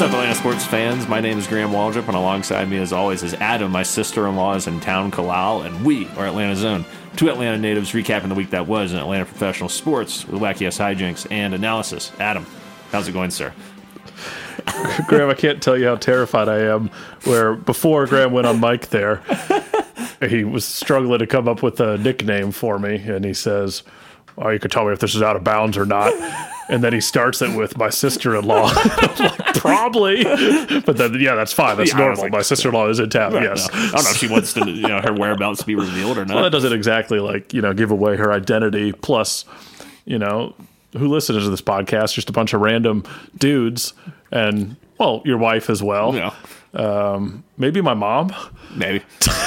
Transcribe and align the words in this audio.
What's 0.00 0.14
up, 0.14 0.18
Atlanta 0.18 0.34
sports 0.34 0.64
fans? 0.64 1.06
My 1.08 1.20
name 1.20 1.36
is 1.36 1.46
Graham 1.46 1.72
Waldrop, 1.72 2.06
and 2.06 2.16
alongside 2.16 2.70
me, 2.70 2.78
as 2.78 2.90
always, 2.90 3.22
is 3.22 3.34
Adam. 3.34 3.70
My 3.70 3.82
sister-in-law 3.82 4.54
is 4.54 4.66
in 4.66 4.80
town, 4.80 5.10
Kalal, 5.10 5.66
and 5.66 5.84
we 5.84 6.08
are 6.16 6.26
Atlanta 6.26 6.56
Zone. 6.56 6.86
Two 7.16 7.28
Atlanta 7.28 7.58
natives 7.58 7.92
recapping 7.92 8.30
the 8.30 8.34
week 8.34 8.48
that 8.48 8.66
was 8.66 8.94
in 8.94 8.98
Atlanta 8.98 9.26
professional 9.26 9.68
sports 9.68 10.26
with 10.26 10.40
wacky 10.40 10.66
ass 10.66 10.78
hijinks 10.78 11.30
and 11.30 11.52
analysis. 11.52 12.12
Adam, 12.18 12.46
how's 12.90 13.08
it 13.08 13.12
going, 13.12 13.30
sir? 13.30 13.52
Graham, 15.06 15.28
I 15.28 15.34
can't 15.34 15.62
tell 15.62 15.76
you 15.76 15.88
how 15.88 15.96
terrified 15.96 16.48
I 16.48 16.60
am. 16.60 16.88
Where 17.24 17.54
before 17.54 18.06
Graham 18.06 18.32
went 18.32 18.46
on 18.46 18.58
mic 18.58 18.86
there, 18.86 19.22
he 20.26 20.44
was 20.44 20.64
struggling 20.64 21.18
to 21.18 21.26
come 21.26 21.46
up 21.46 21.62
with 21.62 21.78
a 21.78 21.98
nickname 21.98 22.52
for 22.52 22.78
me, 22.78 22.94
and 22.96 23.22
he 23.22 23.34
says, 23.34 23.82
"Oh, 24.38 24.48
you 24.48 24.60
could 24.60 24.72
tell 24.72 24.86
me 24.86 24.94
if 24.94 24.98
this 24.98 25.14
is 25.14 25.20
out 25.20 25.36
of 25.36 25.44
bounds 25.44 25.76
or 25.76 25.84
not." 25.84 26.14
And 26.70 26.84
then 26.84 26.92
he 26.92 27.00
starts 27.00 27.42
it 27.42 27.56
with 27.56 27.76
my 27.76 27.90
sister-in-law. 27.90 28.72
like, 29.18 29.54
Probably, 29.56 30.22
but 30.80 30.96
then 30.96 31.18
yeah, 31.20 31.34
that's 31.34 31.52
fine. 31.52 31.76
That's 31.76 31.90
Yeah, 31.92 31.98
I 31.98 32.08
was 32.10 32.18
normal. 32.18 32.22
like, 32.22 32.32
my 32.32 32.42
sister-in-law 32.42 32.88
is 32.88 33.00
in 33.00 33.10
town. 33.10 33.32
yes. 33.34 33.68
I 33.72 33.76
don't 33.90 34.04
know 34.04 34.10
if 34.10 34.16
she 34.16 34.28
wants 34.28 34.52
to, 34.54 34.70
you 34.70 34.86
know, 34.88 35.00
her 35.00 35.12
whereabouts 35.12 35.60
to 35.60 35.66
be 35.66 35.74
revealed 35.74 36.16
or 36.16 36.24
not. 36.24 36.34
Well, 36.34 36.44
that 36.44 36.50
not. 36.50 36.52
doesn't 36.52 36.72
exactly 36.72 37.18
like 37.18 37.52
you 37.52 37.60
know 37.60 37.74
give 37.74 37.90
away 37.90 38.16
her 38.16 38.32
identity. 38.32 38.92
Plus, 38.92 39.44
you 40.04 40.18
know, 40.18 40.54
who 40.96 41.08
listens 41.08 41.42
to 41.44 41.50
this 41.50 41.60
podcast? 41.60 42.14
Just 42.14 42.30
a 42.30 42.32
bunch 42.32 42.54
of 42.54 42.60
random 42.60 43.04
dudes, 43.36 43.92
and 44.30 44.76
well, 44.98 45.22
your 45.24 45.38
wife 45.38 45.68
as 45.70 45.82
well. 45.82 46.14
You 46.14 46.30
know, 46.74 47.42
Maybe 47.56 47.80
my 47.80 47.94
mom. 47.94 48.34
maybe. 48.74 49.04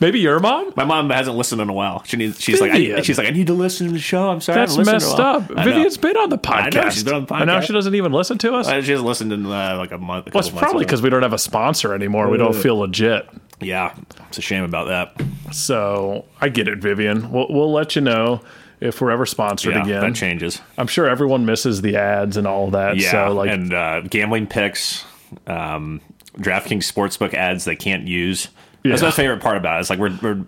Maybe 0.00 0.18
your 0.18 0.40
mom. 0.40 0.72
My 0.76 0.84
mom 0.84 1.10
hasn't 1.10 1.36
listened 1.36 1.60
in 1.60 1.68
a 1.68 1.74
while. 1.74 2.02
She 2.04 2.16
needs. 2.16 2.40
She's 2.40 2.58
like. 2.58 2.72
I, 2.72 3.02
she's 3.02 3.18
like. 3.18 3.26
I 3.26 3.30
need 3.32 3.48
to 3.48 3.52
listen 3.52 3.86
to 3.88 3.92
the 3.92 3.98
show. 3.98 4.30
I'm 4.30 4.40
sorry. 4.40 4.58
That's 4.60 4.78
messed 4.78 5.06
in 5.14 5.20
a 5.20 5.22
while." 5.22 5.36
up. 5.36 5.42
Vivian's 5.64 5.98
been 5.98 6.16
on 6.16 6.30
the 6.30 6.38
podcast. 6.38 6.76
I 6.76 6.84
know, 6.84 6.90
she's 6.90 7.04
been 7.04 7.12
on 7.14 7.26
the 7.26 7.34
podcast. 7.34 7.40
And 7.40 7.46
now 7.48 7.60
she 7.60 7.74
doesn't 7.74 7.94
even 7.94 8.10
listen 8.10 8.38
to 8.38 8.54
us. 8.54 8.66
Uh, 8.66 8.80
She 8.80 8.92
hasn't 8.92 9.06
listened 9.06 9.30
in 9.34 9.44
uh, 9.44 9.76
like 9.76 9.92
a 9.92 9.98
month. 9.98 10.28
A 10.28 10.30
well, 10.32 10.40
it's 10.40 10.48
probably 10.48 10.86
because 10.86 11.02
we 11.02 11.10
don't 11.10 11.22
have 11.22 11.34
a 11.34 11.38
sponsor 11.38 11.92
anymore. 11.92 12.30
We 12.30 12.38
don't 12.38 12.56
feel 12.56 12.78
legit. 12.78 13.28
Yeah, 13.60 13.94
it's 14.28 14.38
a 14.38 14.42
shame 14.42 14.64
about 14.64 14.88
that. 14.88 15.22
So 15.54 16.24
I 16.40 16.48
get 16.48 16.66
it, 16.66 16.78
Vivian. 16.78 17.30
We'll, 17.30 17.48
we'll 17.50 17.70
let 17.72 17.94
you 17.94 18.00
know 18.00 18.40
if 18.80 19.02
we're 19.02 19.10
ever 19.10 19.26
sponsored 19.26 19.74
Yeah, 19.74 19.82
again. 19.82 20.00
that 20.00 20.14
changes. 20.14 20.62
I'm 20.78 20.86
sure 20.86 21.06
everyone 21.06 21.44
misses 21.44 21.82
the 21.82 21.96
ads 21.96 22.38
and 22.38 22.46
all 22.46 22.70
that. 22.70 22.96
Yeah, 22.96 23.10
So 23.10 23.34
like, 23.34 23.50
and 23.50 23.74
uh, 23.74 24.00
gambling 24.00 24.46
picks, 24.46 25.04
um, 25.46 26.00
DraftKings 26.38 26.90
sportsbook 26.90 27.34
ads 27.34 27.64
they 27.64 27.76
can't 27.76 28.06
use. 28.06 28.48
That's 28.84 29.02
my 29.02 29.10
favorite 29.10 29.40
part 29.42 29.56
about 29.56 29.78
it. 29.78 29.80
It's 29.80 29.90
like 29.90 29.98
we're 29.98 30.16
we're 30.22 30.44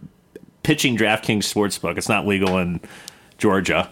pitching 0.63 0.97
DraftKings 0.97 1.39
sportsbook. 1.45 1.99
It's 1.99 2.09
not 2.09 2.27
legal 2.27 2.57
in 2.59 2.81
Georgia, 3.39 3.91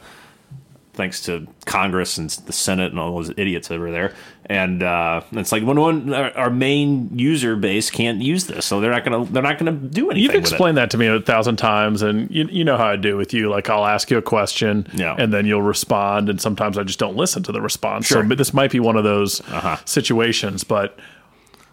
thanks 0.94 1.20
to 1.22 1.46
Congress 1.66 2.16
and 2.18 2.30
the 2.30 2.52
Senate 2.52 2.90
and 2.90 2.98
all 2.98 3.14
those 3.16 3.30
idiots 3.36 3.70
over 3.70 3.90
there. 3.90 4.14
And 4.46 4.82
uh, 4.82 5.20
it's 5.32 5.52
like 5.52 5.62
when 5.62 5.78
one 5.78 6.12
our, 6.14 6.36
our 6.36 6.50
main 6.50 7.16
user 7.16 7.54
base 7.54 7.90
can't 7.90 8.20
use 8.20 8.46
this, 8.46 8.66
so 8.66 8.80
they're 8.80 8.90
not 8.90 9.04
gonna 9.04 9.24
they're 9.26 9.42
not 9.42 9.58
gonna 9.58 9.72
do 9.72 10.10
anything. 10.10 10.22
You've 10.24 10.32
with 10.32 10.36
it. 10.44 10.48
explained 10.52 10.76
that 10.76 10.90
to 10.90 10.98
me 10.98 11.06
a 11.06 11.20
thousand 11.20 11.56
times, 11.56 12.02
and 12.02 12.28
you, 12.30 12.46
you 12.50 12.64
know 12.64 12.76
how 12.76 12.86
I 12.86 12.96
do 12.96 13.16
with 13.16 13.32
you. 13.34 13.48
Like 13.50 13.68
I'll 13.70 13.86
ask 13.86 14.10
you 14.10 14.18
a 14.18 14.22
question, 14.22 14.86
Yeah. 14.92 15.14
and 15.18 15.32
then 15.32 15.46
you'll 15.46 15.62
respond, 15.62 16.28
and 16.28 16.40
sometimes 16.40 16.78
I 16.78 16.82
just 16.82 16.98
don't 16.98 17.16
listen 17.16 17.42
to 17.44 17.52
the 17.52 17.60
response. 17.60 18.06
Sure. 18.06 18.26
So 18.28 18.34
this 18.34 18.52
might 18.54 18.70
be 18.72 18.80
one 18.80 18.96
of 18.96 19.04
those 19.04 19.40
Uh-huh. 19.42 19.76
situations, 19.84 20.64
but 20.64 20.98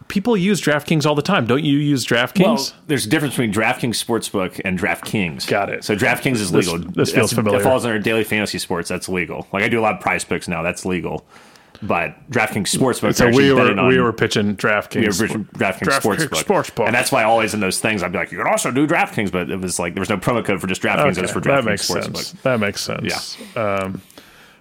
people 0.07 0.37
use 0.37 0.61
DraftKings 0.61 1.05
all 1.05 1.15
the 1.15 1.21
time. 1.21 1.45
Don't 1.45 1.63
you 1.63 1.77
use 1.77 2.05
DraftKings? 2.05 2.43
Well, 2.43 2.69
there's 2.87 3.05
a 3.05 3.09
difference 3.09 3.33
between 3.35 3.53
DraftKings 3.53 4.03
Sportsbook 4.03 4.61
and 4.63 4.79
DraftKings. 4.79 5.47
Got 5.47 5.69
it. 5.69 5.83
So 5.83 5.95
DraftKings 5.95 6.35
is 6.35 6.53
legal. 6.53 6.77
this 6.79 7.11
feels 7.11 7.31
That's- 7.31 7.33
familiar. 7.33 7.59
It 7.59 7.63
falls 7.63 7.85
under 7.85 7.99
daily 7.99 8.23
fantasy 8.23 8.57
sports. 8.59 8.89
That's 8.89 9.09
legal. 9.09 9.47
Like 9.51 9.63
I 9.63 9.69
do 9.69 9.79
a 9.79 9.81
lot 9.81 9.95
of 9.95 10.01
prize 10.01 10.23
picks 10.23 10.47
now. 10.47 10.61
That's 10.63 10.85
legal. 10.85 11.25
But 11.83 12.15
DraftKings 12.31 12.75
Sportsbook. 12.75 13.13
so 13.13 13.29
we 13.29 13.53
were 13.53 13.61
on- 13.79 13.87
we 13.87 13.99
were 13.99 14.11
pitching 14.11 14.55
DraftKings. 14.55 14.95
we 14.95 15.05
were 15.07 15.27
pitching 15.27 15.45
DraftKings, 15.53 15.79
DraftKings 15.99 16.17
Sportsbook. 16.29 16.43
Sportsbook. 16.43 16.85
And 16.87 16.95
that's 16.95 17.11
why 17.11 17.23
always 17.23 17.53
in 17.53 17.59
those 17.59 17.79
things 17.79 18.01
I'd 18.01 18.11
be 18.11 18.17
like, 18.17 18.31
you 18.31 18.39
can 18.39 18.47
also 18.47 18.71
do 18.71 18.87
DraftKings, 18.87 19.31
but 19.31 19.51
it 19.51 19.59
was 19.61 19.77
like 19.77 19.93
there 19.93 20.01
was 20.01 20.09
no 20.09 20.17
promo 20.17 20.43
code 20.43 20.59
for 20.59 20.65
just 20.65 20.81
DraftKings. 20.81 21.11
Okay, 21.11 21.19
it 21.19 21.21
was 21.21 21.31
for 21.31 21.39
that 21.41 21.61
DraftKings 21.61 21.65
makes 21.65 21.87
Sportsbook. 21.91 22.15
sense. 22.17 22.31
That 22.41 22.59
makes 22.59 22.81
sense. 22.81 23.37
Um, 23.55 24.01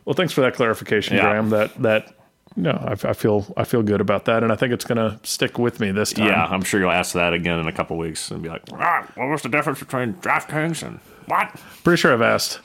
well, 0.05 0.13
thanks 0.15 0.35
for 0.35 0.43
that 0.43 0.55
clarification, 0.55 1.17
Yeah. 1.17 1.23
Graham. 1.23 1.49
That 1.51 1.83
that 1.83 2.13
no, 2.57 2.71
I, 2.73 2.93
I 3.09 3.13
feel 3.13 3.53
I 3.57 3.65
feel 3.65 3.83
good 3.83 4.01
about 4.01 4.25
that, 4.27 4.43
and 4.43 4.51
I 4.53 4.57
think 4.57 4.73
it's 4.73 4.85
going 4.85 4.97
to 4.99 5.19
stick 5.27 5.59
with 5.59 5.79
me 5.81 5.91
this 5.93 6.13
time. 6.13 6.27
Yeah, 6.29 6.47
I'm 6.47 6.63
sure 6.63 6.81
you'll 6.81 6.91
ask 6.91 7.13
that 7.15 7.33
again 7.33 7.59
in 7.59 7.67
a 7.69 7.73
couple 7.73 7.97
weeks 7.99 8.31
and 8.31 8.43
be 8.43 8.49
like, 8.49 8.63
ah, 8.73 9.07
what 9.15 9.29
was 9.29 9.43
the 9.43 9.49
difference 9.49 9.79
between 9.79 10.15
DraftKings 10.15 10.83
and 10.87 10.99
what? 11.27 11.51
Pretty 11.85 12.01
sure 12.01 12.13
I've 12.13 12.23
asked 12.23 12.61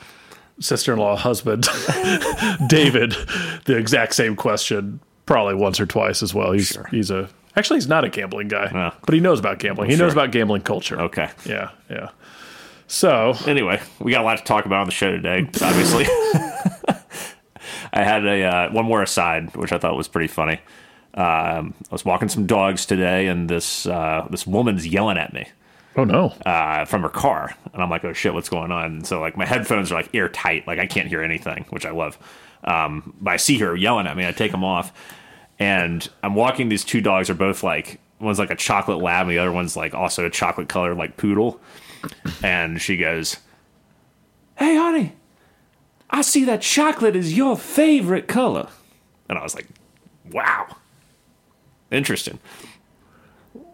sister-in-law 0.60 1.16
husband 1.16 1.64
David 2.68 3.12
the 3.66 3.76
exact 3.78 4.14
same 4.14 4.36
question 4.36 5.00
probably 5.26 5.56
once 5.56 5.80
or 5.80 5.86
twice 5.86 6.22
as 6.24 6.34
well. 6.34 6.52
He's 6.52 6.78
he's 6.92 7.10
a 7.12 7.30
actually 7.56 7.78
he's 7.78 7.88
not 7.88 8.04
a 8.04 8.10
gambling 8.10 8.48
guy, 8.48 8.70
Yeah. 8.74 8.94
but 9.06 9.14
he 9.14 9.20
knows 9.20 9.40
about 9.40 9.60
gambling. 9.60 9.90
He 9.90 9.96
knows 9.96 10.14
about 10.14 10.32
gambling 10.32 10.62
culture. 10.62 11.00
Okay. 11.02 11.30
Yeah, 11.46 11.72
yeah. 11.90 12.10
So 12.88 13.34
anyway, 13.48 13.82
we 14.00 14.12
got 14.12 14.22
a 14.22 14.26
lot 14.26 14.38
to 14.38 14.44
talk 14.44 14.66
about 14.66 14.82
on 14.82 14.86
the 14.88 14.92
show 14.92 15.12
today. 15.12 15.48
Obviously, 15.62 16.06
I 17.94 18.04
had 18.04 18.26
a 18.26 18.44
uh, 18.44 18.72
one 18.72 18.86
more 18.86 19.02
aside, 19.02 19.56
which 19.56 19.72
I 19.72 19.78
thought 19.78 19.96
was 19.96 20.08
pretty 20.08 20.28
funny. 20.28 20.60
Um, 21.14 21.74
I 21.90 21.92
was 21.92 22.06
walking 22.06 22.30
some 22.30 22.46
dogs 22.48 22.86
today, 22.86 23.28
and 23.28 23.50
this 23.50 23.86
uh, 23.86 24.28
this 24.30 24.48
woman's 24.48 24.88
yelling 24.88 25.18
at 25.18 25.34
me 25.34 25.48
oh 25.96 26.04
no, 26.04 26.34
uh, 26.46 26.86
from 26.86 27.02
her 27.02 27.10
car, 27.10 27.56
and 27.74 27.82
I'm 27.82 27.90
like, 27.90 28.04
"Oh 28.06 28.14
shit, 28.14 28.34
what's 28.34 28.50
going 28.50 28.72
on?" 28.72 28.86
And 28.86 29.08
so 29.08 29.20
like 29.20 29.38
my 29.38 29.46
headphones 29.46 29.92
are 29.92 29.96
like 29.96 30.14
airtight, 30.14 30.68
like 30.68 30.80
I 30.80 30.88
can't 30.88 31.08
hear 31.08 31.22
anything, 31.22 31.66
which 31.70 31.86
I 31.86 31.92
love. 31.92 32.18
Um, 32.64 33.14
but 33.20 33.32
I 33.32 33.38
see 33.38 33.58
her 33.60 33.76
yelling 33.76 34.08
at 34.08 34.16
me. 34.16 34.28
I 34.28 34.32
take 34.32 34.52
them 34.52 34.64
off, 34.64 34.94
and 35.60 36.08
I'm 36.24 36.36
walking. 36.36 36.70
These 36.70 36.86
two 36.86 37.02
dogs 37.02 37.30
are 37.30 37.36
both 37.36 37.64
like 37.64 38.00
one's 38.20 38.40
like 38.40 38.52
a 38.52 38.56
chocolate 38.56 39.00
lab, 39.00 39.28
and 39.28 39.32
the 39.32 39.40
other 39.40 39.52
one's 39.52 39.76
like 39.76 39.94
also 39.94 40.26
a 40.26 40.30
chocolate 40.30 40.70
colored 40.70 40.98
like 40.98 41.18
poodle. 41.18 41.60
And 42.42 42.82
she 42.82 42.98
goes, 42.98 43.38
"Hey, 44.58 44.76
honey, 44.76 45.14
I 46.12 46.22
see 46.22 46.44
that 46.46 46.62
chocolate 46.62 47.16
is 47.16 47.36
your 47.36 47.58
favorite 47.58 48.28
color." 48.28 48.68
And 49.30 49.38
I 49.38 49.44
was 49.44 49.56
like, 49.56 49.68
"Wow, 50.32 50.76
interesting." 51.92 52.40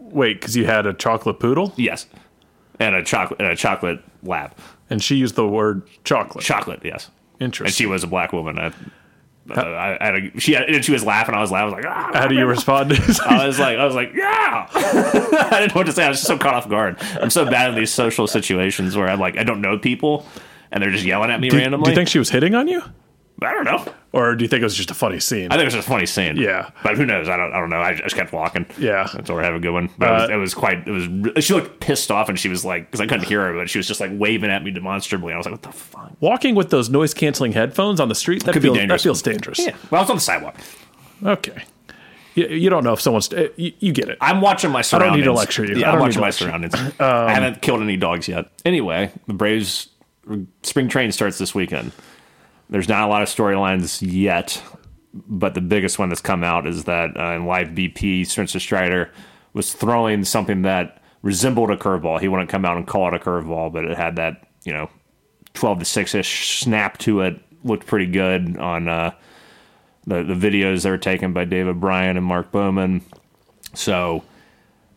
wait, 0.09 0.39
because 0.39 0.55
you 0.55 0.65
had 0.65 0.85
a 0.85 0.93
chocolate 0.93 1.37
poodle 1.37 1.73
Yes, 1.75 2.07
and 2.79 2.95
a 2.95 3.03
chocolate 3.03 3.41
and 3.41 3.49
a 3.49 3.55
chocolate 3.57 3.99
lab. 4.23 4.53
and 4.89 5.03
she 5.03 5.15
used 5.15 5.35
the 5.35 5.45
word 5.47 5.81
chocolate. 6.05 6.45
Chocolate, 6.45 6.79
yes. 6.83 7.11
Interesting. 7.41 7.65
And 7.67 7.73
she 7.75 7.85
was 7.85 8.03
a 8.03 8.07
black 8.07 8.31
woman. 8.31 8.57
I, 8.57 8.67
uh, 9.53 9.61
I, 9.61 9.97
I 10.01 10.05
had 10.05 10.15
a, 10.15 10.39
she 10.39 10.53
had, 10.53 10.63
and 10.69 10.83
she 10.83 10.93
was 10.93 11.03
laughing. 11.03 11.35
I 11.35 11.41
was 11.41 11.51
laughing. 11.51 11.73
I 11.73 11.77
was 11.77 11.83
like, 11.85 11.93
ah. 11.93 12.11
How 12.13 12.27
do 12.27 12.35
you 12.35 12.45
respond? 12.45 12.89
To 12.91 13.01
this? 13.01 13.19
I 13.19 13.45
was 13.47 13.59
like, 13.59 13.77
I 13.77 13.85
was 13.85 13.95
like, 13.95 14.13
yeah. 14.13 14.67
I 14.73 15.57
didn't 15.59 15.75
know 15.75 15.79
what 15.81 15.87
to 15.87 15.91
say. 15.91 16.05
I 16.05 16.09
was 16.09 16.17
just 16.19 16.27
so 16.27 16.37
caught 16.37 16.53
off 16.53 16.69
guard. 16.69 16.95
I'm 17.21 17.29
so 17.29 17.43
bad 17.45 17.69
in 17.71 17.75
these 17.75 17.93
social 17.93 18.27
situations 18.27 18.95
where 18.95 19.09
I'm 19.09 19.19
like, 19.19 19.37
I 19.37 19.43
don't 19.43 19.59
know 19.61 19.77
people, 19.77 20.25
and 20.71 20.81
they're 20.83 20.91
just 20.91 21.05
yelling 21.05 21.29
at 21.31 21.39
me 21.39 21.49
do, 21.49 21.57
randomly. 21.57 21.85
do 21.85 21.89
you 21.91 21.95
think 21.95 22.09
she 22.09 22.19
was 22.19 22.29
hitting 22.29 22.55
on 22.55 22.67
you, 22.67 22.81
I 23.41 23.51
don't 23.53 23.65
know. 23.65 23.85
or 24.13 24.35
do 24.35 24.43
you 24.43 24.47
think 24.47 24.61
it 24.61 24.63
was 24.63 24.75
just 24.75 24.89
a 24.89 24.95
funny 24.95 25.19
scene? 25.19 25.47
I 25.51 25.55
think 25.55 25.61
it 25.61 25.65
was 25.65 25.73
just 25.75 25.87
a 25.87 25.91
funny 25.91 26.05
scene. 26.07 26.37
Yeah. 26.37 26.71
but 26.83 26.97
who 26.97 27.05
knows? 27.05 27.29
I 27.29 27.37
don't. 27.37 27.53
I 27.53 27.59
don't 27.59 27.69
know. 27.69 27.79
I 27.81 27.93
just 27.93 28.15
kept 28.15 28.33
walking. 28.33 28.65
Yeah. 28.79 29.07
until 29.13 29.35
we're 29.35 29.43
having 29.43 29.57
a 29.59 29.61
good 29.61 29.73
one. 29.73 29.89
But 29.97 30.09
it, 30.09 30.13
was, 30.13 30.29
Uh, 30.29 30.33
it 30.33 30.37
was 30.37 30.53
quite. 30.55 30.87
It 30.87 30.91
was. 31.35 31.43
She 31.45 31.53
looked 31.53 31.79
pissed 31.79 32.09
off, 32.09 32.29
and 32.29 32.39
she 32.39 32.49
was 32.49 32.65
like, 32.65 32.87
because 32.87 32.99
I 32.99 33.05
couldn't 33.05 33.25
hear 33.27 33.41
her, 33.45 33.53
but 33.53 33.69
she 33.69 33.77
was 33.77 33.87
just 33.87 33.99
like 33.99 34.09
waving 34.13 34.49
at 34.49 34.63
me 34.63 34.71
demonstrably. 34.71 35.33
I 35.33 35.37
was 35.37 35.45
like, 35.45 35.51
what 35.53 35.61
the 35.61 35.71
fuck? 35.71 36.11
Walking 36.19 36.55
with 36.55 36.71
those 36.71 36.89
noise 36.89 37.13
canceling 37.13 37.51
headphones 37.51 37.99
on 37.99 38.09
the 38.09 38.15
street 38.15 38.43
that 38.45 38.53
Could 38.53 38.63
be 38.63 38.73
dangerous. 38.73 39.03
that 39.03 39.07
feels 39.07 39.21
dangerous. 39.21 39.59
Yeah. 39.59 39.75
Well, 39.91 39.99
I 39.99 40.03
was 40.03 40.09
on 40.09 40.15
the 40.17 40.21
sidewalk. 40.21 40.55
Okay. 41.23 41.63
You, 42.33 42.47
you 42.47 42.69
don't 42.69 42.83
know 42.83 42.93
if 42.93 43.01
someone's 43.01 43.31
uh, 43.33 43.49
you, 43.55 43.71
you 43.79 43.91
get 43.93 44.09
it. 44.09 44.17
I'm 44.21 44.41
watching 44.41 44.71
my 44.71 44.81
surroundings. 44.81 45.05
I 45.05 45.09
don't 45.09 45.19
need 45.19 45.25
to 45.25 45.33
lecture 45.33 45.65
you. 45.65 45.75
Yeah, 45.75 45.91
I'm 45.91 45.99
watching 45.99 46.21
my 46.21 46.29
surroundings. 46.31 46.73
I 46.99 47.33
haven't 47.33 47.61
killed 47.61 47.81
any 47.81 47.97
dogs 47.97 48.27
yet. 48.27 48.45
Anyway, 48.65 49.11
the 49.27 49.33
Braves 49.33 49.89
spring 50.63 50.87
train 50.89 51.11
starts 51.11 51.37
this 51.37 51.55
weekend. 51.55 51.91
There's 52.69 52.89
not 52.89 53.03
a 53.03 53.07
lot 53.07 53.21
of 53.21 53.29
storylines 53.29 53.99
yet, 54.01 54.61
but 55.13 55.53
the 55.53 55.61
biggest 55.61 55.99
one 55.99 56.09
that's 56.09 56.21
come 56.21 56.43
out 56.43 56.67
is 56.67 56.83
that 56.83 57.17
uh, 57.17 57.35
in 57.35 57.45
live 57.45 57.69
BP, 57.69 58.27
Spencer 58.27 58.59
Strider 58.59 59.11
was 59.53 59.73
throwing 59.73 60.23
something 60.23 60.63
that 60.63 61.01
resembled 61.21 61.71
a 61.71 61.77
curveball. 61.77 62.19
He 62.19 62.27
wouldn't 62.27 62.49
come 62.49 62.65
out 62.65 62.77
and 62.77 62.85
call 62.85 63.07
it 63.07 63.13
a 63.13 63.19
curveball, 63.19 63.71
but 63.71 63.85
it 63.85 63.97
had 63.97 64.17
that 64.17 64.47
you 64.63 64.73
know 64.73 64.89
12 65.53 65.79
to 65.79 65.85
6 65.85 66.15
ish 66.15 66.59
snap 66.59 66.97
to 66.99 67.21
it. 67.21 67.41
Looked 67.63 67.87
pretty 67.87 68.05
good 68.05 68.57
on 68.57 68.87
uh, 68.87 69.11
the 70.05 70.23
the 70.23 70.33
videos 70.33 70.83
that 70.83 70.89
were 70.89 70.97
taken 70.97 71.33
by 71.33 71.45
David 71.45 71.79
Bryan 71.79 72.17
and 72.17 72.25
Mark 72.25 72.51
Bowman. 72.51 73.01
So, 73.73 74.23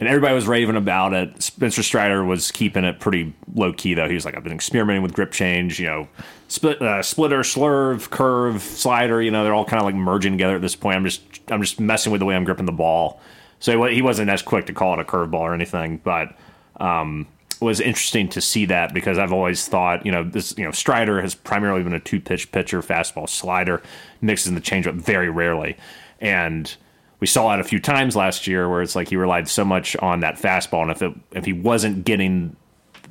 and 0.01 0.09
everybody 0.09 0.35
was 0.35 0.49
raving 0.49 0.77
about 0.77 1.13
it. 1.13 1.43
Spencer 1.43 1.83
Strider 1.83 2.25
was 2.25 2.51
keeping 2.51 2.85
it 2.85 2.99
pretty 3.01 3.35
low 3.55 3.73
key, 3.73 3.93
though. 3.93 4.09
He 4.09 4.15
was 4.15 4.25
like, 4.25 4.35
I've 4.35 4.43
been 4.43 4.53
experimenting 4.53 5.03
with 5.03 5.13
grip 5.13 5.31
change, 5.31 5.79
you 5.79 5.87
know, 5.87 6.09
split, 6.49 6.81
uh, 6.81 7.03
splitter, 7.03 7.41
slurve, 7.41 8.09
curve, 8.09 8.63
slider. 8.63 9.21
You 9.21 9.31
know, 9.31 9.45
they're 9.45 9.55
all 9.55 9.67
kind 9.67 9.79
of 9.79 9.85
like 9.85 9.95
merging 9.95 10.33
together 10.33 10.57
at 10.57 10.63
this 10.63 10.75
point. 10.75 10.97
I'm 10.97 11.05
just, 11.05 11.23
I'm 11.49 11.61
just 11.61 11.79
messing 11.79 12.11
with 12.11 12.21
the 12.21 12.25
way 12.25 12.35
I'm 12.35 12.45
gripping 12.45 12.65
the 12.65 12.73
ball. 12.73 13.21
So 13.59 13.85
he 13.85 14.01
wasn't 14.01 14.31
as 14.31 14.41
quick 14.41 14.65
to 14.67 14.73
call 14.73 14.95
it 14.95 15.01
a 15.01 15.05
curveball 15.05 15.41
or 15.41 15.53
anything, 15.53 15.99
but 15.99 16.35
um, 16.81 17.27
it 17.61 17.63
was 17.63 17.79
interesting 17.79 18.27
to 18.31 18.41
see 18.41 18.65
that 18.65 18.95
because 18.95 19.19
I've 19.19 19.35
always 19.35 19.69
thought, 19.69 20.07
you 20.07 20.13
know, 20.13 20.25
this, 20.25 20.57
you 20.57 20.65
know, 20.65 20.71
Strider 20.71 21.21
has 21.21 21.35
primarily 21.35 21.83
been 21.83 21.93
a 21.93 22.01
two 22.01 22.21
pitch 22.21 22.51
pitcher, 22.53 22.81
fastball, 22.81 23.29
slider, 23.29 23.83
mixes 24.23 24.49
in 24.49 24.55
the 24.55 24.63
changeup 24.63 24.95
very 24.95 25.29
rarely, 25.29 25.77
and 26.23 26.75
we 27.21 27.27
saw 27.27 27.55
it 27.55 27.61
a 27.61 27.65
few 27.65 27.79
times 27.79 28.17
last 28.17 28.47
year 28.47 28.69
where 28.69 28.83
it's 28.83 28.97
like 28.97 29.09
he 29.09 29.17
relied 29.17 29.49
so 29.49 29.65
much 29.65 29.95
on 29.97 30.21
that 30.21 30.37
fastball, 30.37 30.83
and 30.83 30.91
if 30.91 31.03
it 31.03 31.13
if 31.33 31.45
he 31.45 31.53
wasn't 31.53 32.05
getting 32.05 32.57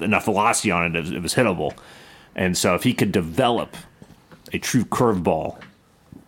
enough 0.01 0.25
velocity 0.25 0.71
on 0.71 0.85
it, 0.85 0.95
it 0.95 1.01
was, 1.01 1.11
it 1.11 1.21
was 1.21 1.33
hittable. 1.35 1.77
And 2.35 2.57
so 2.57 2.75
if 2.75 2.83
he 2.83 2.93
could 2.93 3.11
develop 3.11 3.75
a 4.53 4.59
true 4.59 4.85
curveball 4.85 5.59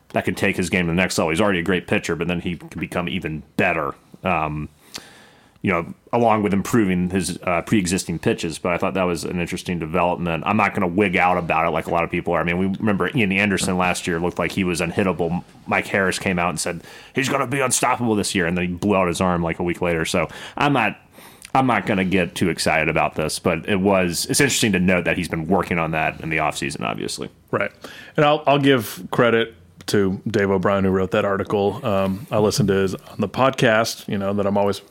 that 0.10 0.26
could 0.26 0.38
take 0.38 0.58
his 0.58 0.70
game 0.70 0.86
to 0.86 0.92
the 0.92 0.96
next 0.96 1.18
level, 1.18 1.30
he's 1.30 1.42
already 1.42 1.60
a 1.60 1.64
great 1.64 1.88
pitcher, 1.88 2.16
but 2.16 2.28
then 2.28 2.42
he 2.42 2.58
could 2.58 2.80
become 2.80 3.08
even 3.08 3.44
better. 3.58 3.96
Um, 4.24 4.70
you 5.62 5.72
know, 5.72 5.94
along 6.12 6.42
with 6.42 6.54
improving 6.54 7.10
his 7.12 7.38
uh, 7.44 7.62
pre-existing 7.62 8.18
pitches. 8.18 8.58
But 8.58 8.74
I 8.74 8.78
thought 8.78 8.96
that 8.96 9.04
was 9.04 9.24
an 9.24 9.40
interesting 9.40 9.78
development. 9.78 10.44
I'm 10.46 10.58
not 10.58 10.74
going 10.74 10.82
to 10.82 10.88
wig 10.88 11.16
out 11.16 11.38
about 11.38 11.68
it 11.68 11.70
like 11.70 11.86
a 11.86 11.92
lot 11.92 12.04
of 12.04 12.10
people 12.10 12.34
are. 12.34 12.42
I 12.42 12.44
mean, 12.44 12.58
we 12.58 12.66
remember 12.66 13.16
Ian 13.16 13.32
Anderson 13.32 13.78
last 13.78 14.08
year 14.08 14.20
looked 14.20 14.40
like 14.40 14.52
he 14.52 14.64
was 14.64 14.82
unhittable. 14.82 15.44
Mike 15.68 15.88
Harris 15.88 16.18
came 16.18 16.40
out 16.40 16.50
and 16.50 16.60
said 16.60 16.82
he's 17.14 17.30
going 17.30 17.42
to 17.42 17.48
be 17.48 17.60
unstoppable 17.60 18.16
this 18.16 18.34
year, 18.34 18.48
and 18.48 18.58
then 18.58 18.68
he 18.68 18.74
blew 18.74 18.96
out 18.96 19.08
his 19.08 19.22
arm 19.22 19.44
like 19.44 19.60
a 19.60 19.64
week 19.64 19.82
later. 19.82 20.06
So 20.06 20.28
I'm 20.58 20.74
not. 20.74 21.00
I'm 21.54 21.68
not 21.68 21.86
going 21.86 21.98
to 21.98 22.06
get 22.06 22.34
too 22.34 22.50
excited 22.50 22.88
about 22.88 23.16
this, 23.16 23.38
but 23.38 23.68
it 23.68 23.76
was 23.76 24.26
it's 24.28 24.40
interesting 24.40 24.72
to 24.72 24.80
note 24.80 25.04
that 25.04 25.18
he's 25.18 25.28
been 25.28 25.48
working 25.48 25.78
on 25.78 25.92
that 25.92 26.22
in 26.22 26.30
the 26.30 26.38
offseason, 26.38 26.80
obviously. 26.80 27.30
Right. 27.52 27.70
And 28.16 28.26
I'll, 28.26 28.42
I'll 28.48 28.58
give 28.58 29.06
credit 29.12 29.54
to 29.88 30.22
Dave 30.26 30.50
O'Brien 30.50 30.86
who 30.86 30.92
wrote 30.92 31.12
that 31.12 31.26
article. 31.26 31.86
Um, 31.86 32.26
I 32.32 32.38
listened 32.38 32.70
to 32.70 32.76
his 32.76 32.96
on 32.96 33.20
the 33.20 33.28
podcast, 33.28 34.08
you 34.08 34.18
know, 34.18 34.34
that 34.34 34.46
I'm 34.48 34.58
always 34.58 34.82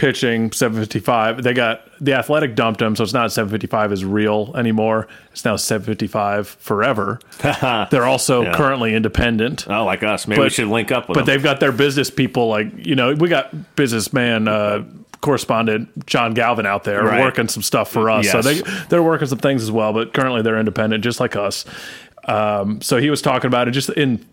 pitching 0.00 0.50
755. 0.50 1.42
They 1.42 1.52
got 1.52 1.82
the 2.00 2.14
athletic 2.14 2.54
dumped 2.54 2.80
him, 2.80 2.96
so 2.96 3.04
it's 3.04 3.12
not 3.12 3.30
755 3.30 3.92
is 3.92 4.02
real 4.02 4.50
anymore. 4.56 5.06
It's 5.32 5.44
now 5.44 5.56
755 5.56 6.48
forever. 6.48 7.20
They're 7.90 8.06
also 8.06 8.42
Yeah. 8.44 8.54
currently 8.54 8.94
independent. 8.94 9.66
Oh, 9.68 9.84
like 9.84 10.02
us, 10.02 10.26
maybe 10.26 10.40
we 10.40 10.46
But- 10.46 10.52
should 10.52 10.68
link 10.68 10.90
up 10.90 11.08
with 11.08 11.16
But 11.16 11.20
him. 11.20 11.26
they've 11.26 11.42
got 11.42 11.60
their 11.60 11.70
business 11.72 12.08
people, 12.10 12.48
like 12.48 12.68
you 12.86 12.94
know, 12.94 13.12
we 13.12 13.28
got 13.28 13.76
businessman 13.76 14.48
uh, 14.48 14.84
correspondent 15.20 16.06
John 16.06 16.32
Galvin 16.32 16.64
out 16.64 16.84
there 16.84 17.04
Right. 17.04 17.20
working 17.20 17.46
some 17.48 17.62
stuff 17.62 17.90
for 17.92 18.08
us. 18.08 18.30
So 18.30 18.40
they 18.40 18.62
they're 18.88 19.02
working 19.02 19.28
some 19.28 19.38
things 19.38 19.62
as 19.62 19.70
well. 19.70 19.92
But 19.92 20.14
currently 20.14 20.40
they're 20.40 20.58
independent, 20.58 21.04
just 21.04 21.20
like 21.20 21.36
us. 21.36 21.66
Um, 22.26 22.80
so 22.80 22.96
he 22.96 23.10
was 23.10 23.20
talking 23.20 23.48
about 23.48 23.68
it 23.68 23.72
just 23.72 23.90
in 23.90 24.24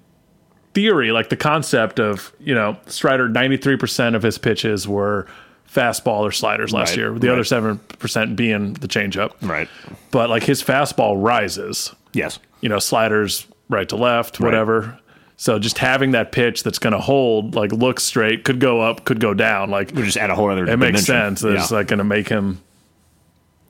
theory, 0.74 1.12
like 1.12 1.28
the 1.30 1.36
concept 1.36 2.00
of 2.00 2.32
you 2.40 2.56
know 2.56 2.78
Strider 2.86 3.28
ninety 3.28 3.58
three 3.58 3.76
percent 3.76 4.16
of 4.16 4.24
his 4.24 4.38
pitches 4.38 4.88
were 4.88 5.28
fastball 5.74 6.20
or 6.22 6.32
sliders 6.32 6.72
last 6.74 6.92
Right, 6.92 6.98
year. 6.98 7.12
The 7.20 7.28
right. 7.28 7.34
other 7.34 7.44
seven 7.44 7.78
percent 8.00 8.36
being 8.36 8.74
the 8.74 8.88
changeup. 8.88 9.34
right. 9.42 9.68
But 10.12 10.30
like 10.30 10.44
his 10.44 10.64
fastball 10.64 11.16
rises 11.22 11.94
Yes. 12.14 12.40
you 12.62 12.70
know, 12.70 12.80
sliders 12.80 13.46
right 13.70 13.88
to 13.90 13.96
left, 13.96 14.40
whatever. 14.40 14.98
So 15.40 15.60
just 15.60 15.78
having 15.78 16.12
that 16.12 16.32
pitch 16.32 16.64
that's 16.64 16.80
going 16.80 16.94
to 16.94 17.00
hold, 17.00 17.54
like 17.54 17.72
look 17.72 18.00
straight, 18.00 18.44
could 18.44 18.60
go 18.60 18.82
up, 18.82 19.06
could 19.06 19.20
go 19.20 19.34
down. 19.36 19.70
Like 19.70 19.92
We 19.94 20.02
just 20.04 20.18
add 20.18 20.30
a 20.32 20.36
whole 20.36 20.50
other. 20.50 20.66
it 20.66 20.78
makes 20.78 21.06
sense. 21.06 21.44
It's 21.44 21.70
Yeah. 21.70 21.78
like 21.78 21.88
going 21.88 22.00
to 22.00 22.04
make 22.04 22.28
him. 22.30 22.60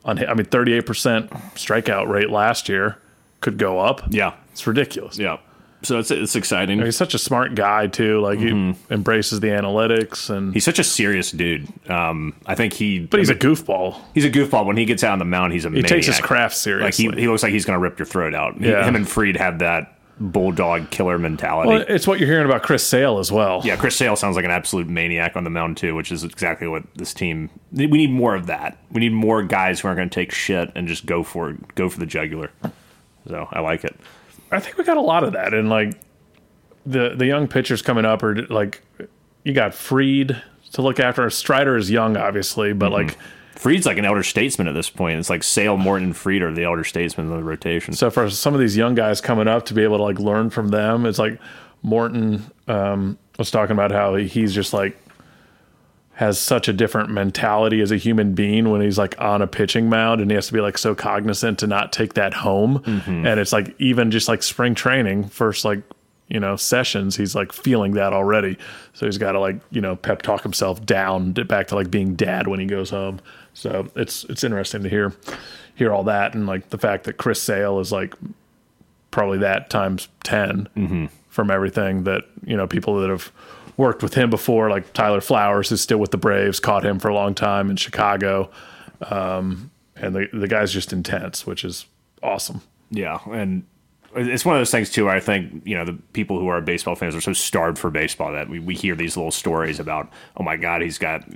On, 0.06 0.18
I 0.26 0.34
mean, 0.36 0.46
thirty-eight 0.46 0.86
percent 0.86 1.30
strikeout 1.56 2.08
rate 2.08 2.30
last 2.30 2.70
year 2.70 2.98
could 3.42 3.58
go 3.58 3.80
up. 3.80 4.04
yeah. 4.10 4.34
It's 4.54 4.66
ridiculous. 4.66 5.18
Yeah. 5.20 5.38
So 5.88 6.00
it's 6.00 6.12
it's 6.12 6.36
exciting. 6.36 6.80
He's 6.82 6.96
such 6.98 7.14
a 7.14 7.18
smart 7.18 7.56
guy 7.56 7.88
too. 7.88 8.20
Like 8.20 8.40
he 8.40 8.50
embraces 8.90 9.40
the 9.40 9.48
analytics, 9.48 10.30
and 10.30 10.48
Mm-hmm. 10.48 10.52
He's 10.54 10.66
such 10.66 10.80
a 10.80 10.84
serious 10.84 11.32
dude. 11.32 11.68
Um, 11.90 12.36
I 12.46 12.56
think 12.56 12.74
he. 12.74 13.00
but 13.00 13.20
he's 13.20 13.30
a 13.30 13.36
goofball. 13.36 14.00
he's 14.14 14.26
a 14.26 14.30
goofball. 14.30 14.66
When 14.66 14.78
he 14.78 14.86
gets 14.86 15.04
out 15.04 15.14
on 15.14 15.20
the 15.20 15.26
mound, 15.26 15.54
he's 15.54 15.66
a 15.66 15.70
He 15.72 15.82
takes 15.82 16.06
his 16.08 16.20
craft 16.20 16.54
Like 16.56 16.94
seriously. 16.94 17.06
he, 17.16 17.22
he 17.22 17.28
looks 17.28 17.42
like 17.44 17.52
he's 17.54 17.66
going 17.66 17.78
to 17.78 17.82
rip 17.82 17.98
your 17.98 18.06
throat 18.06 18.36
out. 18.36 18.58
He- 18.58 18.68
him 18.68 18.96
and 18.96 19.08
Fried 19.10 19.38
have 19.38 19.60
that 19.60 19.94
bulldog 20.20 20.90
killer 20.90 21.18
mentality. 21.20 21.70
well, 21.70 21.86
it's 21.88 22.08
what 22.08 22.20
you're 22.20 22.28
hearing 22.28 22.46
about 22.46 22.64
Chris 22.64 22.84
Sale 22.84 23.20
as 23.20 23.32
well. 23.32 23.62
yeah, 23.64 23.76
Chris 23.76 23.96
Sale 23.96 24.16
sounds 24.16 24.36
like 24.36 24.46
an 24.46 24.52
absolute 24.52 24.88
maniac 24.90 25.36
on 25.36 25.44
the 25.44 25.50
mound 25.52 25.78
too, 25.78 25.94
which 25.96 26.12
is 26.12 26.24
exactly 26.24 26.68
what 26.68 26.84
this 26.96 27.14
team. 27.14 27.50
We 27.72 27.86
need 27.88 28.12
more 28.12 28.36
of 28.36 28.48
that. 28.48 28.78
We 28.92 29.00
need 29.00 29.14
more 29.14 29.44
guys 29.44 29.80
who 29.80 29.88
aren't 29.88 29.98
going 30.00 30.10
to 30.10 30.14
take 30.16 30.32
shit 30.32 30.72
and 30.76 30.88
just 30.88 31.06
go 31.06 31.24
for 31.24 31.52
it, 31.52 31.76
go 31.76 31.88
for 31.88 32.00
the 32.00 32.06
jugular. 32.08 32.50
So 33.28 33.48
I 33.52 33.60
like 33.62 33.84
it. 33.84 33.96
I 34.52 34.60
think 34.60 34.78
we 34.78 34.84
got 34.84 34.98
a 34.98 35.02
lot 35.02 35.24
of 35.24 35.34
that, 35.34 35.54
and 35.54 35.70
like 35.70 36.00
the 36.86 37.16
the 37.16 37.26
young 37.26 37.48
pitchers 37.48 37.82
coming 37.82 38.06
up 38.06 38.24
are 38.24 38.36
like 38.48 38.82
you 39.44 39.54
got 39.54 39.74
Fried 39.74 40.42
to 40.74 40.82
look 40.82 41.00
after. 41.00 41.30
Strider 41.30 41.76
is 41.76 41.90
young, 41.92 42.18
obviously, 42.18 42.74
but 42.74 42.92
like 42.92 43.18
Fried's 43.56 43.86
like 43.86 43.98
an 43.98 44.06
elder 44.06 44.24
statesman 44.24 44.68
at 44.68 44.74
this 44.74 44.90
point. 44.90 45.20
It's 45.20 45.30
like 45.30 45.44
Sale, 45.44 45.78
Morton, 45.78 46.14
Fried 46.14 46.42
are 46.42 46.54
the 46.54 46.64
elder 46.64 46.84
statesmen 46.84 47.32
of 47.32 47.38
the 47.38 47.44
rotation. 47.44 47.94
so 47.94 48.10
for 48.10 48.30
some 48.30 48.54
of 48.54 48.60
these 48.60 48.78
young 48.78 48.96
guys 48.96 49.20
coming 49.22 49.48
up 49.48 49.66
to 49.66 49.74
be 49.74 49.84
able 49.84 49.98
to 49.98 50.04
like 50.04 50.20
learn 50.20 50.50
from 50.50 50.70
them, 50.70 51.06
it's 51.06 51.20
like 51.20 51.40
Morton 51.82 52.44
um, 52.68 53.18
was 53.38 53.52
talking 53.52 53.74
about 53.74 53.92
how 53.92 54.16
he's 54.16 54.54
just 54.54 54.74
like 54.74 54.98
has 56.18 56.40
such 56.40 56.68
a 56.68 56.74
different 56.74 57.12
mentality 57.12 57.80
as 57.80 57.92
a 57.92 57.96
human 57.96 58.34
being 58.34 58.72
when 58.72 58.82
he's 58.82 58.98
like 58.98 59.14
on 59.22 59.40
a 59.40 59.46
pitching 59.46 59.88
mound 59.88 60.20
and 60.20 60.32
he 60.32 60.36
has 60.36 60.48
to 60.48 60.54
be 60.54 60.60
like 60.60 60.76
so 60.76 60.96
cognizant 60.96 61.60
to 61.60 61.68
not 61.68 61.94
take 61.94 62.16
that 62.16 62.34
home. 62.34 62.80
Mm-hmm. 62.80 63.28
And 63.28 63.40
it's 63.40 63.54
like 63.54 63.80
even 63.80 64.10
just 64.10 64.28
like 64.28 64.42
spring 64.42 64.74
training 64.74 65.30
first 65.30 65.64
like 65.64 65.84
you 66.28 66.40
know 66.40 66.56
sessions 66.56 67.16
he's 67.16 67.36
like 67.36 67.54
feeling 67.54 67.92
that 67.94 68.14
already. 68.14 68.58
So 68.94 69.06
he's 69.06 69.20
got 69.20 69.34
to 69.34 69.40
like 69.40 69.58
you 69.70 69.80
know 69.80 69.96
pep 69.96 70.24
talk 70.24 70.42
himself 70.42 70.84
down 70.84 71.36
to- 71.36 71.46
back 71.46 71.68
to 71.68 71.76
like 71.76 71.92
being 71.92 72.16
dad 72.16 72.48
when 72.48 72.60
he 72.60 72.66
goes 72.66 72.90
home. 72.90 73.20
So 73.54 73.88
it's 73.96 74.24
it's 74.24 74.44
interesting 74.44 74.82
to 74.82 74.90
hear 74.90 75.14
hear 75.76 75.94
all 75.94 76.06
that 76.06 76.34
and 76.34 76.48
like 76.48 76.70
the 76.72 76.80
fact 76.80 77.04
that 77.04 77.18
chris 77.18 77.40
sale 77.40 77.80
is 77.80 77.92
like 77.92 78.16
probably 79.12 79.38
that 79.38 79.70
times 79.70 80.08
10 80.24 80.68
mm-hmm. 80.76 81.06
from 81.30 81.52
everything 81.52 82.06
that 82.06 82.24
you 82.44 82.58
know 82.58 82.66
people 82.66 83.00
that 83.00 83.12
have 83.12 83.32
worked 83.78 84.04
with 84.04 84.16
him 84.16 84.30
before 84.30 84.70
like 84.70 84.92
tyler 84.94 85.22
flowers 85.22 85.70
who's 85.70 85.82
still 85.82 86.00
with 86.00 86.12
the 86.12 86.18
braves 86.18 86.60
caught 86.60 86.86
him 86.86 87.00
for 87.00 87.08
a 87.08 87.14
long 87.14 87.34
time 87.34 87.70
in 87.70 87.78
chicago 87.78 88.50
um, 89.10 89.72
and 89.96 90.16
the, 90.16 90.28
the 90.34 90.48
guy's 90.48 90.74
just 90.74 90.92
intense 90.92 91.46
which 91.46 91.64
is 91.64 91.86
awesome 92.24 92.62
Yeah, 92.90 93.20
and 93.32 93.66
it's 94.16 94.46
one 94.46 94.56
of 94.56 94.60
those 94.60 94.72
things 94.72 94.90
too. 94.90 95.06
Where 95.06 95.16
I 95.16 95.20
think 95.20 95.64
you 95.66 95.76
know 95.76 95.86
the 95.86 95.94
people 96.14 96.40
who 96.40 96.48
are 96.48 96.62
baseball 96.62 96.96
fans 96.96 97.16
are 97.16 97.22
so 97.22 97.34
starved 97.34 97.78
for 97.78 97.90
baseball 97.90 98.32
that 98.32 98.50
we, 98.50 98.60
we 98.60 98.76
hear 98.76 98.96
these 98.96 99.18
little 99.18 99.32
stories 99.32 99.80
about, 99.80 100.10
oh 100.38 100.44
my 100.44 100.56
god, 100.56 100.82
he's 100.82 100.98
got 100.98 101.28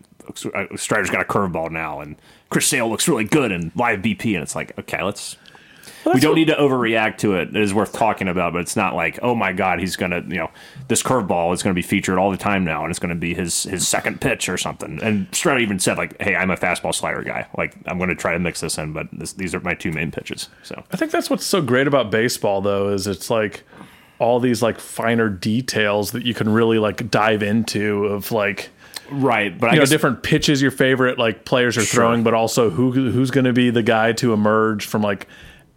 uh, 0.54 0.66
Strider's 0.76 1.10
got 1.10 1.22
a 1.22 1.26
curveball 1.26 1.72
now, 1.72 2.00
and 2.00 2.16
Chris 2.50 2.68
Sale 2.68 2.90
looks 2.90 3.08
really 3.08 3.26
good 3.26 3.52
in 3.52 3.72
live 3.76 4.00
BP, 4.00 4.34
and 4.34 4.44
it's 4.44 4.56
like, 4.56 4.78
okay, 4.80 5.04
let's. 5.04 5.38
We 6.06 6.20
don't 6.20 6.36
need 6.36 6.48
to 6.48 6.56
overreact 6.56 7.18
to 7.20 7.36
it. 7.36 7.56
It 7.56 7.62
is 7.62 7.74
worth 7.74 7.94
talking 7.94 8.28
about, 8.28 8.54
but 8.54 8.62
it's 8.62 8.76
not 8.76 8.96
like, 8.96 9.20
oh 9.22 9.36
my 9.36 9.52
god, 9.54 9.80
he's 9.80 9.96
gonna, 9.96 10.22
you 10.28 10.38
know, 10.38 10.52
this 10.88 11.04
curveball 11.04 11.54
is 11.54 11.64
gonna 11.64 11.74
be 11.74 11.82
featured 11.82 12.18
all 12.18 12.32
the 12.32 12.38
time 12.38 12.64
now, 12.64 12.84
and 12.84 12.90
it's 12.90 13.00
gonna 13.00 13.16
be 13.16 13.34
his 13.34 13.64
his 13.64 13.88
second 13.88 14.22
pitch 14.22 14.50
or 14.50 14.58
something. 14.58 15.00
And 15.02 15.28
Strider 15.34 15.60
even 15.60 15.80
said 15.80 15.98
like, 15.98 16.22
hey, 16.22 16.36
I'm 16.36 16.52
a 16.52 16.58
fastball 16.58 16.94
slider 16.94 17.24
guy. 17.24 17.48
Like 17.58 17.76
I'm 17.88 18.00
gonna 18.00 18.16
try 18.16 18.34
to 18.34 18.40
mix 18.40 18.62
this 18.62 18.78
in, 18.78 18.94
but 18.94 19.08
this, 19.12 19.34
these 19.34 19.54
are 19.56 19.60
my 19.60 19.74
two 19.74 19.92
main 19.92 20.12
pitches. 20.12 20.50
So 20.64 20.84
I 20.92 20.98
think 20.98 21.12
that's 21.12 21.30
what's 21.30 21.46
so 21.46 21.62
great 21.62 21.88
about 21.88 22.12
baseball, 22.12 22.62
though, 22.62 22.90
is 22.90 23.08
it's 23.08 23.30
like 23.30 23.64
all 24.22 24.40
these 24.40 24.62
like 24.62 24.80
finer 24.80 25.30
details 25.30 26.12
that 26.12 26.24
you 26.24 26.34
can 26.36 26.48
really 26.48 26.78
like 26.78 27.10
dive 27.10 27.42
into 27.42 28.06
of 28.06 28.32
like 28.32 28.70
right, 29.10 29.60
but 29.60 29.70
I 29.70 29.74
you 29.74 29.80
know 29.80 29.82
guess 29.82 29.90
different 29.90 30.22
pitches 30.22 30.62
your 30.62 30.72
favorite 30.72 31.18
like 31.18 31.44
players 31.44 31.76
are 31.78 31.82
throwing, 31.82 32.24
but 32.24 32.36
also 32.36 32.70
who 32.70 32.92
who's 32.92 33.32
going 33.32 33.46
to 33.46 33.54
be 33.54 33.72
the 33.72 33.84
guy 33.84 34.14
to 34.14 34.32
emerge 34.32 34.86
from 34.86 35.02
like 35.02 35.28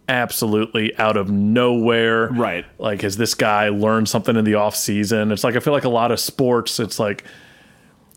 absolutely 0.07 0.95
out 0.97 1.17
of 1.17 1.29
nowhere. 1.29 2.27
Right. 2.29 2.65
Like 2.77 3.01
has 3.01 3.17
this 3.17 3.33
guy 3.33 3.69
learned 3.69 4.07
something 4.09 4.35
in 4.35 4.45
the 4.45 4.55
off 4.55 4.75
season? 4.75 5.31
It's 5.31 5.43
like 5.43 5.55
I 5.55 5.59
feel 5.59 5.73
like 5.73 5.83
a 5.85 5.89
lot 5.89 6.11
of 6.11 6.19
sports. 6.19 6.79
It's 6.79 6.99
like 6.99 7.23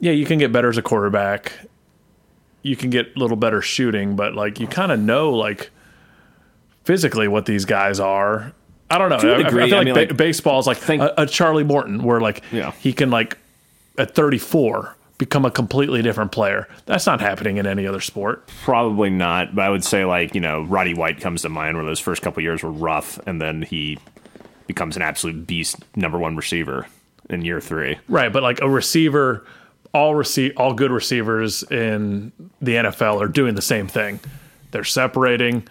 yeah, 0.01 0.13
you 0.13 0.27
can 0.27 0.39
get 0.39 0.53
better 0.53 0.69
as 0.69 0.79
a 0.79 0.83
quarterback. 0.83 1.53
You 2.63 2.77
can 2.77 2.91
get 2.91 3.17
a 3.17 3.19
little 3.19 3.37
better 3.37 3.63
shooting, 3.63 4.17
but 4.17 4.35
like 4.35 4.61
you 4.61 4.67
kind 4.67 4.93
of 4.93 5.01
know 5.01 5.31
like 5.31 5.71
physically 6.85 7.29
what 7.29 7.47
these 7.47 7.65
guys 7.65 8.01
are. 8.01 8.53
I 8.91 8.99
don't 8.99 9.11
know. 9.11 9.17
I, 9.17 9.47
I 9.47 9.51
feel 9.51 9.59
I 9.61 9.67
like, 9.67 9.85
mean, 9.85 9.95
ba- 9.95 10.01
like, 10.01 10.17
baseball 10.17 10.59
is 10.61 10.67
like 10.67 10.79
think- 10.79 11.03
a, 11.03 11.15
a 11.23 11.27
Charlie 11.27 11.65
Morton, 11.65 12.03
where 12.03 12.21
like 12.21 12.43
Yeah. 12.53 12.73
he 12.73 12.93
can 12.93 13.11
like 13.11 13.37
at 13.99 14.15
34 14.15 14.97
become 15.19 15.45
a 15.45 15.51
completely 15.51 16.01
different 16.01 16.33
player. 16.33 16.69
That's 16.87 17.07
not 17.07 17.21
happening 17.21 17.57
in 17.59 17.67
any 17.67 17.87
other 17.87 18.01
sport. 18.01 18.47
Probably 18.63 19.11
not, 19.11 19.55
but 19.55 19.65
I 19.65 19.71
would 19.71 19.85
say 19.85 20.05
like 20.05 20.35
you 20.35 20.41
know 20.41 20.63
Roddy 20.63 20.95
White 20.95 21.21
comes 21.21 21.43
to 21.43 21.49
mind 21.49 21.77
where 21.77 21.85
those 21.85 22.01
first 22.01 22.23
couple 22.23 22.43
years 22.43 22.63
were 22.63 22.71
rough, 22.71 23.19
and 23.27 23.41
then 23.41 23.63
he 23.63 23.99
becomes 24.67 24.97
an 24.97 25.03
absolute 25.03 25.47
beast, 25.47 25.77
number 25.97 26.19
one 26.19 26.37
receiver 26.37 26.87
in 27.29 27.45
year 27.45 27.61
three. 27.61 27.99
Right, 28.09 28.33
but 28.33 28.43
like 28.43 28.61
a 28.61 28.69
receiver, 28.69 29.45
all 29.93 30.15
receive 30.15 30.53
all 30.57 30.75
good 30.75 30.91
receivers 30.91 31.63
in 31.65 32.33
the 32.61 32.75
NFL 32.75 33.21
are 33.21 33.29
doing 33.29 33.55
the 33.55 33.63
same 33.63 33.89
thing. 33.89 34.21
They're 34.71 34.85
separating, 34.85 35.67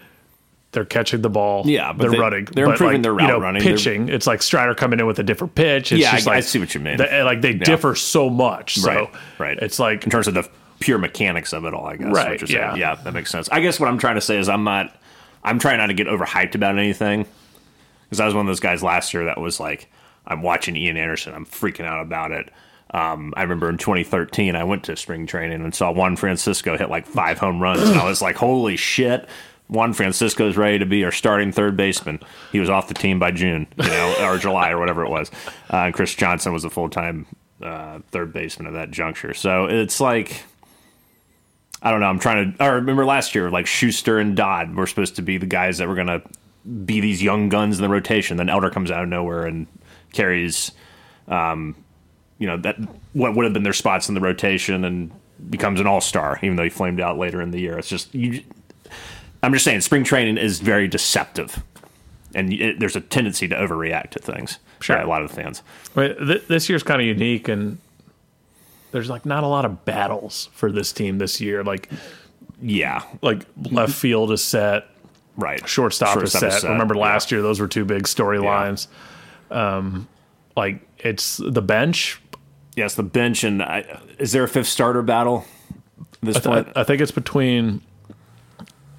they're 0.77 0.85
catching 0.85 1.21
the 1.23 1.29
ball. 1.29 1.63
Yeah, 1.65 1.91
but 1.91 2.03
they're 2.03 2.11
they- 2.11 2.19
running. 2.19 2.45
they're 2.45 2.65
But, 2.67 2.73
improving 2.73 2.97
like, 2.97 3.01
their 3.01 3.19
you 3.19 3.27
know, 3.27 3.39
running. 3.39 3.63
They're- 3.63 3.73
Pitching, 3.73 4.09
it's 4.09 4.27
like 4.27 4.43
Strider 4.43 4.75
coming 4.75 4.99
in 4.99 5.07
with 5.07 5.17
a 5.17 5.23
different 5.23 5.55
pitch. 5.55 5.91
It's 5.91 5.99
Yeah, 6.01 6.11
just 6.15 6.27
I- 6.27 6.35
I 6.35 6.39
see 6.41 6.59
what 6.59 6.75
you 6.75 6.81
mean. 6.81 6.97
they- 6.97 7.23
like 7.23 7.41
they 7.41 7.53
differ 7.53 7.95
so 7.95 8.29
much. 8.29 8.75
So 8.75 8.87
Right, 8.91 9.09
right. 9.39 9.57
It's 9.59 9.79
like 9.79 10.03
in 10.03 10.11
terms 10.11 10.27
of 10.27 10.35
the 10.35 10.47
pure 10.79 10.99
mechanics 10.99 11.51
of 11.51 11.65
it 11.65 11.73
all, 11.73 11.87
I 11.87 11.95
guess. 11.95 12.13
Right, 12.13 12.29
what 12.29 12.41
you're 12.41 12.47
saying. 12.47 12.59
yeah. 12.59 12.75
yeah, 12.75 12.95
that 13.03 13.13
makes 13.15 13.31
sense. 13.31 13.49
I 13.51 13.59
guess 13.59 13.79
what 13.79 13.89
I'm 13.89 13.97
trying 13.97 14.15
to 14.15 14.21
say 14.21 14.37
is 14.37 14.47
I'm 14.47 14.63
not, 14.63 14.95
I'm 15.43 15.57
trying 15.57 15.79
not 15.79 15.87
to 15.87 15.95
get 15.95 16.05
overhyped 16.05 16.53
about 16.53 16.77
anything 16.77 17.25
because 18.05 18.19
I 18.19 18.25
was 18.25 18.35
one 18.35 18.41
of 18.41 18.47
those 18.47 18.59
guys 18.59 18.83
last 18.83 19.11
year 19.15 19.25
that 19.25 19.39
was 19.41 19.59
like, 19.59 19.89
I'm 20.27 20.43
watching 20.43 20.75
Ian 20.75 20.95
Anderson, 20.97 21.33
I'm 21.33 21.47
freaking 21.47 21.85
out 21.85 22.01
about 22.03 22.31
it. 22.31 22.51
Um, 22.91 23.33
I 23.35 23.41
remember 23.41 23.67
in 23.69 23.77
2013, 23.77 24.55
I 24.55 24.63
went 24.63 24.83
to 24.85 24.95
spring 24.95 25.25
training 25.27 25.61
and 25.61 25.75
saw 25.75 25.91
Juan 25.91 26.15
Francisco 26.15 26.77
hit 26.77 26.89
like 26.89 27.05
five 27.05 27.37
home 27.37 27.59
runs, 27.61 27.81
and 27.89 27.99
I 27.99 28.05
was 28.05 28.21
like, 28.21 28.37
"Holy 28.37 28.77
shit!" 28.77 29.27
Juan 29.69 29.93
Francisco 29.93 30.47
is 30.47 30.55
ready 30.55 30.79
to 30.79 30.85
be 30.85 31.03
our 31.03 31.11
starting 31.11 31.51
third 31.51 31.75
baseman. 31.75 32.19
He 32.51 32.59
was 32.59 32.69
off 32.69 32.87
the 32.87 32.93
team 32.93 33.19
by 33.19 33.31
June, 33.31 33.67
you 33.77 33.87
know, 33.89 34.15
or 34.21 34.37
July 34.37 34.71
or 34.71 34.79
whatever 34.79 35.03
it 35.03 35.09
was. 35.09 35.29
Uh, 35.71 35.77
and 35.77 35.93
Chris 35.93 36.15
Johnson 36.15 36.53
was 36.53 36.63
a 36.63 36.69
full 36.69 36.89
time 36.89 37.25
uh, 37.61 37.99
third 38.11 38.31
baseman 38.31 38.67
at 38.67 38.73
that 38.73 38.91
juncture. 38.91 39.33
So 39.33 39.65
it's 39.65 39.99
like, 39.99 40.43
I 41.81 41.91
don't 41.91 41.99
know. 41.99 42.07
I'm 42.07 42.19
trying 42.19 42.53
to. 42.53 42.63
I 42.63 42.67
remember 42.67 43.05
last 43.05 43.35
year, 43.35 43.49
like 43.49 43.67
Schuster 43.67 44.19
and 44.19 44.35
Dodd 44.35 44.75
were 44.75 44.87
supposed 44.87 45.17
to 45.17 45.21
be 45.21 45.37
the 45.37 45.45
guys 45.45 45.77
that 45.77 45.87
were 45.87 45.95
going 45.95 46.07
to 46.07 46.21
be 46.85 46.99
these 46.99 47.21
young 47.21 47.49
guns 47.49 47.77
in 47.77 47.83
the 47.83 47.89
rotation. 47.89 48.37
Then 48.37 48.49
Elder 48.49 48.69
comes 48.69 48.89
out 48.89 49.03
of 49.03 49.09
nowhere 49.09 49.45
and 49.45 49.67
carries, 50.13 50.71
um, 51.27 51.75
you 52.39 52.47
know, 52.47 52.57
that 52.57 52.77
what 53.13 53.35
would 53.35 53.43
have 53.43 53.53
been 53.53 53.63
their 53.63 53.73
spots 53.73 54.09
in 54.09 54.15
the 54.15 54.21
rotation 54.21 54.83
and 54.83 55.11
becomes 55.49 55.79
an 55.79 55.87
all 55.87 56.01
star, 56.01 56.39
even 56.41 56.55
though 56.55 56.63
he 56.63 56.69
flamed 56.69 56.99
out 56.99 57.17
later 57.17 57.41
in 57.41 57.51
the 57.51 57.59
year. 57.59 57.77
It's 57.77 57.89
just 57.89 58.13
you 58.15 58.43
I'm 59.47 59.53
just 59.53 59.63
saying, 59.63 59.79
spring 59.79 60.03
training 60.03 60.37
is 60.37 60.59
very 60.59 60.89
deceptive, 60.89 61.63
and 62.35 62.51
it, 62.51 62.81
there's 62.81 62.97
a 62.97 62.99
tendency 62.99 63.47
to 63.47 63.55
overreact 63.55 64.09
to 64.09 64.19
things. 64.19 64.59
Sure. 64.81 64.97
by 64.97 65.03
a 65.03 65.07
lot 65.07 65.23
of 65.23 65.31
fans. 65.31 65.63
Wait, 65.95 66.17
th- 66.17 66.47
this 66.47 66.67
year's 66.67 66.83
kind 66.83 66.99
of 66.99 67.07
unique, 67.07 67.47
and 67.47 67.77
there's 68.91 69.09
like 69.09 69.25
not 69.25 69.45
a 69.45 69.47
lot 69.47 69.63
of 69.63 69.85
battles 69.85 70.49
for 70.51 70.69
this 70.69 70.91
team 70.91 71.17
this 71.17 71.39
year. 71.39 71.63
Like, 71.63 71.89
Yeah, 72.61 73.03
like 73.21 73.45
left 73.71 73.93
field 73.93 74.33
is 74.33 74.43
set, 74.43 74.89
right. 75.37 75.65
shortstop, 75.65 76.21
is 76.21 76.33
set. 76.33 76.63
Remember 76.63 76.95
yeah. 76.95 77.03
last 77.03 77.31
year; 77.31 77.41
those 77.41 77.61
were 77.61 77.69
two 77.69 77.85
big 77.85 78.03
storylines. 78.03 78.87
Um, 79.49 80.09
like 80.57 80.85
it's 80.97 81.37
the 81.37 81.61
bench. 81.61 82.21
Yes, 82.75 82.95
the 82.95 83.03
bench 83.03 83.45
and 83.45 83.63
I, 83.63 84.01
is 84.19 84.33
there 84.33 84.43
a 84.43 84.49
fifth 84.49 84.67
starter 84.67 85.03
battle? 85.03 85.45
This 86.21 86.35
I, 86.35 86.39
point, 86.41 86.67
I 86.75 86.83
think 86.83 87.01
it's 87.01 87.13
between. 87.13 87.81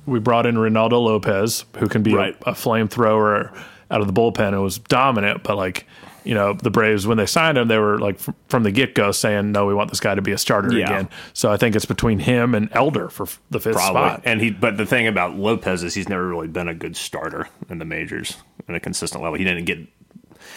We 0.09 0.19
brought 0.19 0.47
in 0.47 0.57
Reynaldo 0.57 0.93
Lopez, 0.93 1.65
who 1.79 1.88
can 1.88 2.03
be 2.03 2.15
Right. 2.15 2.37
a, 2.47 2.50
a 2.50 2.53
flamethrower 2.55 3.55
out 3.91 4.00
of 4.00 4.07
the 4.07 4.12
bullpen. 4.12 4.53
It 4.53 4.59
was 4.59 4.79
dominant, 4.79 5.43
but 5.43 5.57
like 5.57 5.87
you 6.25 6.35
know, 6.35 6.53
the 6.53 6.71
Braves 6.71 7.07
when 7.07 7.17
they 7.17 7.25
signed 7.25 7.57
him, 7.57 7.69
they 7.69 7.79
were 7.79 7.99
like 7.99 8.19
fr- 8.19 8.33
from 8.49 8.62
the 8.62 8.71
get 8.71 8.95
go 8.95 9.12
saying, 9.12 9.50
"No, 9.53 9.65
we 9.67 9.73
want 9.73 9.88
this 9.88 10.00
guy 10.00 10.15
to 10.15 10.21
be 10.21 10.33
a 10.33 10.37
starter 10.37 10.77
Yeah. 10.77 10.85
again." 10.87 11.09
So 11.33 11.50
I 11.50 11.57
think 11.57 11.75
it's 11.75 11.87
between 11.87 12.19
him 12.19 12.55
and 12.55 12.69
Elder 12.73 13.09
for 13.09 13.23
f- 13.23 13.41
the 13.50 13.61
fifth 13.61 13.77
probably. 13.77 14.03
spot. 14.11 14.23
And 14.25 14.41
he, 14.41 14.50
but 14.50 14.77
the 14.77 14.85
thing 14.85 15.07
about 15.07 15.37
Lopez 15.37 15.83
is 15.83 15.95
he's 15.95 16.09
never 16.09 16.27
really 16.29 16.49
been 16.49 16.69
a 16.69 16.75
good 16.75 16.97
starter 16.97 17.49
in 17.71 17.79
the 17.79 17.87
majors 17.87 18.37
at 18.69 18.75
a 18.75 18.81
consistent 18.81 19.23
level. 19.23 19.38
He 19.38 19.45
didn't 19.45 19.65
get, 19.65 19.79
he 19.79 19.87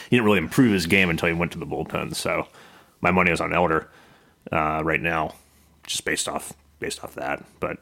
didn't 0.10 0.25
really 0.25 0.39
improve 0.39 0.74
his 0.74 0.88
game 0.88 1.10
until 1.10 1.29
he 1.29 1.34
went 1.34 1.53
to 1.53 1.60
the 1.60 1.67
bullpen. 1.67 2.15
So 2.15 2.48
my 3.00 3.12
money 3.12 3.31
is 3.31 3.39
on 3.39 3.53
Elder 3.53 3.88
uh, 4.51 4.81
right 4.84 5.01
now, 5.01 5.36
just 5.88 6.03
based 6.03 6.27
off 6.27 6.51
based 6.79 7.01
off 7.01 7.13
that. 7.15 7.46
But 7.62 7.77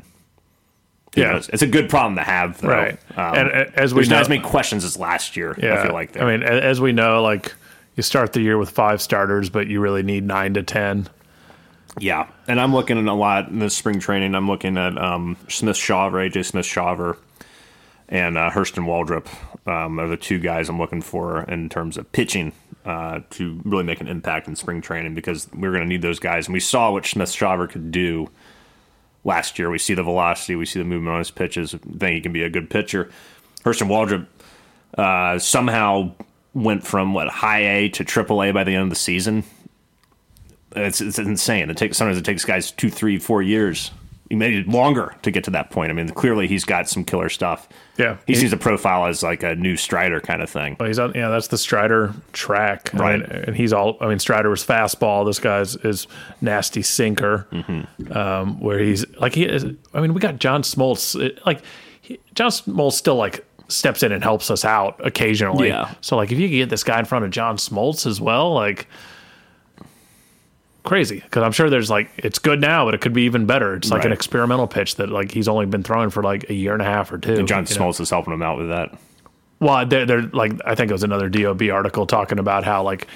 Yeah. 1.15 1.31
knows? 1.31 1.49
it's 1.49 1.61
a 1.63 1.67
good 1.67 1.89
problem 1.89 2.15
to 2.15 2.23
have, 2.23 2.61
though. 2.61 2.69
Right. 2.69 2.99
And, 3.17 3.49
uh, 3.49 3.65
as 3.73 3.93
we 3.93 3.99
there's 3.99 4.09
not 4.09 4.15
know- 4.17 4.21
as 4.21 4.29
many 4.29 4.41
questions 4.41 4.83
as 4.83 4.97
last 4.97 5.35
year. 5.35 5.51
I 5.57 5.83
feel 5.83 5.93
like 5.93 6.13
there. 6.13 6.23
I 6.23 6.31
mean, 6.37 6.43
as 6.43 6.79
we 6.79 6.91
know, 6.91 7.21
like 7.23 7.53
you 7.95 8.03
start 8.03 8.33
the 8.33 8.41
year 8.41 8.57
with 8.57 8.69
five 8.69 9.01
starters, 9.01 9.49
but 9.49 9.67
you 9.67 9.81
really 9.81 10.03
need 10.03 10.23
nine 10.23 10.53
to 10.53 10.63
ten. 10.63 11.07
Yeah, 11.97 12.27
and 12.47 12.61
I'm 12.61 12.73
looking 12.73 12.97
at 12.97 13.05
a 13.05 13.13
lot 13.13 13.49
in 13.49 13.59
this 13.59 13.75
spring 13.75 13.99
training. 13.99 14.35
I'm 14.35 14.47
looking 14.47 14.77
at 14.77 14.97
um, 14.97 15.35
Smith 15.49 15.75
Shaver, 15.75 16.17
AJ 16.29 16.45
Smith 16.45 16.65
Shaver, 16.65 17.17
and 18.07 18.37
uh, 18.37 18.51
Hurston 18.51 18.85
Waldrep 18.85 19.27
um, 19.67 19.99
are 19.99 20.07
the 20.07 20.15
two 20.15 20.39
guys 20.39 20.69
I'm 20.69 20.77
looking 20.77 21.01
for 21.01 21.41
in 21.43 21.67
terms 21.67 21.97
of 21.97 22.09
pitching 22.11 22.53
uh, 22.85 23.19
to 23.31 23.59
really 23.65 23.83
make 23.83 23.99
an 24.01 24.07
impact 24.07 24.47
in 24.47 24.55
spring 24.55 24.81
training 24.81 25.13
because 25.15 25.49
we're 25.53 25.71
going 25.71 25.83
to 25.83 25.87
need 25.89 26.01
those 26.01 26.19
guys. 26.19 26.47
And 26.47 26.53
we 26.53 26.59
saw 26.59 26.91
what 26.91 27.05
Smith 27.05 27.31
Shaver 27.31 27.67
could 27.67 27.91
do 27.91 28.29
last 29.23 29.59
year. 29.59 29.69
We 29.69 29.77
see 29.77 29.93
the 29.93 30.03
velocity, 30.03 30.55
we 30.55 30.65
see 30.65 30.79
the 30.79 30.85
movement 30.85 31.13
on 31.13 31.19
his 31.19 31.31
pitches. 31.31 31.73
I 31.73 31.77
think 31.77 32.15
he 32.15 32.21
can 32.21 32.33
be 32.33 32.43
a 32.43 32.49
good 32.49 32.69
pitcher. 32.69 33.09
Hurston 33.63 33.87
Waldrep 33.87 34.27
uh, 34.97 35.39
somehow 35.39 36.11
went 36.53 36.85
from 36.85 37.13
what 37.13 37.27
high 37.27 37.61
A 37.61 37.89
to 37.89 38.03
triple 38.03 38.43
A 38.43 38.51
by 38.51 38.63
the 38.63 38.73
end 38.73 38.83
of 38.83 38.89
the 38.89 38.95
season. 38.95 39.43
It's, 40.75 41.01
it's 41.01 41.19
insane. 41.19 41.69
It 41.69 41.77
takes 41.77 41.97
sometimes 41.97 42.17
it 42.17 42.25
takes 42.25 42.45
guys 42.45 42.71
two, 42.71 42.89
three, 42.89 43.17
four 43.17 43.41
years, 43.41 43.91
maybe 44.31 44.63
longer 44.69 45.15
to 45.23 45.31
get 45.31 45.43
to 45.45 45.51
that 45.51 45.71
point. 45.71 45.89
I 45.89 45.93
mean, 45.93 46.09
clearly 46.09 46.47
he's 46.47 46.63
got 46.65 46.87
some 46.87 47.03
killer 47.03 47.29
stuff. 47.29 47.67
Yeah. 47.97 48.17
he 48.27 48.35
sees 48.35 48.51
to 48.51 48.57
profile 48.57 49.05
as 49.07 49.23
like 49.23 49.43
a 49.43 49.55
new 49.55 49.75
Strider 49.75 50.19
kind 50.21 50.41
of 50.41 50.49
thing. 50.49 50.77
Well, 50.79 50.87
he's 50.87 50.99
on. 50.99 51.13
Yeah, 51.15 51.29
that's 51.29 51.47
the 51.47 51.57
Strider 51.57 52.13
track, 52.31 52.91
Right. 52.93 53.19
mean, 53.19 53.31
and 53.31 53.55
he's 53.55 53.73
all. 53.73 53.97
I 54.01 54.07
mean, 54.07 54.19
Strider 54.19 54.49
was 54.49 54.63
fastball. 54.65 55.25
This 55.25 55.39
guy's 55.39 55.75
is 55.77 56.07
nasty 56.41 56.81
sinker, 56.81 57.47
Mm-hmm. 57.51 58.11
um, 58.17 58.59
where 58.59 58.79
he's 58.79 59.05
like 59.17 59.35
he 59.35 59.43
is. 59.45 59.65
I 59.93 60.01
mean, 60.01 60.13
we 60.13 60.21
got 60.21 60.39
John 60.39 60.61
Smoltz. 60.61 61.15
Like 61.45 61.61
he, 62.01 62.19
John 62.35 62.51
Smoltz 62.51 62.93
still 62.93 63.15
like 63.15 63.45
steps 63.67 64.01
in 64.01 64.11
and 64.11 64.23
helps 64.23 64.49
us 64.49 64.63
out 64.65 64.99
occasionally. 65.05 65.67
Yeah. 65.67 65.93
So 66.01 66.15
like, 66.17 66.31
if 66.31 66.39
you 66.39 66.47
could 66.47 66.55
get 66.55 66.69
this 66.69 66.83
guy 66.83 66.97
in 66.99 67.05
front 67.05 67.25
of 67.25 67.31
John 67.31 67.57
Smoltz 67.57 68.07
as 68.07 68.19
well, 68.21 68.53
like 68.53 68.87
crazy 70.83 71.19
because 71.19 71.43
I'm 71.43 71.51
sure 71.51 71.69
there's 71.69 71.89
like 71.89 72.09
it's 72.17 72.39
good 72.39 72.61
now, 72.61 72.85
but 72.85 72.93
it 72.93 73.01
could 73.01 73.13
be 73.13 73.23
even 73.23 73.45
better. 73.45 73.75
It's 73.75 73.91
like 73.91 74.05
an 74.05 74.11
experimental 74.11 74.67
pitch 74.67 74.95
that 74.95 75.09
like 75.09 75.31
he's 75.31 75.47
only 75.47 75.65
been 75.65 75.83
throwing 75.83 76.09
for 76.09 76.23
like 76.23 76.49
a 76.49 76.53
year 76.53 76.73
and 76.73 76.81
a 76.81 76.85
half 76.85 77.11
or 77.11 77.17
two. 77.17 77.33
And 77.35 77.47
John 77.47 77.65
you 77.69 77.75
know? 77.75 77.81
Smoltz 77.85 77.99
is 77.99 78.09
helping 78.09 78.33
him 78.33 78.41
out 78.41 78.57
with 78.57 78.69
that. 78.69 78.97
Well, 79.59 79.85
they're, 79.85 80.05
they're 80.05 80.21
like 80.23 80.53
I 80.65 80.75
think 80.75 80.89
it 80.89 80.93
was 80.93 81.03
another 81.03 81.29
DOB 81.29 81.63
article 81.71 82.05
talking 82.07 82.39
about 82.39 82.63
how 82.63 82.83
like 82.83 83.07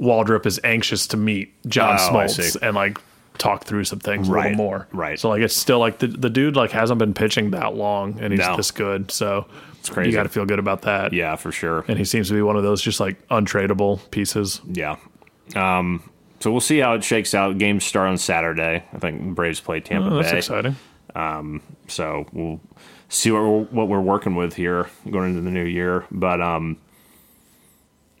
Waldrep 0.00 0.46
is 0.46 0.60
anxious 0.64 1.06
to 1.08 1.16
meet 1.16 1.52
John 1.68 1.96
Oh, 1.98 2.10
Smoltz 2.12 2.56
and 2.60 2.74
like 2.74 2.98
talk 3.38 3.64
through 3.64 3.84
some 3.84 3.98
things 3.98 4.28
a 4.28 4.32
little 4.32 4.52
more. 4.52 4.88
right. 4.92 5.18
So 5.20 5.28
like 5.28 5.42
it's 5.42 5.54
still 5.56 5.78
like 5.78 5.98
the 5.98 6.06
the 6.06 6.30
dude 6.30 6.56
like 6.56 6.70
hasn't 6.70 6.98
been 6.98 7.12
pitching 7.14 7.50
that 7.50 7.74
long 7.74 8.18
and 8.20 8.32
he's 8.32 8.40
No. 8.40 8.56
this 8.56 8.70
good. 8.70 9.10
So 9.10 9.46
it's 9.78 9.90
crazy. 9.90 10.10
You 10.10 10.16
got 10.16 10.22
to 10.24 10.28
feel 10.30 10.46
good 10.46 10.58
about 10.58 10.82
that. 10.82 11.12
Yeah, 11.12 11.36
for 11.36 11.52
sure. 11.52 11.84
And 11.88 11.98
he 11.98 12.04
seems 12.04 12.28
to 12.28 12.34
be 12.34 12.42
one 12.42 12.56
of 12.56 12.62
those 12.62 12.80
just 12.82 12.98
like 13.00 13.24
untradeable 13.28 14.10
pieces. 14.10 14.60
Yeah. 14.66 14.96
Um, 15.54 16.02
so 16.46 16.52
we'll 16.52 16.60
see 16.60 16.78
how 16.78 16.94
it 16.94 17.02
shakes 17.02 17.34
out. 17.34 17.58
Games 17.58 17.82
start 17.82 18.08
on 18.08 18.16
Saturday. 18.18 18.84
I 18.92 18.98
think 18.98 19.34
Braves 19.34 19.58
play 19.58 19.80
Tampa 19.80 20.10
Oh, 20.14 20.16
that's 20.18 20.30
Bay. 20.30 20.38
exciting. 20.38 20.76
So 21.88 22.24
we'll 22.32 22.60
see 23.08 23.32
what 23.32 23.42
we're, 23.42 23.62
what 23.64 23.88
we're 23.88 24.00
working 24.00 24.36
with 24.36 24.54
here 24.54 24.88
going 25.10 25.30
into 25.30 25.40
the 25.40 25.50
new 25.50 25.64
year. 25.64 26.04
But 26.08 26.40
um, 26.40 26.76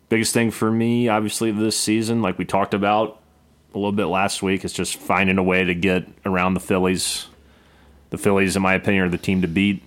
biggest 0.08 0.34
thing 0.34 0.50
for 0.50 0.72
me, 0.72 1.06
obviously, 1.08 1.52
this 1.52 1.78
season, 1.78 2.20
like 2.20 2.36
we 2.36 2.44
talked 2.44 2.74
about 2.74 3.20
a 3.72 3.78
little 3.78 3.92
bit 3.92 4.06
last 4.06 4.42
week, 4.42 4.64
is 4.64 4.72
just 4.72 4.96
finding 4.96 5.38
a 5.38 5.42
way 5.44 5.62
to 5.62 5.72
get 5.76 6.08
around 6.24 6.54
the 6.54 6.60
Phillies. 6.60 7.28
The 8.10 8.18
Phillies, 8.18 8.56
in 8.56 8.62
my 8.62 8.74
opinion, 8.74 9.04
are 9.04 9.08
the 9.08 9.18
team 9.18 9.40
to 9.42 9.48
beat, 9.48 9.84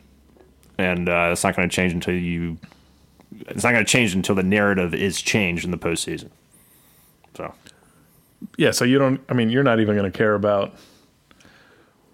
and 0.78 1.10
uh, 1.10 1.28
it's 1.34 1.44
not 1.44 1.58
going 1.58 1.68
to 1.68 1.76
change 1.76 1.92
until 1.92 2.14
you. 2.16 2.58
It's 3.50 3.66
not 3.66 3.74
going 3.74 3.84
to 3.84 3.92
change 3.92 4.16
until 4.16 4.36
the 4.36 4.44
narrative 4.44 4.94
is 4.94 5.22
changed 5.22 5.66
in 5.66 5.72
the 5.72 5.78
postseason. 5.78 6.30
So 7.36 7.54
Yeah. 8.58 8.72
So 8.72 8.86
you 8.86 8.98
don't. 8.98 9.22
I 9.30 9.34
mean, 9.34 9.50
you're 9.50 9.64
not 9.64 9.80
even 9.80 9.96
going 9.96 10.12
to 10.12 10.18
care 10.18 10.34
about 10.36 10.74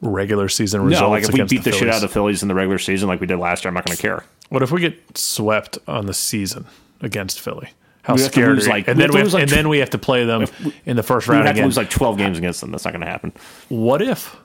regular 0.02 0.50
season 0.50 0.82
results. 0.82 1.02
no, 1.02 1.10
like 1.10 1.24
if 1.24 1.32
we 1.34 1.44
beat 1.44 1.64
the, 1.64 1.72
shit 1.72 1.90
out 1.90 1.96
of 1.96 2.02
the 2.02 2.08
Phillies 2.08 2.42
in 2.42 2.48
the 2.48 2.56
regular 2.56 2.78
season, 2.78 3.08
like 3.08 3.20
we 3.20 3.28
did 3.28 3.38
last 3.38 3.64
year, 3.64 3.70
I'm 3.70 3.74
not 3.76 3.86
going 3.86 3.96
to 3.96 4.02
care. 4.02 4.24
What 4.50 4.62
if 4.62 4.72
we 4.72 4.82
get 4.82 5.18
swept 5.18 5.78
on 5.88 6.06
the 6.06 6.14
season 6.14 6.66
against 7.02 7.40
Philly? 7.40 7.70
How 8.04 8.14
We 8.14 8.20
to 8.20 8.26
scared 8.26 8.50
lose, 8.56 8.68
like- 8.68 8.88
and 8.88 9.00
then 9.00 9.12
we 9.12 9.20
have, 9.20 9.34
like, 9.34 9.42
and 9.42 9.50
then 9.52 9.68
we 9.68 9.80
have 9.80 9.90
to 9.92 9.98
play 9.98 10.26
them 10.26 10.46
in 10.86 10.96
the 10.96 11.02
first 11.02 11.28
round 11.28 11.40
would 11.40 11.48
have 11.48 11.56
to 11.56 11.60
again. 11.62 11.66
lose 11.68 11.78
like 11.78 11.90
12 11.90 12.18
games 12.20 12.38
against 12.38 12.62
them. 12.62 12.70
That's 12.70 12.86
not 12.86 12.92
going 12.92 13.02
to 13.02 13.08
happen. 13.08 13.34
what 13.70 14.02
if? 14.04 14.36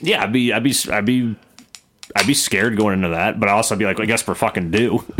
Yeah, 0.00 0.22
I'd 0.22 0.32
be, 0.32 0.52
I'd 0.52 0.62
be, 0.62 0.74
I'd 0.90 1.04
be, 1.04 1.34
I'd 2.14 2.26
be 2.28 2.34
scared 2.34 2.76
going 2.76 2.94
into 2.94 3.08
that, 3.08 3.40
but 3.40 3.48
I'd 3.48 3.52
also 3.54 3.74
be 3.74 3.84
like, 3.86 3.98
I 3.98 4.04
guess 4.04 4.24
we're 4.26 4.34
fucking 4.34 4.70
due. 4.70 5.04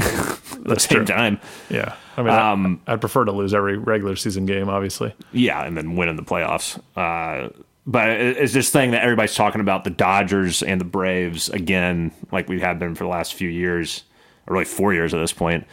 At 0.63 0.69
the 0.69 0.81
same 0.81 0.99
true. 0.99 1.05
time, 1.07 1.41
Yeah, 1.69 1.95
I 2.17 2.23
mean, 2.23 2.33
Um, 2.33 2.81
I, 2.87 2.93
I'd 2.93 3.01
prefer 3.01 3.25
to 3.25 3.33
lose 3.33 3.53
every 3.55 3.77
regular 3.77 4.17
season 4.17 4.47
game, 4.47 4.69
obviously. 4.69 5.15
yeah, 5.33 5.65
and 5.65 5.77
then 5.77 5.97
win 5.97 6.09
in 6.09 6.17
the 6.17 6.23
playoffs. 6.23 6.79
Uh, 6.97 7.49
but 7.87 8.11
it's 8.11 8.53
this 8.53 8.71
thing 8.71 8.93
that 8.93 9.03
everybody's 9.03 9.35
talking 9.35 9.61
about 9.61 9.83
the 9.83 9.91
Dodgers 9.91 10.63
and 10.63 10.81
the 10.81 10.85
Braves 10.85 11.49
again, 11.49 12.13
like 12.31 12.49
we 12.49 12.61
have 12.61 12.79
been 12.79 12.95
for 12.95 13.03
the 13.05 13.11
last 13.11 13.35
few 13.35 13.49
years, 13.49 14.05
or 14.47 14.53
really 14.55 14.65
four 14.65 14.95
years 14.95 15.13
at 15.15 15.19
this 15.19 15.33
point. 15.33 15.67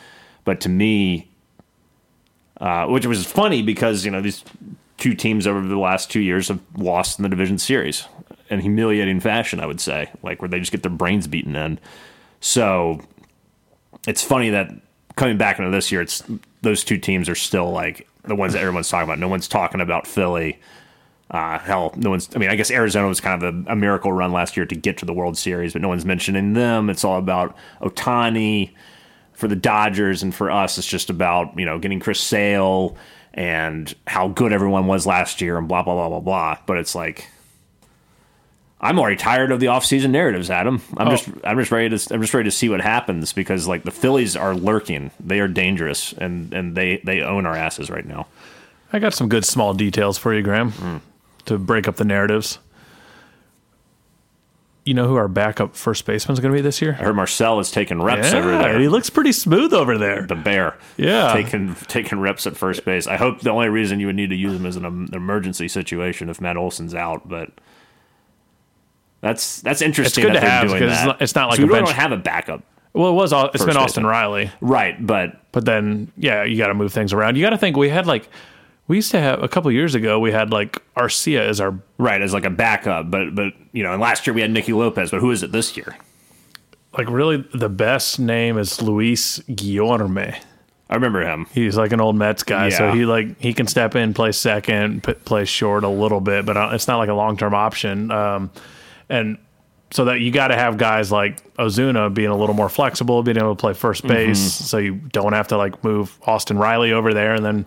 But 0.43 0.59
to 0.61 0.69
me, 0.69 1.29
uh, 2.59 2.87
which 2.87 3.05
was 3.05 3.25
funny 3.25 3.61
because 3.61 4.05
you 4.05 4.11
know 4.11 4.21
these 4.21 4.43
two 4.97 5.13
teams 5.13 5.45
over 5.47 5.61
the 5.61 5.77
last 5.77 6.09
two 6.11 6.19
years 6.19 6.47
have 6.47 6.59
lost 6.75 7.19
in 7.19 7.23
the 7.23 7.29
division 7.29 7.57
series 7.59 8.05
in 8.49 8.59
humiliating 8.59 9.19
fashion. 9.19 9.59
I 9.59 9.65
would 9.67 9.79
say, 9.79 10.09
like 10.23 10.41
where 10.41 10.49
they 10.49 10.59
just 10.59 10.71
get 10.71 10.81
their 10.81 10.91
brains 10.91 11.27
beaten 11.27 11.55
in. 11.55 11.79
So 12.41 13.01
it's 14.07 14.23
funny 14.23 14.49
that 14.51 14.71
coming 15.15 15.37
back 15.37 15.59
into 15.59 15.71
this 15.71 15.91
year, 15.91 16.01
it's 16.01 16.23
those 16.61 16.83
two 16.83 16.97
teams 16.97 17.29
are 17.29 17.35
still 17.35 17.71
like 17.71 18.07
the 18.23 18.35
ones 18.35 18.53
that 18.53 18.59
everyone's 18.59 18.89
talking 18.89 19.07
about. 19.07 19.19
No 19.19 19.27
one's 19.27 19.47
talking 19.47 19.81
about 19.81 20.07
Philly. 20.07 20.59
Uh, 21.31 21.59
hell, 21.59 21.93
no 21.95 22.09
one's. 22.09 22.29
I 22.35 22.39
mean, 22.39 22.49
I 22.49 22.55
guess 22.55 22.71
Arizona 22.71 23.07
was 23.07 23.21
kind 23.21 23.43
of 23.43 23.67
a, 23.67 23.73
a 23.73 23.75
miracle 23.75 24.11
run 24.11 24.31
last 24.31 24.57
year 24.57 24.65
to 24.65 24.75
get 24.75 24.97
to 24.97 25.05
the 25.05 25.13
World 25.13 25.37
Series, 25.37 25.73
but 25.73 25.81
no 25.81 25.87
one's 25.87 26.05
mentioning 26.05 26.53
them. 26.53 26.89
It's 26.89 27.03
all 27.03 27.19
about 27.19 27.55
Ohtani 27.81 28.71
for 29.33 29.47
the 29.47 29.55
Dodgers, 29.55 30.23
and 30.23 30.33
for 30.33 30.49
us, 30.49 30.77
it's 30.77 30.87
just 30.87 31.09
about 31.09 31.57
you 31.57 31.65
know 31.65 31.77
getting 31.77 31.99
Chris 31.99 32.19
Sale 32.19 32.97
and 33.33 33.93
how 34.07 34.27
good 34.27 34.51
everyone 34.51 34.87
was 34.87 35.05
last 35.05 35.39
year 35.39 35.57
and 35.57 35.67
blah 35.67 35.83
blah 35.83 35.93
blah 35.93 36.09
blah 36.09 36.19
blah. 36.19 36.57
But 36.65 36.77
it's 36.77 36.95
like 36.95 37.29
I'm 38.81 38.97
already 38.97 39.17
tired 39.17 39.51
of 39.51 39.59
the 39.59 39.65
offseason 39.67 40.11
narratives, 40.11 40.49
Adam. 40.49 40.81
I'm 40.97 41.07
Oh. 41.07 41.11
just 41.11 41.29
I'm 41.43 41.57
just 41.59 41.71
ready 41.71 41.89
to 41.97 42.13
I'm 42.13 42.21
just 42.21 42.33
ready 42.33 42.47
to 42.49 42.55
see 42.55 42.69
what 42.69 42.79
happens 42.81 43.33
because 43.33 43.67
like 43.67 43.83
the 43.83 43.91
Phillies 43.91 44.35
are 44.37 44.55
lurking. 44.55 45.11
They 45.19 45.39
are 45.41 45.47
dangerous 45.49 46.13
and 46.13 46.53
and 46.53 46.75
they 46.75 47.01
they 47.03 47.21
own 47.21 47.45
our 47.45 47.55
asses 47.55 47.89
right 47.89 48.05
now. 48.05 48.27
I 48.93 48.99
got 48.99 49.13
some 49.13 49.27
good 49.29 49.43
small 49.45 49.73
details 49.73 50.17
for 50.17 50.33
you, 50.33 50.41
Graham, 50.41 50.71
Hmm. 50.71 50.97
to 51.45 51.57
break 51.57 51.87
up 51.87 51.97
the 51.97 52.05
narratives. 52.05 52.59
You 54.85 54.93
know 54.95 55.07
who 55.07 55.17
our 55.17 55.27
backup 55.27 55.75
first 55.75 56.05
baseman 56.05 56.33
is 56.33 56.39
going 56.39 56.51
to 56.51 56.57
be 56.57 56.61
this 56.63 56.81
year? 56.81 56.93
I 56.99 57.03
heard 57.03 57.15
Marcel 57.15 57.59
is 57.59 57.69
taking 57.69 58.01
reps 58.01 58.33
over 58.33 58.49
there. 58.57 58.79
he 58.79 58.87
looks 58.87 59.09
pretty 59.09 59.33
smooth 59.33 59.71
over 59.73 59.97
there. 59.99 60.25
the 60.25 60.35
bear. 60.35 60.77
Yeah. 60.97 61.31
Taking 61.33 61.75
taking 61.87 62.19
reps 62.19 62.47
at 62.47 62.57
first 62.57 62.85
base. 62.85 63.05
I 63.05 63.17
hope 63.17 63.41
the 63.41 63.51
only 63.51 63.69
reason 63.69 63.99
you 63.99 64.07
would 64.07 64.15
need 64.15 64.29
to 64.31 64.35
use 64.35 64.53
him 64.55 64.65
is 64.65 64.77
in 64.77 64.85
an 64.85 65.09
emergency 65.13 65.67
situation 65.67 66.29
if 66.29 66.41
Matt 66.41 66.57
Olson's 66.57 66.95
out, 66.95 67.27
but 67.29 67.51
that's 69.21 69.61
that's 69.61 69.81
interesting. 69.81 70.23
It's 70.25 70.33
good 70.33 70.39
to 70.39 70.45
have, 70.47 70.63
because 70.71 71.21
it's 71.21 71.35
not- 71.35 71.49
like 71.49 71.57
so 71.57 71.63
we 71.63 71.67
really 71.69 71.79
bench- 71.81 71.89
don't 71.89 71.95
have 71.97 72.11
a 72.11 72.17
backup, 72.17 72.63
Well, 72.93 73.09
it 73.11 73.13
was. 73.13 73.31
It's 73.33 73.51
First 73.53 73.65
been 73.67 73.77
Austin 73.77 74.03
baseman. 74.03 74.05
Riley, 74.05 74.51
right? 74.61 75.05
But 75.05 75.39
but 75.51 75.65
then 75.65 76.11
yeah, 76.17 76.43
you 76.43 76.57
got 76.57 76.67
to 76.67 76.73
move 76.73 76.93
things 76.93 77.13
around. 77.13 77.35
You 77.35 77.43
got 77.43 77.49
to 77.51 77.57
think 77.57 77.75
we 77.77 77.89
had 77.89 78.07
like 78.07 78.29
we 78.87 78.95
used 78.95 79.11
to 79.11 79.19
have 79.19 79.43
a 79.43 79.47
couple 79.47 79.71
years 79.71 79.93
ago. 79.95 80.19
We 80.19 80.31
had 80.31 80.51
like 80.51 80.81
Arcia 80.95 81.41
as 81.41 81.59
our 81.61 81.77
right 81.97 82.21
as 82.21 82.33
like 82.33 82.45
a 82.45 82.49
backup. 82.49 83.11
But 83.11 83.35
but 83.35 83.53
you 83.71 83.83
know, 83.83 83.91
and 83.93 84.01
last 84.01 84.25
year 84.25 84.33
we 84.33 84.41
had 84.41 84.51
Nicky 84.51 84.73
Lopez. 84.73 85.11
But 85.11 85.19
who 85.21 85.31
is 85.31 85.43
it 85.43 85.51
this 85.51 85.75
year? 85.77 85.95
like 86.97 87.07
really 87.07 87.47
the 87.53 87.69
best 87.69 88.19
name 88.19 88.57
is 88.57 88.81
Luis 88.81 89.39
Guillorme. 89.49 90.35
I 90.89 90.95
remember 90.95 91.21
him. 91.21 91.45
He's 91.53 91.77
like 91.77 91.91
an 91.91 92.01
old 92.01 92.15
Mets 92.15 92.41
guy, 92.41 92.69
so 92.69 92.91
he 92.91 93.05
like 93.05 93.39
he 93.39 93.53
can 93.53 93.67
step 93.67 93.95
in, 93.95 94.15
play 94.15 94.31
second, 94.31 95.03
p- 95.03 95.13
play 95.13 95.45
short 95.45 95.83
a 95.83 95.87
little 95.89 96.19
bit, 96.19 96.47
but 96.47 96.57
uh, 96.57 96.69
it's 96.71 96.87
not 96.87 96.97
like 96.97 97.09
a 97.09 97.13
long 97.13 97.37
term 97.37 97.53
option. 97.53 98.09
Um, 98.09 98.49
and 99.09 99.37
so 99.91 100.05
that 100.05 100.19
you 100.19 100.29
got 100.31 100.49
to 100.49 100.55
have 100.55 100.77
guys 100.77 101.11
like 101.11 101.41
Ozuna 101.55 102.13
being 102.13 102.29
a 102.29 102.35
little 102.37 102.53
more 102.55 102.69
flexible, 102.69 103.23
being 103.23 103.37
able 103.37 103.55
to 103.55 103.59
play 103.59 103.73
first 103.73 104.05
base, 104.05 104.39
so 104.39 104.77
you 104.77 104.95
don't 104.95 105.33
have 105.33 105.47
to 105.47 105.57
like 105.57 105.83
move 105.83 106.17
Austin 106.27 106.57
Riley 106.59 106.91
over 106.93 107.11
there 107.13 107.33
and 107.33 107.43
then 107.43 107.65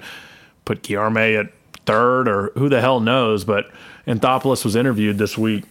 put 0.65 0.83
Guillorme 0.83 1.41
at 1.41 1.53
third 1.85 2.29
or 2.29 2.53
who 2.55 2.69
the 2.69 2.81
hell 2.81 3.01
knows. 3.01 3.45
But 3.45 3.71
Anthopoulos 4.07 4.65
was 4.65 4.77
interviewed 4.77 5.19
this 5.19 5.37
week, 5.37 5.65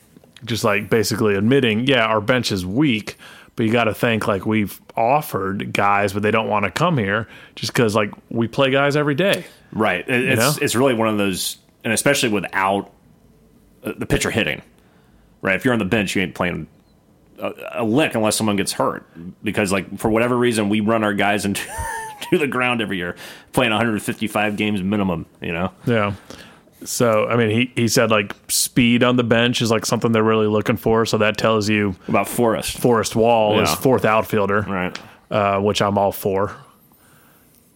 just 0.44 0.66
like 0.66 0.90
basically 0.90 1.36
admitting, 1.36 1.88
yeah, 1.88 2.06
our 2.06 2.20
bench 2.20 2.51
is 2.51 2.66
weak, 2.66 3.16
but 3.56 3.66
you 3.66 3.72
got 3.72 3.86
to 3.86 3.94
think 3.94 4.28
like 4.28 4.46
we've 4.46 4.82
offered 4.98 5.72
guys, 5.72 6.12
but 6.12 6.22
they 6.22 6.32
don't 6.32 6.50
want 6.50 6.66
to 6.66 6.72
come 6.72 6.98
here 6.98 7.30
just 7.56 7.72
because 7.72 7.96
like 7.96 8.12
we 8.30 8.50
play 8.50 8.72
guys 8.72 8.98
every 8.98 9.16
day. 9.16 9.46
Right. 9.72 10.04
It- 10.10 10.25
It's 10.32 10.40
know? 10.40 10.54
it's 10.62 10.75
really 10.75 10.96
one 10.96 11.08
of 11.08 11.18
those, 11.18 11.60
and 11.86 11.94
especially 11.94 12.28
without 12.28 12.92
uh, 13.86 13.94
the 13.98 14.06
pitcher 14.06 14.32
hitting. 14.32 14.62
Right. 15.42 15.56
If 15.56 15.66
you're 15.66 15.74
on 15.74 15.80
the 15.80 15.86
bench, 15.86 16.16
you 16.16 16.22
ain't 16.22 16.36
playing 16.36 16.68
a, 17.40 17.52
a 17.74 17.84
lick 17.84 18.14
unless 18.16 18.36
someone 18.36 18.56
gets 18.56 18.74
hurt. 18.74 19.08
Because 19.44 19.72
like 19.72 19.98
for 19.98 20.10
whatever 20.10 20.38
reason, 20.38 20.70
we 20.70 20.80
run 20.82 21.04
our 21.04 21.14
guys 21.14 21.46
into 21.46 21.64
to 22.30 22.38
the 22.38 22.48
ground 22.48 22.82
every 22.82 22.98
year, 22.98 23.16
playing 23.52 23.72
155 23.72 24.56
games 24.58 24.82
minimum. 24.84 25.26
You 25.42 25.54
know. 25.54 25.72
Yeah. 25.86 26.14
So 26.84 27.28
I 27.28 27.36
mean, 27.38 27.50
he 27.50 27.72
he 27.76 27.88
said 27.88 28.10
like 28.12 28.36
speed 28.48 29.04
on 29.04 29.16
the 29.16 29.24
bench 29.24 29.62
is 29.62 29.70
like 29.72 29.86
something 29.86 30.12
they're 30.12 30.24
really 30.24 30.48
looking 30.48 30.77
for. 30.77 31.06
So 31.06 31.18
that 31.20 31.38
tells 31.38 31.70
you 31.70 31.96
About 32.08 32.27
Forrest. 32.27 32.77
Forrest 32.80 33.16
Wall 33.16 33.60
is 33.60 33.72
fourth 33.74 34.06
outfielder, 34.06 34.62
Right. 34.62 35.00
uh, 35.30 35.60
which 35.60 35.82
I'm 35.82 35.98
all 35.98 36.12
for. 36.12 36.56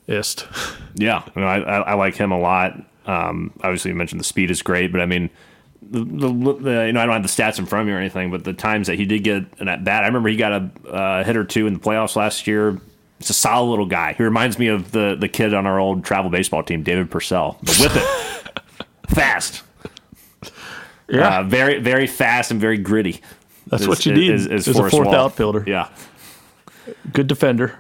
Ist. 0.07 0.45
Yeah. 0.95 1.23
Know, 1.35 1.43
I, 1.47 1.59
I, 1.59 1.77
I 1.79 1.93
like 1.95 2.15
him 2.15 2.31
a 2.31 2.39
lot. 2.39 2.79
Um, 3.07 3.53
obviously, 3.63 3.89
you 3.89 3.95
mentioned 3.95 4.19
the 4.19 4.25
speed 4.25 4.51
is 4.51 4.61
great, 4.61 4.91
but 4.91 5.01
I 5.01 5.05
mean. 5.07 5.29
The, 5.81 5.99
the, 6.03 6.27
the, 6.61 6.85
you 6.87 6.93
know, 6.93 7.01
I 7.01 7.05
don't 7.05 7.13
have 7.13 7.21
the 7.23 7.29
stats 7.29 7.59
in 7.59 7.65
front 7.67 7.81
of 7.81 7.87
me 7.87 7.93
or 7.93 7.99
anything, 7.99 8.31
but 8.31 8.43
the 8.43 8.53
times 8.53 8.87
that 8.87 8.95
he 8.95 9.05
did 9.05 9.23
get 9.23 9.43
an 9.59 9.67
at 9.67 9.83
bat, 9.83 10.03
I 10.03 10.07
remember 10.07 10.29
he 10.29 10.35
got 10.35 10.51
a 10.51 10.89
uh, 10.89 11.23
hit 11.23 11.37
or 11.37 11.43
two 11.43 11.67
in 11.67 11.73
the 11.75 11.79
playoffs 11.79 12.15
last 12.15 12.47
year. 12.47 12.79
It's 13.19 13.29
a 13.29 13.33
solid 13.33 13.69
little 13.69 13.85
guy. 13.85 14.13
He 14.13 14.23
reminds 14.23 14.57
me 14.59 14.67
of 14.67 14.91
the 14.91 15.15
the 15.19 15.29
kid 15.29 15.53
on 15.53 15.65
our 15.67 15.79
old 15.79 16.03
travel 16.03 16.29
baseball 16.31 16.63
team, 16.63 16.81
David 16.83 17.09
Purcell. 17.11 17.57
The 17.63 17.73
whip 17.75 17.91
it, 17.95 18.85
fast, 19.15 19.63
Yeah, 21.07 21.39
uh, 21.39 21.43
very 21.43 21.79
very 21.79 22.07
fast 22.07 22.51
and 22.51 22.59
very 22.59 22.77
gritty. 22.77 23.21
that's 23.67 23.83
is- 23.83 23.87
what 23.87 24.05
you 24.05 24.13
need. 24.13 24.31
is- 24.31 24.47
is 24.47 24.67
Is 24.67 24.77
a 24.79 24.89
fourth 24.89 25.05
Wall. 25.07 25.15
outfielder. 25.15 25.63
Yeah, 25.67 25.89
good 27.13 27.27
defender. 27.27 27.77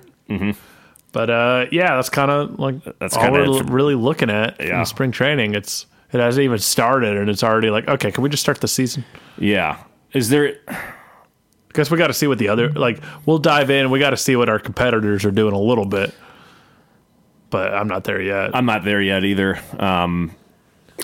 But 1.11 1.29
uh, 1.29 1.65
yeah, 1.71 1.95
that's 1.95 2.09
kind 2.09 2.29
of 2.29 2.59
like 2.59 2.75
That's 2.99 3.15
all 3.17 3.31
we're 3.31 3.63
for- 3.63 3.71
really 3.71 3.95
looking 3.95 4.29
at 4.29 4.57
Yeah. 4.59 4.79
in 4.79 4.85
spring 4.85 5.11
training. 5.11 5.55
It's 5.55 5.85
it 6.11 6.19
hasn't 6.19 6.43
even 6.43 6.59
started, 6.59 7.17
and 7.17 7.29
it's 7.29 7.43
already 7.43 7.69
like, 7.69 7.87
okay, 7.87 8.11
can 8.11 8.23
we 8.23 8.29
just 8.29 8.41
start 8.41 8.61
the 8.61 8.67
season? 8.67 9.05
yeah. 9.37 9.83
Is 10.13 10.29
there? 10.29 10.57
Guess 11.73 11.91
we 11.91 11.97
got 11.97 12.07
to 12.07 12.13
see 12.13 12.25
what 12.27 12.37
the 12.37 12.47
other 12.47 12.69
like. 12.69 13.03
We'll 13.25 13.37
dive 13.37 13.69
in. 13.69 13.89
We 13.89 13.99
got 13.99 14.11
to 14.11 14.17
see 14.17 14.37
what 14.37 14.47
our 14.47 14.59
competitors 14.59 15.25
are 15.25 15.31
doing 15.31 15.53
a 15.53 15.59
little 15.59 15.85
bit, 15.85 16.15
but 17.49 17.73
I'm 17.73 17.89
not 17.89 18.05
there 18.05 18.21
yet. 18.21 18.55
I'm 18.55 18.65
not 18.65 18.85
there 18.85 19.01
yet 19.01 19.25
either. 19.25 19.59
Um, 19.77 20.33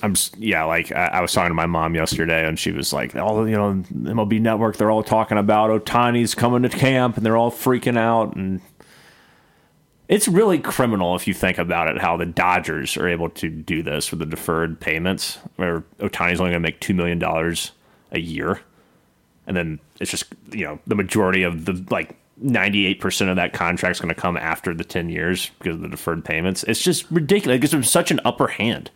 I'm 0.02 0.16
yeah, 0.38 0.64
like 0.64 0.92
I, 0.92 1.08
I 1.08 1.22
was 1.22 1.34
talking 1.34 1.50
to 1.50 1.56
my 1.56 1.66
mom 1.66 1.94
yesterday, 1.94 2.48
and 2.48 2.58
she 2.58 2.72
was 2.72 2.94
like, 2.94 3.16
"All 3.16 3.48
you 3.48 3.58
know, 3.58 3.84
MLB 3.94 4.40
Network, 4.40 4.78
they're 4.78 4.92
all 4.92 5.04
talking 5.04 5.38
about 5.38 5.70
Ohtani's 5.70 6.34
coming 6.34 6.64
to 6.64 6.70
camp, 6.70 7.18
and 7.18 7.26
they're 7.26 7.38
all 7.38 7.52
freaking 7.52 7.98
out." 7.98 8.36
And 8.36 8.62
it's 10.12 10.28
really 10.28 10.60
criminal 10.60 11.16
if 11.16 11.26
you 11.26 11.34
think 11.34 11.58
about 11.58 11.88
it, 11.88 11.98
how 12.00 12.18
the 12.18 12.26
Dodgers 12.26 12.98
are 12.98 13.08
able 13.08 13.30
to 13.30 13.50
do 13.50 13.82
this 13.82 14.12
with 14.12 14.20
the 14.20 14.26
deferred 14.26 14.80
payments, 14.80 15.40
where 15.56 15.82
Ohtani's 16.00 16.42
only 16.42 16.52
going 16.52 16.54
to 16.54 16.60
make 16.60 16.82
two 16.82 16.94
million 16.94 17.18
dollars 17.18 17.72
a 18.12 18.20
year, 18.20 18.60
and 19.48 19.56
then 19.56 19.80
it's 20.02 20.12
just 20.12 20.26
you 20.52 20.66
know 20.66 20.80
the 20.86 20.96
majority 20.96 21.42
of 21.42 21.66
the 21.66 21.84
like. 21.90 22.18
98% 22.44 23.30
of 23.30 23.36
that 23.36 23.54
contract's 23.54 24.00
going 24.00 24.12
to 24.12 24.20
come 24.20 24.36
after 24.36 24.74
the 24.74 24.84
10 24.84 25.10
years 25.10 25.52
because 25.60 25.76
of 25.76 25.82
the 25.84 25.88
deferred 25.88 26.26
payments. 26.26 26.64
It's 26.64 26.82
just 26.82 27.06
ridiculous. 27.12 27.58
It 27.58 27.60
gives 27.60 27.72
them 27.72 27.84
such 27.84 28.10
an 28.10 28.20
upper 28.26 28.48
hand. 28.48 28.90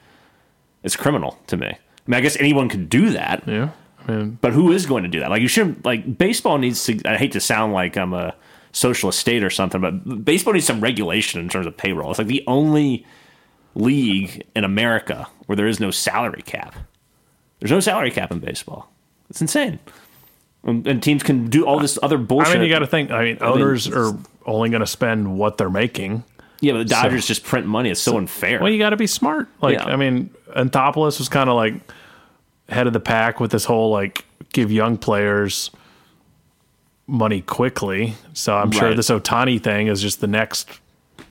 It's 0.81 0.95
criminal 0.95 1.37
to 1.45 1.55
me. 1.55 1.67
I 1.67 1.77
mean, 2.07 2.17
I 2.17 2.21
guess 2.21 2.37
anyone 2.37 2.69
could 2.69 2.89
do 2.89 3.11
that, 3.11 3.47
yeah, 3.47 3.69
I 4.07 4.11
mean, 4.11 4.39
but 4.41 4.53
who 4.53 4.71
is 4.71 4.87
going 4.87 5.03
to 5.03 5.09
do 5.09 5.19
that? 5.19 5.29
Like, 5.29 5.43
you 5.43 5.47
shouldn't, 5.47 5.85
like, 5.85 6.17
baseball 6.17 6.57
needs 6.57 6.83
to, 6.85 6.99
I 7.05 7.17
hate 7.17 7.33
to 7.33 7.39
sound 7.39 7.73
like 7.73 7.97
I'm 7.97 8.13
a 8.13 8.33
socialist 8.75 9.17
state 9.19 9.41
or 9.41 9.49
something, 9.49 9.79
but 9.79 10.25
baseball 10.25 10.53
needs 10.53 10.65
some 10.65 10.81
regulation 10.81 11.39
in 11.39 11.47
terms 11.47 11.65
of 11.65 11.77
payroll. 11.77 12.09
It's 12.09 12.19
like 12.19 12.27
the 12.27 12.43
only 12.45 13.05
league 13.73 14.45
in 14.55 14.63
America 14.65 15.27
where 15.45 15.55
there 15.55 15.67
is 15.67 15.79
no 15.79 15.91
salary 15.91 16.41
cap. 16.41 16.75
There's 17.59 17.71
no 17.71 17.79
salary 17.79 18.11
cap 18.11 18.31
in 18.31 18.39
baseball. 18.39 18.91
It's 19.29 19.39
insane. 19.41 19.79
And, 20.65 20.85
and 20.87 21.01
teams 21.01 21.23
can 21.23 21.47
do 21.49 21.65
all 21.65 21.79
this 21.79 21.97
other 22.03 22.17
bullshit. 22.17 22.55
I 22.55 22.59
mean, 22.59 22.63
you 22.67 22.73
got 22.73 22.79
to 22.79 22.87
think. 22.87 23.11
I 23.11 23.23
mean, 23.23 23.37
owners 23.41 23.87
it's- 23.87 23.97
are 24.11 24.17
only 24.45 24.69
going 24.69 24.81
to 24.81 24.87
spend 24.87 25.37
what 25.37 25.57
they're 25.57 25.69
making. 25.69 26.23
yeah, 26.59 26.73
but 26.73 26.79
the 26.79 26.85
Dodgers 26.85 27.25
just 27.25 27.43
print 27.43 27.65
money. 27.67 27.89
It's 27.89 28.01
so 28.01 28.17
unfair. 28.17 28.59
Well, 28.59 28.71
you 28.71 28.77
got 28.77 28.89
to 28.91 28.97
be 28.97 29.07
smart. 29.07 29.47
Like, 29.61 29.75
Yeah. 29.75 29.85
I 29.85 29.95
mean, 29.95 30.29
Anthopoulos 30.55 31.17
was 31.17 31.29
kind 31.29 31.49
of 31.49 31.55
like 31.55 31.75
head 32.69 32.87
of 32.87 32.93
the 32.93 32.99
pack 32.99 33.39
with 33.39 33.51
this 33.51 33.63
whole 33.65 33.89
like 33.91 34.25
give 34.53 34.71
young 34.71 34.97
players 34.97 35.71
money 37.07 37.41
quickly. 37.41 38.15
So 38.33 38.55
I'm 38.55 38.71
sure 38.71 38.93
this 38.93 39.09
Ohtani 39.09 39.61
thing 39.61 39.87
is 39.87 40.01
just 40.01 40.21
the 40.21 40.27
next 40.27 40.69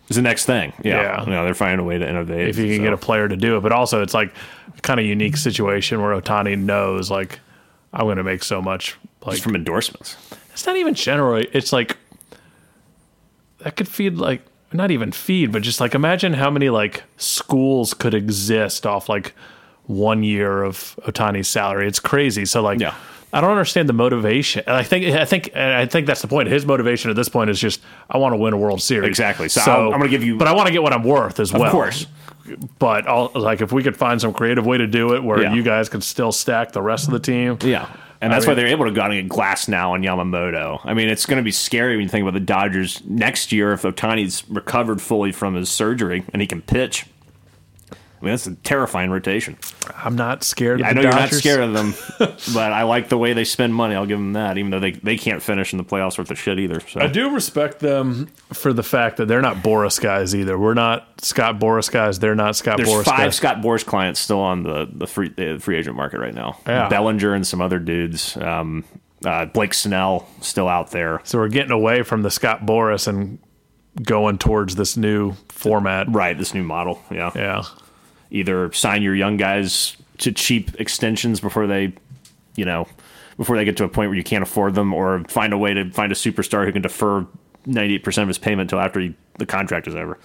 It's 0.06 0.16
the 0.16 0.22
next 0.22 0.46
thing. 0.46 0.72
Yeah. 0.82 1.02
Yeah. 1.02 1.24
You 1.24 1.30
know, 1.30 1.44
they're 1.44 1.54
finding 1.54 1.80
a 1.80 1.84
way 1.84 1.98
to 1.98 2.08
innovate. 2.08 2.48
if 2.48 2.58
you 2.58 2.66
can 2.66 2.76
so. 2.76 2.82
get 2.82 2.92
a 2.92 2.98
player 2.98 3.28
to 3.28 3.36
do 3.36 3.56
it. 3.56 3.60
But 3.60 3.72
also, 3.72 4.02
it's 4.02 4.14
like 4.14 4.32
kind 4.82 5.00
of 5.00 5.06
unique 5.06 5.36
situation 5.36 6.02
where 6.02 6.18
Ohtani 6.20 6.58
knows 6.58 7.10
like 7.10 7.40
I'm 7.92 8.02
going 8.02 8.18
to 8.18 8.24
make 8.24 8.44
so 8.44 8.60
much. 8.60 8.96
Like 9.22 9.34
just 9.34 9.44
from 9.44 9.54
endorsements. 9.56 10.16
it's 10.52 10.66
not 10.66 10.76
even 10.76 10.94
generally. 10.94 11.48
It's 11.52 11.72
like 11.72 11.96
that 13.58 13.76
could 13.76 13.88
feed 13.88 14.14
like 14.14 14.42
not 14.72 14.90
even 14.90 15.12
feed, 15.12 15.52
but 15.52 15.62
just 15.62 15.80
like 15.80 15.94
imagine 15.94 16.34
how 16.34 16.50
many 16.50 16.68
like 16.68 17.02
schools 17.16 17.94
could 17.94 18.12
exist 18.14 18.86
off 18.86 19.08
like 19.08 19.34
one 19.86 20.22
year 20.22 20.62
of 20.62 20.98
Ohtani's 21.02 21.48
salary. 21.48 21.86
It's 21.88 22.00
crazy. 22.00 22.44
So 22.44 22.62
like, 22.62 22.80
Yeah. 22.80 22.94
I 23.34 23.40
don't 23.40 23.50
understand 23.50 23.88
the 23.88 23.92
motivation. 23.92 24.62
I 24.66 24.82
think 24.84 25.04
I 25.06 25.24
think 25.24 25.54
I 25.56 25.86
think 25.86 26.06
that's 26.06 26.22
the 26.22 26.28
point. 26.28 26.48
His 26.48 26.64
motivation 26.64 27.10
at 27.10 27.16
this 27.16 27.28
point 27.28 27.50
is 27.50 27.58
just 27.60 27.80
I 28.08 28.18
want 28.18 28.32
to 28.32 28.36
win 28.36 28.54
a 28.54 28.56
World 28.56 28.80
Series. 28.80 29.08
Exactly. 29.08 29.48
So 29.48 29.60
I'll- 29.60 29.92
I'm 29.92 29.98
gonna 29.98 30.08
give 30.08 30.22
you- 30.24 30.36
but 30.38 30.48
I 30.48 30.52
want 30.52 30.68
to 30.68 30.72
get 30.72 30.82
what 30.82 30.92
I'm 30.92 31.02
worth 31.02 31.40
as 31.40 31.52
well. 31.52 31.64
Of 31.64 31.72
course. 31.72 32.06
But 32.78 33.08
I'll, 33.08 33.30
like 33.34 33.60
if 33.60 33.72
we 33.72 33.82
could 33.82 33.96
find 33.96 34.20
some 34.20 34.32
creative 34.32 34.66
way 34.66 34.78
to 34.78 34.86
do 34.86 35.14
it 35.14 35.22
where 35.24 35.42
Yeah. 35.42 35.54
you 35.54 35.62
guys 35.62 35.88
can 35.88 36.00
still 36.00 36.30
stack 36.32 36.72
the 36.72 36.82
rest 36.82 37.06
of 37.08 37.12
the 37.12 37.18
team. 37.18 37.58
Yeah. 37.62 37.86
And 38.20 38.32
that's 38.32 38.46
I 38.46 38.50
why 38.50 38.54
they're 38.54 38.68
able 38.68 38.84
to 38.86 38.90
go 38.92 39.02
out 39.02 39.10
and 39.12 39.28
get 39.28 39.36
Glasnow 39.36 39.94
and 39.94 40.04
Yamamoto. 40.04 40.80
I 40.84 40.94
mean, 40.94 41.08
it's 41.08 41.26
going 41.26 41.36
to 41.36 41.42
be 41.42 41.50
scary 41.50 41.96
when 41.96 42.04
you 42.04 42.08
think 42.08 42.22
about 42.22 42.32
the 42.34 42.40
Dodgers 42.40 43.02
next 43.06 43.52
year 43.52 43.72
if 43.72 43.82
Ohtani's 43.82 44.44
recovered 44.48 45.02
fully 45.02 45.30
from 45.32 45.54
his 45.54 45.68
surgery 45.68 46.24
and 46.32 46.40
he 46.40 46.46
can 46.48 46.62
pitch. 46.62 47.04
I 48.24 48.26
mean, 48.26 48.32
that's 48.32 48.46
a 48.46 48.54
terrifying 48.54 49.10
rotation. 49.10 49.58
I'm 49.94 50.16
not 50.16 50.44
scared. 50.44 50.80
Of 50.80 50.86
I 50.86 50.90
the 50.90 50.94
know 50.94 51.02
you're 51.02 51.10
not 51.10 51.28
scared 51.28 51.60
of 51.60 51.74
them, 51.74 51.92
but 52.54 52.72
I 52.72 52.84
like 52.84 53.10
the 53.10 53.18
way 53.18 53.34
they 53.34 53.44
spend 53.44 53.74
money. 53.74 53.94
I'll 53.94 54.06
give 54.06 54.18
them 54.18 54.32
that, 54.32 54.56
even 54.56 54.70
though 54.70 54.80
they, 54.80 54.92
they 54.92 55.18
can't 55.18 55.42
finish 55.42 55.74
in 55.74 55.76
the 55.76 55.84
playoffs 55.84 56.16
worth 56.16 56.30
of 56.30 56.38
shit 56.38 56.58
either. 56.58 56.80
So 56.80 57.02
I 57.02 57.06
do 57.06 57.34
respect 57.34 57.80
them 57.80 58.28
for 58.54 58.72
the 58.72 58.82
fact 58.82 59.18
that 59.18 59.28
they're 59.28 59.42
not 59.42 59.58
Boras 59.58 60.00
guys 60.00 60.34
either. 60.34 60.58
We're 60.58 60.72
not 60.72 61.20
Scott 61.20 61.60
Boras 61.60 61.92
guys. 61.92 62.18
They're 62.18 62.34
not 62.34 62.56
Scott 62.56 62.78
There's 62.78 62.88
Boras 62.88 63.04
five 63.04 63.18
guys. 63.18 63.36
Scott 63.36 63.58
Boras 63.58 63.84
clients 63.84 64.20
still 64.20 64.40
on 64.40 64.62
the 64.62 64.88
the 64.90 65.06
free 65.06 65.28
the 65.28 65.58
free 65.60 65.76
agent 65.76 65.94
market 65.94 66.18
right 66.18 66.34
now. 66.34 66.58
Yeah. 66.66 66.88
Bellinger 66.88 67.34
and 67.34 67.46
some 67.46 67.60
other 67.60 67.78
dudes. 67.78 68.38
Um, 68.38 68.86
uh, 69.22 69.44
Blake 69.44 69.74
Snell 69.74 70.26
still 70.40 70.68
out 70.68 70.92
there. 70.92 71.20
So 71.24 71.38
we're 71.38 71.48
getting 71.48 71.72
away 71.72 72.02
from 72.04 72.22
the 72.22 72.30
Scott 72.30 72.64
Boras 72.64 73.06
and 73.06 73.38
going 74.02 74.38
towards 74.38 74.76
this 74.76 74.96
new 74.96 75.34
format. 75.50 76.06
Right, 76.10 76.36
this 76.38 76.54
new 76.54 76.64
model. 76.64 77.02
Yeah. 77.10 77.30
Yeah. 77.34 77.64
Either 78.34 78.72
sign 78.72 79.00
your 79.00 79.14
young 79.14 79.36
guys 79.36 79.96
to 80.18 80.32
cheap 80.32 80.78
extensions 80.80 81.40
before 81.40 81.68
they, 81.68 81.92
you 82.56 82.64
know, 82.64 82.86
before 83.36 83.56
they 83.56 83.64
get 83.64 83.76
to 83.76 83.84
a 83.84 83.88
point 83.88 84.10
where 84.10 84.16
you 84.16 84.24
can't 84.24 84.42
afford 84.42 84.74
them, 84.74 84.92
or 84.92 85.22
find 85.28 85.52
a 85.52 85.58
way 85.58 85.72
to 85.72 85.88
find 85.92 86.10
a 86.10 86.16
superstar 86.16 86.64
who 86.64 86.72
can 86.72 86.82
defer 86.82 87.24
98% 87.66 88.22
of 88.22 88.28
his 88.28 88.38
payment 88.38 88.62
until 88.62 88.80
after 88.80 88.98
he, 88.98 89.14
the 89.38 89.46
contract 89.46 89.86
is 89.86 89.94
over, 89.94 90.18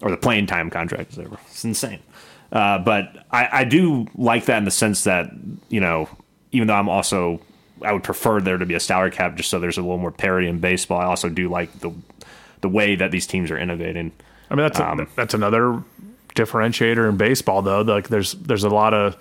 or 0.00 0.10
the 0.10 0.16
playing 0.16 0.46
time 0.46 0.70
contract 0.70 1.12
is 1.12 1.18
over. 1.18 1.36
It's 1.48 1.64
insane. 1.64 1.98
Uh, 2.52 2.78
but 2.78 3.26
I, 3.32 3.48
I 3.60 3.64
do 3.64 4.06
like 4.14 4.44
that 4.44 4.58
in 4.58 4.64
the 4.64 4.70
sense 4.70 5.04
that, 5.04 5.30
you 5.68 5.80
know, 5.80 6.08
even 6.52 6.68
though 6.68 6.74
I'm 6.74 6.88
also, 6.88 7.40
I 7.82 7.92
would 7.92 8.04
prefer 8.04 8.40
there 8.40 8.58
to 8.58 8.66
be 8.66 8.74
a 8.74 8.80
salary 8.80 9.10
cap 9.10 9.34
just 9.36 9.50
so 9.50 9.58
there's 9.58 9.78
a 9.78 9.82
little 9.82 9.98
more 9.98 10.12
parity 10.12 10.46
in 10.46 10.60
baseball. 10.60 11.00
I 11.00 11.06
also 11.06 11.28
do 11.28 11.48
like 11.48 11.80
the 11.80 11.92
the 12.60 12.68
way 12.68 12.94
that 12.94 13.10
these 13.10 13.26
teams 13.26 13.50
are 13.50 13.58
innovating. 13.58 14.12
I 14.48 14.54
mean 14.54 14.64
that's 14.64 14.78
Um, 14.78 15.08
that's 15.16 15.34
another 15.34 15.82
differentiator 16.34 17.08
in 17.08 17.16
baseball 17.16 17.62
though. 17.62 17.82
Like 17.82 18.08
there's 18.08 18.32
there's 18.32 18.64
a 18.64 18.70
lot 18.70 18.94
of 18.94 19.16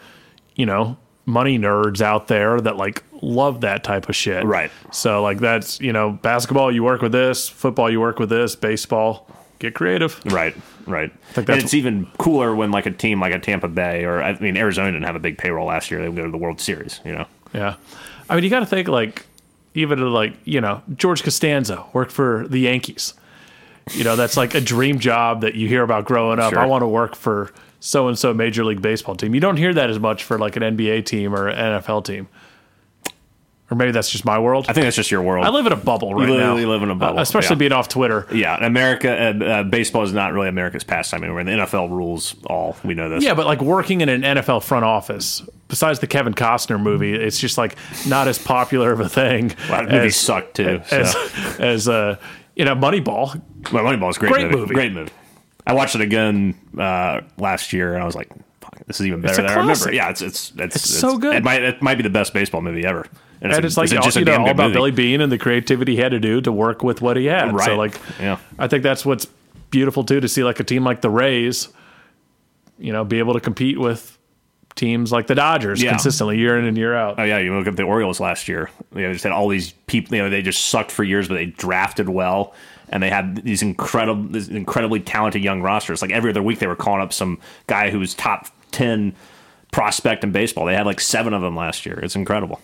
you 0.56 0.66
know 0.66 0.98
money 1.26 1.58
nerds 1.58 2.02
out 2.02 2.28
there 2.28 2.60
that 2.60 2.78
like 2.78 3.04
love 3.22 3.62
that 3.62 3.84
type 3.84 4.10
of 4.10 4.16
shit. 4.16 4.44
Right. 4.44 4.72
So 4.92 5.22
like 5.22 5.40
that's 5.40 5.80
you 5.80 5.94
know 5.94 6.12
basketball 6.12 6.72
you 6.72 6.84
work 6.84 7.02
with 7.02 7.12
this, 7.12 7.50
football 7.50 7.90
you 7.90 8.00
work 8.00 8.20
with 8.20 8.30
this, 8.30 8.56
baseball 8.56 9.28
get 9.60 9.76
creative. 9.76 10.20
Right, 10.26 10.56
right. 10.88 11.14
and 11.36 11.50
it's 11.50 11.74
even 11.74 12.08
cooler 12.18 12.56
when 12.56 12.72
like 12.72 12.88
a 12.88 12.92
team 12.92 13.22
like 13.22 13.34
a 13.34 13.40
Tampa 13.40 13.68
Bay 13.68 14.04
or 14.04 14.22
I 14.22 14.38
mean 14.40 14.58
Arizona 14.58 14.92
didn't 14.92 15.06
have 15.06 15.16
a 15.16 15.20
big 15.20 15.38
payroll 15.38 15.68
last 15.68 15.92
year. 15.92 16.02
They 16.02 16.10
would 16.10 16.18
go 16.18 16.26
to 16.26 16.32
the 16.32 16.38
World 16.38 16.60
Series, 16.60 17.00
you 17.06 17.14
know. 17.14 17.26
Yeah. 17.54 17.76
I 18.30 18.36
mean 18.36 18.44
you 18.44 18.50
got 18.50 18.62
to 18.62 18.66
think 18.66 18.88
like 18.88 19.26
even 19.74 20.00
like 20.12 20.34
you 20.44 20.60
know 20.60 20.82
George 20.96 21.24
Costanza 21.24 21.86
worked 21.94 22.12
for 22.12 22.48
the 22.48 22.60
Yankees. 22.60 23.14
You 23.94 24.04
know 24.04 24.16
that's 24.16 24.38
like 24.38 24.54
a 24.56 24.62
dream 24.62 25.00
job 25.00 25.42
that 25.42 25.56
you 25.56 25.68
hear 25.68 25.84
about 25.84 26.06
growing 26.06 26.40
up. 26.40 26.54
Sure. 26.54 26.60
I 26.60 26.66
want 26.66 26.82
to 26.84 26.88
work 26.88 27.16
for 27.16 27.52
so 27.80 28.08
and 28.08 28.18
so 28.18 28.34
major 28.34 28.64
league 28.64 28.82
baseball 28.82 29.16
team. 29.16 29.34
You 29.34 29.42
don't 29.42 29.58
hear 29.58 29.74
that 29.74 29.90
as 29.90 30.00
much 30.00 30.24
for 30.24 30.38
like 30.38 30.56
an 30.56 30.64
NBA 30.64 31.06
team 31.06 31.34
or 31.34 31.48
an 31.48 31.82
NFL 31.82 32.06
team. 32.06 32.28
Or 33.70 33.76
maybe 33.76 33.92
that's 33.92 34.10
just 34.10 34.26
my 34.26 34.38
world. 34.38 34.66
I 34.68 34.74
think 34.74 34.84
that's 34.84 34.98
just 34.98 35.12
your 35.12 35.22
world. 35.22 35.46
I 35.46 35.50
live 35.50 35.66
in 35.66 35.72
a 35.72 35.78
bubble 35.78 36.14
right 36.14 36.28
literally 36.30 36.64
now. 36.66 36.70
live 36.70 36.84
in 36.84 36.90
a 36.92 36.96
bubble, 36.96 37.20
Uh, 37.20 37.22
especially 37.22 37.56
yeah. 37.56 37.60
being 37.60 37.72
off 37.72 37.88
Twitter. 37.88 38.28
yeah, 38.34 38.58
America, 38.66 39.10
uh, 39.10 39.44
uh, 39.46 39.64
baseball 39.64 40.04
is 40.04 40.12
not 40.12 40.34
really 40.34 40.50
America's 40.50 40.84
pastime 40.84 41.24
anymore. 41.24 41.42
The 41.46 41.52
NFL 41.52 41.90
rules 41.90 42.36
all. 42.48 42.76
We 42.84 42.96
know 42.96 43.08
this. 43.08 43.24
Yeah, 43.24 43.34
but 43.34 43.46
like 43.46 43.62
working 43.62 44.02
in 44.02 44.10
an 44.10 44.24
NFL 44.24 44.64
front 44.64 44.84
office, 44.84 45.42
besides 45.70 46.00
the 46.00 46.08
Kevin 46.08 46.34
Costner 46.34 46.82
movie, 46.82 47.14
it's 47.14 47.40
just 47.40 47.58
like 47.58 47.78
not 48.06 48.28
as 48.28 48.38
popular 48.38 48.92
of 48.92 49.00
a 49.00 49.08
thing 49.08 49.56
Well, 49.70 49.86
that 49.86 49.90
movie 49.90 50.08
as, 50.08 50.18
sucked 50.18 50.56
too. 50.58 50.82
So. 50.88 50.98
as, 50.98 51.16
as 51.60 51.88
uh, 51.88 52.18
you 52.56 52.66
know, 52.66 52.76
Moneyball. 52.76 53.42
Well, 53.72 53.84
Moneyball's 53.84 54.18
a 54.18 54.20
great, 54.20 54.32
Great 54.34 54.46
movie. 54.46 54.58
movie. 54.60 54.74
Great 54.74 54.92
movie. 54.94 55.12
I 55.66 55.74
watched 55.74 55.96
it 55.96 56.02
again 56.02 56.56
uh, 56.78 57.22
last 57.38 57.72
year, 57.74 57.94
and 57.94 58.02
I 58.02 58.06
was 58.06 58.16
like, 58.16 58.30
Fuck, 58.62 58.86
"This 58.88 59.00
is 59.00 59.08
even 59.08 59.22
better 59.22 59.38
than 59.38 59.46
I 59.48 59.56
remember." 59.56 59.94
Yeah, 59.94 60.10
it's 60.10 60.22
it's 60.22 60.52
it's, 60.58 60.76
It's 60.76 60.90
so 61.00 61.18
good. 61.18 61.36
It 61.36 61.44
might 61.44 61.62
it 61.62 61.82
might 61.82 61.96
be 61.96 62.04
the 62.04 62.10
best 62.10 62.34
baseball 62.34 62.62
movie 62.62 62.86
ever. 62.86 63.06
And 63.44 63.52
it's, 63.52 63.76
a- 63.76 63.80
like 63.80 63.92
all, 63.94 64.02
just 64.04 64.18
you 64.18 64.26
know, 64.26 64.36
all 64.42 64.50
about 64.52 64.66
movie. 64.66 64.74
Billy 64.76 64.92
Beane 64.92 65.20
and 65.22 65.32
the 65.32 65.38
creativity 65.40 65.96
he 65.96 66.02
had 66.02 66.12
to 66.12 66.20
do 66.20 66.42
to 66.42 66.52
work 66.52 66.84
with 66.84 67.02
what 67.02 67.18
he 67.18 67.26
had. 67.26 67.50
So 67.50 67.56
Right. 67.56 67.76
like, 67.78 68.00
Yeah. 68.20 68.38
I 68.60 68.68
think 68.68 68.84
that's 68.84 69.04
what's 69.04 69.26
beautiful 69.72 70.04
too 70.04 70.20
to 70.20 70.28
see 70.28 70.44
like 70.44 70.60
a 70.60 70.64
team 70.64 70.84
like 70.84 71.02
the 71.02 71.10
Rays, 71.10 71.70
you 72.78 72.94
know, 72.94 73.04
be 73.04 73.18
able 73.18 73.34
to 73.34 73.40
compete 73.40 73.80
with 73.80 74.16
teams 74.76 75.12
like 75.12 75.28
the 75.28 75.36
Dodgers 75.36 75.82
Yeah. 75.82 75.92
consistently 75.92 76.38
year 76.38 76.58
in 76.58 76.66
and 76.66 76.78
year 76.78 76.96
out. 76.96 77.16
Oh 77.20 77.24
yeah, 77.24 77.38
you 77.40 77.56
look 77.58 77.68
at 77.68 77.76
the 77.76 77.84
Orioles 77.84 78.20
last 78.20 78.48
year. 78.48 78.70
They 78.92 79.12
just 79.12 79.24
had 79.24 79.32
all 79.34 79.48
these 79.48 79.72
people. 79.88 80.16
You 80.16 80.24
know, 80.24 80.30
they 80.30 80.42
just 80.42 80.68
sucked 80.68 80.92
for 80.92 81.04
years, 81.04 81.28
but 81.28 81.36
they 81.36 81.46
drafted 81.48 82.10
well, 82.10 82.54
and 82.90 83.02
they 83.04 83.10
had 83.10 83.44
these 83.44 83.62
incredible, 83.62 84.24
these 84.24 84.50
incredibly 84.50 85.00
talented 85.00 85.44
young 85.44 85.62
rosters. 85.62 86.02
Like 86.02 86.12
every 86.12 86.30
other 86.32 86.42
week, 86.44 86.60
they 86.60 86.68
were 86.68 86.76
calling 86.76 87.02
up 87.02 87.14
some 87.14 87.40
guy 87.68 87.90
who 87.90 88.00
was 88.00 88.14
top 88.14 88.48
ten 88.72 89.14
prospect 89.72 90.24
in 90.24 90.32
baseball. 90.32 90.66
They 90.66 90.76
had 90.76 90.86
like 90.86 91.00
seven 91.00 91.34
of 91.34 91.42
them 91.42 91.56
last 91.56 91.86
year. 91.86 92.00
It's 92.02 92.16
incredible. 92.16 92.60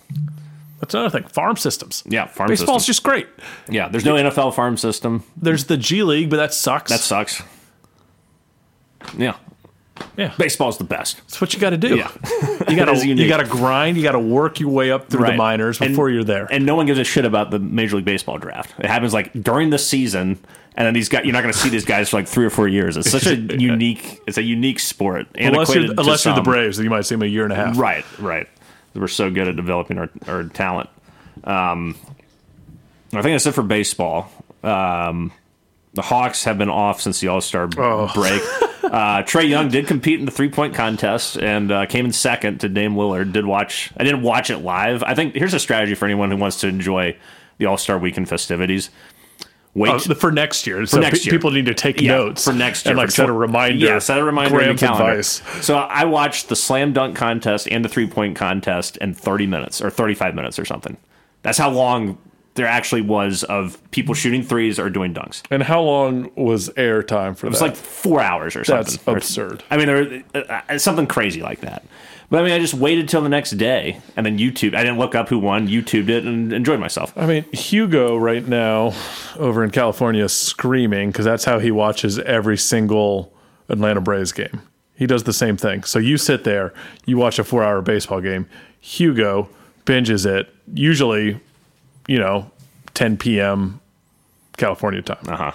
That's 0.79 0.93
another 0.93 1.09
thing. 1.09 1.27
Farm 1.29 1.57
systems. 1.57 2.03
Yeah, 2.05 2.27
farm 2.27 2.49
Baseball's 2.49 2.83
system. 2.83 2.89
just 2.91 3.03
great. 3.03 3.27
Yeah, 3.67 3.87
there's 3.87 4.05
no 4.05 4.13
NFL 4.15 4.53
farm 4.53 4.77
system. 4.77 5.23
There's 5.35 5.65
the 5.65 5.75
G 5.77 6.03
League, 6.03 6.29
but 6.29 6.37
that 6.37 6.53
sucks. 6.53 6.91
That 6.91 6.99
sucks. 6.99 7.41
Yeah, 9.17 9.35
yeah. 10.17 10.33
baseball's 10.37 10.77
the 10.77 10.83
best. 10.83 11.17
That's 11.17 11.41
what 11.41 11.53
you 11.53 11.59
got 11.59 11.71
to 11.71 11.77
do. 11.77 11.95
Yeah. 11.97 12.11
You 12.67 12.75
got 12.75 12.85
to 12.93 13.07
you 13.07 13.27
got 13.29 13.37
to 13.37 13.45
grind. 13.45 13.95
You 13.95 14.03
got 14.03 14.11
to 14.11 14.19
work 14.19 14.59
your 14.59 14.69
way 14.69 14.91
up 14.91 15.07
through 15.09 15.19
the 15.19 15.23
Right. 15.27 15.37
minors 15.37 15.79
And- 15.79 15.91
before 15.91 16.09
you're 16.09 16.23
there. 16.25 16.47
And 16.51 16.65
no 16.65 16.75
one 16.75 16.85
gives 16.85 16.99
a 16.99 17.03
shit 17.05 17.23
about 17.23 17.49
the 17.49 17.59
Major 17.59 17.95
League 17.95 18.03
Baseball 18.05 18.37
draft. 18.37 18.73
It 18.79 18.87
happens 18.87 19.13
like 19.13 19.31
during 19.41 19.69
the 19.69 19.77
season, 19.77 20.37
and 20.75 20.85
then 20.85 20.93
these 20.93 21.07
guys, 21.07 21.23
you're 21.23 21.31
not 21.33 21.43
going 21.43 21.53
to 21.53 21.57
see 21.59 21.69
these 21.69 21.85
guys 21.85 22.09
for 22.09 22.17
like 22.17 22.27
three 22.27 22.45
or 22.45 22.49
four 22.49 22.67
years. 22.67 22.97
It's 22.97 23.09
such 23.09 23.25
a 23.25 23.35
unique, 23.57 24.19
it's 24.27 24.37
a 24.37 24.43
unique 24.43 24.79
sport. 24.81 25.27
unless 25.35 25.73
you're, 25.73 25.85
unless 25.91 26.25
you're 26.25 26.35
the. 26.35 26.41
Braves, 26.41 26.75
then 26.77 26.83
you 26.83 26.89
might 26.89 27.05
see 27.05 27.15
them 27.15 27.21
a 27.23 27.25
year 27.27 27.45
and 27.45 27.53
a 27.53 27.55
half. 27.55 27.77
Right, 27.77 28.03
right. 28.19 28.49
We're 28.93 29.07
so 29.07 29.31
good 29.31 29.47
at 29.47 29.55
developing 29.55 29.97
our, 29.97 30.09
our 30.27 30.43
talent. 30.43 30.89
Um, 31.45 31.95
I 33.13 33.21
think 33.21 33.33
that's 33.35 33.45
it 33.45 33.53
for 33.53 33.63
baseball. 33.63 34.29
Um, 34.63 35.31
the 35.93 36.01
Hawks 36.01 36.43
have 36.43 36.57
been 36.57 36.69
off 36.69 36.99
since 37.01 37.21
the 37.21 37.29
All 37.29 37.39
Star 37.39 37.69
Oh. 37.77 38.11
break. 38.13 38.41
Uh, 38.91 39.23
Trae 39.23 39.47
Young 39.49 39.69
did 39.69 39.87
compete 39.87 40.19
in 40.19 40.25
the 40.25 40.31
three 40.31 40.49
point 40.49 40.73
contest 40.73 41.37
and 41.37 41.71
uh, 41.71 41.85
came 41.85 42.05
in 42.05 42.11
second 42.11 42.59
to 42.61 42.69
Dame 42.69 42.95
Lillard. 42.95 43.33
Did 43.33 43.45
watch? 43.45 43.91
I 43.97 44.03
didn't 44.03 44.21
watch 44.21 44.49
it 44.49 44.59
live. 44.59 45.03
I 45.03 45.13
think 45.13 45.35
here's 45.35 45.53
a 45.53 45.59
strategy 45.59 45.93
for 45.95 46.05
anyone 46.05 46.31
who 46.31 46.37
wants 46.37 46.59
to 46.61 46.67
enjoy 46.67 47.17
the 47.57 47.65
All 47.65 47.77
Star 47.77 47.97
Weekend 47.97 48.29
festivities. 48.29 48.89
Wait 49.73 49.91
Uh, 49.91 50.15
for 50.15 50.31
next 50.31 50.65
year. 50.65 50.85
so 50.87 50.99
next 50.99 51.25
year. 51.25 51.31
people 51.33 51.51
need 51.51 51.65
to 51.67 51.73
take 51.73 52.01
yeah, 52.01 52.15
notes 52.15 52.45
for 52.45 52.53
next 52.53 52.85
year. 52.85 52.93
and 52.93 52.97
like 52.97 53.07
for 53.09 53.11
set 53.11 53.29
a 53.29 53.33
reminder. 53.33 53.85
Yeah, 53.85 53.99
set 53.99 54.17
a 54.17 54.23
reminder 54.23 54.59
in 54.61 54.75
the 54.75 54.79
calendar. 54.87 55.11
advice. 55.11 55.41
So 55.61 55.77
I 55.77 56.05
watched 56.05 56.49
the 56.49 56.55
slam 56.55 56.93
dunk 56.93 57.15
contest 57.15 57.67
and 57.69 57.85
the 57.85 57.89
three 57.89 58.07
point 58.07 58.35
contest 58.35 58.97
in 58.97 59.13
30 59.13 59.45
minutes 59.45 59.81
or 59.81 59.89
35 59.91 60.33
minutes 60.33 60.57
or 60.57 60.65
something. 60.65 60.97
That's 61.43 61.59
how 61.59 61.69
long 61.69 62.17
there 62.57 62.67
actually 62.67 63.01
was 63.01 63.43
of 63.45 63.79
people 63.91 64.13
shooting 64.13 64.43
threes 64.43 64.77
or 64.77 64.89
doing 64.89 65.13
dunks. 65.13 65.41
And 65.49 65.63
how 65.63 65.81
long 65.81 66.29
was 66.35 66.69
air 66.75 67.01
time 67.01 67.33
for 67.35 67.45
that? 67.45 67.51
It's 67.51 67.59
that? 67.59 67.65
like 67.67 67.75
four 67.75 68.19
hours 68.19 68.55
or 68.55 68.65
something. 68.65 68.93
That's 68.95 69.07
Or- 69.07 69.15
absurd. 69.17 69.63
I 69.71 69.77
mean, 69.77 69.87
there 69.87 70.23
uh, 70.35 70.61
uh, 70.69 70.77
something 70.77 71.07
crazy 71.07 71.41
like 71.41 71.61
that. 71.61 71.85
But 72.29 72.41
I 72.41 72.43
mean, 72.43 72.51
I 72.51 72.59
just 72.59 72.73
waited 72.73 73.07
till 73.07 73.21
the 73.21 73.29
next 73.29 73.51
day 73.51 74.01
and 74.17 74.25
then 74.25 74.37
YouTube. 74.37 74.75
I 74.75 74.83
didn't 74.83 74.97
look 74.97 75.15
up 75.15 75.29
who 75.29 75.39
won. 75.39 75.67
YouTubed 75.69 76.09
it 76.09 76.25
and 76.25 76.51
enjoyed 76.51 76.79
myself. 76.81 77.13
I 77.15 77.25
mean, 77.25 77.43
Hugo 77.53 78.17
right 78.17 78.45
now 78.45 78.93
over 79.37 79.63
in 79.63 79.71
California 79.71 80.25
is 80.25 80.33
screaming 80.33 81.09
because 81.11 81.23
that's 81.23 81.45
how 81.45 81.59
he 81.59 81.71
watches 81.71 82.19
every 82.19 82.57
single 82.57 83.31
Atlanta 83.69 84.01
Braves 84.01 84.33
game. 84.33 84.61
He 84.95 85.05
does 85.05 85.23
the 85.23 85.31
same 85.31 85.55
thing. 85.55 85.83
So 85.83 85.99
you 85.99 86.17
sit 86.17 86.43
there, 86.43 86.73
you 87.05 87.17
watch 87.17 87.39
a 87.39 87.45
four 87.45 87.63
hour 87.63 87.81
baseball 87.81 88.19
game. 88.19 88.45
Hugo 88.81 89.47
binges 89.85 90.25
it, 90.25 90.53
usually, 90.73 91.39
you 92.07 92.17
know, 92.19 92.49
10 92.93 93.17
p.m. 93.17 93.79
California 94.57 95.01
time. 95.01 95.17
Uh 95.27 95.35
huh. 95.37 95.51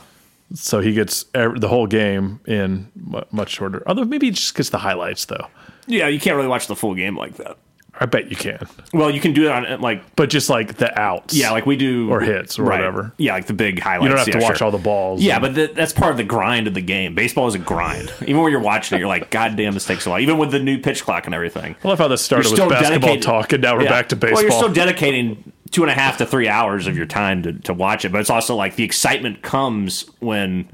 So 0.54 0.80
he 0.80 0.92
gets 0.92 1.24
ev- 1.34 1.60
the 1.60 1.68
whole 1.68 1.86
game 1.86 2.40
in 2.46 2.88
much 3.30 3.50
shorter. 3.50 3.82
Although 3.86 4.04
maybe 4.04 4.26
he 4.26 4.32
just 4.32 4.54
gets 4.54 4.68
the 4.70 4.78
highlights, 4.78 5.24
though. 5.24 5.46
Yeah, 5.86 6.08
you 6.08 6.20
can't 6.20 6.36
really 6.36 6.48
watch 6.48 6.66
the 6.66 6.76
full 6.76 6.94
game 6.94 7.16
like 7.16 7.36
that. 7.36 7.56
I 7.98 8.06
bet 8.06 8.30
you 8.30 8.36
can. 8.36 8.66
Well, 8.94 9.10
you 9.10 9.20
can 9.20 9.32
do 9.34 9.46
it 9.46 9.50
on 9.50 9.80
like 9.80 10.16
But 10.16 10.30
just 10.30 10.48
like 10.48 10.76
the 10.76 10.98
outs. 10.98 11.34
yeah, 11.34 11.50
like 11.50 11.66
we 11.66 11.76
do 11.76 12.10
Or 12.10 12.20
hits 12.20 12.58
or 12.58 12.62
Right. 12.64 12.78
whatever. 12.78 13.12
Yeah, 13.18 13.32
like 13.34 13.46
the 13.46 13.52
big 13.52 13.80
highlights. 13.80 14.02
You 14.04 14.08
don't 14.08 14.18
have 14.18 14.28
Yeah, 14.28 14.38
to 14.40 14.44
watch 14.44 14.58
sure. 14.58 14.64
all 14.66 14.70
the 14.70 14.78
balls. 14.78 15.22
Yeah, 15.22 15.38
but 15.38 15.54
th- 15.54 15.72
that's 15.74 15.92
part 15.92 16.10
of 16.10 16.16
the 16.16 16.24
grind 16.24 16.66
of 16.66 16.74
the 16.74 16.80
game. 16.80 17.14
Baseball 17.14 17.48
is 17.48 17.54
a 17.54 17.58
grind. 17.58 18.12
Even 18.22 18.40
when 18.42 18.50
you're 18.50 18.60
watching 18.62 18.96
it, 18.96 19.00
you're 19.00 19.08
like, 19.08 19.30
God 19.30 19.56
damn, 19.56 19.74
this 19.74 19.84
takes 19.84 20.06
a 20.06 20.10
while. 20.10 20.20
Even 20.20 20.38
with 20.38 20.50
the 20.52 20.58
new 20.58 20.78
pitch 20.78 21.04
clock 21.04 21.26
and 21.26 21.34
everything. 21.34 21.76
I 21.84 21.88
love 21.88 21.98
how 21.98 22.08
this 22.08 22.22
started 22.22 22.50
with 22.50 22.58
basketball 22.60 22.90
dedicated- 22.90 23.22
talk, 23.22 23.52
and 23.52 23.62
now 23.62 23.76
we're 23.76 23.84
Yeah. 23.84 23.90
back 23.90 24.08
to 24.08 24.16
baseball. 24.16 24.34
Well, 24.36 24.42
you're 24.42 24.52
still 24.52 24.72
dedicating 24.72 25.52
two 25.72 25.82
and 25.82 25.90
a 25.90 25.94
half 25.94 26.18
to 26.18 26.26
three 26.26 26.48
hours 26.48 26.86
of 26.86 26.96
your 26.96 27.06
time 27.06 27.42
to, 27.42 27.52
to 27.54 27.74
watch 27.74 28.04
it, 28.04 28.12
but 28.12 28.20
it's 28.20 28.30
also 28.30 28.54
like 28.54 28.76
the 28.76 28.84
excitement 28.84 29.42
comes 29.42 30.08
when 30.20 30.68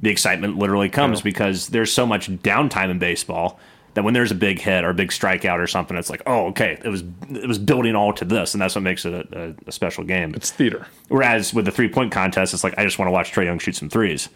the 0.00 0.10
excitement 0.10 0.56
literally 0.58 0.88
comes 0.88 1.20
because 1.20 1.68
there's 1.68 1.92
so 1.92 2.06
much 2.06 2.30
downtime 2.30 2.90
in 2.90 2.98
baseball 2.98 3.58
that 3.94 4.02
when 4.04 4.12
there's 4.12 4.30
a 4.32 4.34
big 4.34 4.58
hit 4.60 4.84
or 4.84 4.90
a 4.90 4.94
big 4.94 5.10
strikeout 5.10 5.58
or 5.62 5.66
something, 5.68 5.96
it's 5.96 6.10
like, 6.10 6.22
oh, 6.26 6.46
okay, 6.46 6.78
it 6.84 6.88
was 6.88 7.04
it 7.30 7.46
was 7.46 7.58
building 7.58 7.94
all 7.94 8.12
to 8.12 8.24
this, 8.24 8.54
and 8.54 8.60
that's 8.60 8.74
what 8.74 8.82
makes 8.82 9.04
it 9.04 9.12
a, 9.14 9.38
a, 9.50 9.54
a 9.68 9.72
special 9.72 10.02
game. 10.04 10.34
it's 10.34 10.50
theater. 10.50 10.86
Whereas 11.08 11.54
with 11.54 11.64
the 11.64 11.70
three 11.70 11.88
point 11.88 12.10
contest, 12.12 12.54
it's 12.54 12.64
like 12.64 12.74
I 12.76 12.84
just 12.84 12.98
want 12.98 13.06
to 13.08 13.12
watch 13.12 13.32
Trae 13.32 13.44
Young 13.44 13.58
shoot 13.58 13.76
some 13.76 13.88
threes. 13.88 14.28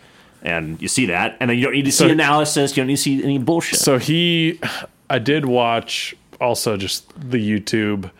And 0.42 0.80
you 0.80 0.86
see 0.86 1.06
that, 1.06 1.36
and 1.40 1.50
then 1.50 1.58
you 1.58 1.64
don't 1.64 1.72
need 1.72 1.86
to 1.86 1.90
see 1.92 2.04
So- 2.06 2.08
analysis. 2.08 2.76
You 2.76 2.82
don't 2.82 2.86
need 2.86 2.96
to 2.96 3.02
see 3.02 3.22
any 3.24 3.38
bullshit. 3.38 3.80
So 3.80 3.98
he, 3.98 4.60
I 5.10 5.18
did 5.18 5.44
watch 5.44 6.14
also 6.40 6.76
just 6.76 7.08
the 7.18 7.38
YouTube 7.38 8.10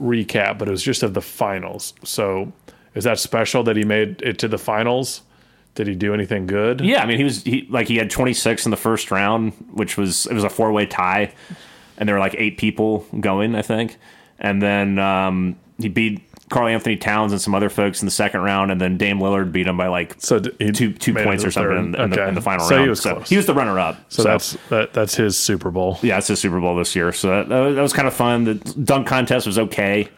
recap, 0.00 0.58
but 0.58 0.68
it 0.68 0.70
was 0.70 0.82
just 0.82 1.02
of 1.02 1.14
the 1.14 1.20
finals. 1.20 1.94
So 2.04 2.52
is 2.94 3.04
that 3.04 3.18
special 3.18 3.62
that 3.64 3.76
he 3.76 3.84
made 3.84 4.22
it 4.22 4.38
to 4.40 4.48
the 4.48 4.58
finals? 4.58 5.22
Did 5.74 5.86
he 5.86 5.94
do 5.94 6.12
anything 6.12 6.46
good? 6.46 6.80
Yeah, 6.80 7.02
I 7.02 7.06
mean, 7.06 7.18
he 7.18 7.24
was 7.24 7.44
he 7.44 7.66
like 7.70 7.86
he 7.86 7.96
had 7.96 8.10
26 8.10 8.64
in 8.64 8.70
the 8.70 8.76
first 8.76 9.10
round, 9.10 9.52
which 9.72 9.96
was 9.96 10.26
it 10.26 10.34
was 10.34 10.44
a 10.44 10.50
four 10.50 10.72
way 10.72 10.86
tie, 10.86 11.32
and 11.96 12.08
there 12.08 12.16
were 12.16 12.20
like 12.20 12.34
eight 12.38 12.58
people 12.58 13.06
going, 13.20 13.54
I 13.54 13.62
think, 13.62 13.96
and 14.40 14.60
then 14.60 14.98
um, 14.98 15.56
he 15.78 15.88
beat 15.88 16.20
Karl 16.50 16.66
Anthony 16.68 16.96
Towns 16.96 17.32
and 17.32 17.40
some 17.40 17.54
other 17.54 17.70
folks 17.70 18.02
in 18.02 18.06
the 18.06 18.10
second 18.12 18.40
round, 18.42 18.70
and 18.70 18.80
then 18.80 18.98
Dame 18.98 19.18
Lillard 19.20 19.52
beat 19.52 19.66
him 19.66 19.76
by 19.76 19.86
like 19.86 20.16
So 20.18 20.40
two 20.40 20.92
two 20.92 21.14
points 21.14 21.44
or 21.44 21.50
something 21.50 21.76
in, 21.78 21.92
the, 21.92 22.02
Okay. 22.02 22.28
in 22.28 22.34
the 22.34 22.42
final 22.42 22.66
so 22.66 22.74
round. 22.74 22.84
He 22.84 22.90
was 22.90 23.00
so 23.00 23.14
close. 23.14 23.28
he 23.28 23.36
was 23.36 23.46
the 23.46 23.54
runner 23.54 23.78
up. 23.78 23.96
so, 24.08 24.24
that's 24.24 24.56
that, 24.68 24.92
that's 24.92 25.14
his 25.14 25.38
Super 25.38 25.70
Bowl. 25.70 25.98
yeah, 26.02 26.18
it's 26.18 26.26
his 26.26 26.40
Super 26.40 26.60
Bowl 26.60 26.76
this 26.76 26.94
year, 26.94 27.12
so 27.12 27.28
that, 27.28 27.48
that 27.48 27.80
was, 27.80 27.92
kind 27.92 28.08
of 28.08 28.14
fun. 28.14 28.44
The 28.44 28.54
dunk 28.54 29.06
contest 29.06 29.46
was 29.46 29.58
okay. 29.58 30.08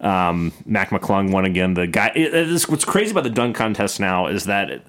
Um, 0.00 0.52
Mac 0.64 0.90
McClung 0.90 1.32
won 1.32 1.44
again. 1.44 1.74
The 1.74 1.86
guy. 1.86 2.12
It, 2.14 2.68
what's 2.68 2.84
crazy 2.84 3.10
about 3.10 3.24
the 3.24 3.30
dunk 3.30 3.56
contest 3.56 3.98
now 4.00 4.28
is 4.28 4.44
that 4.44 4.84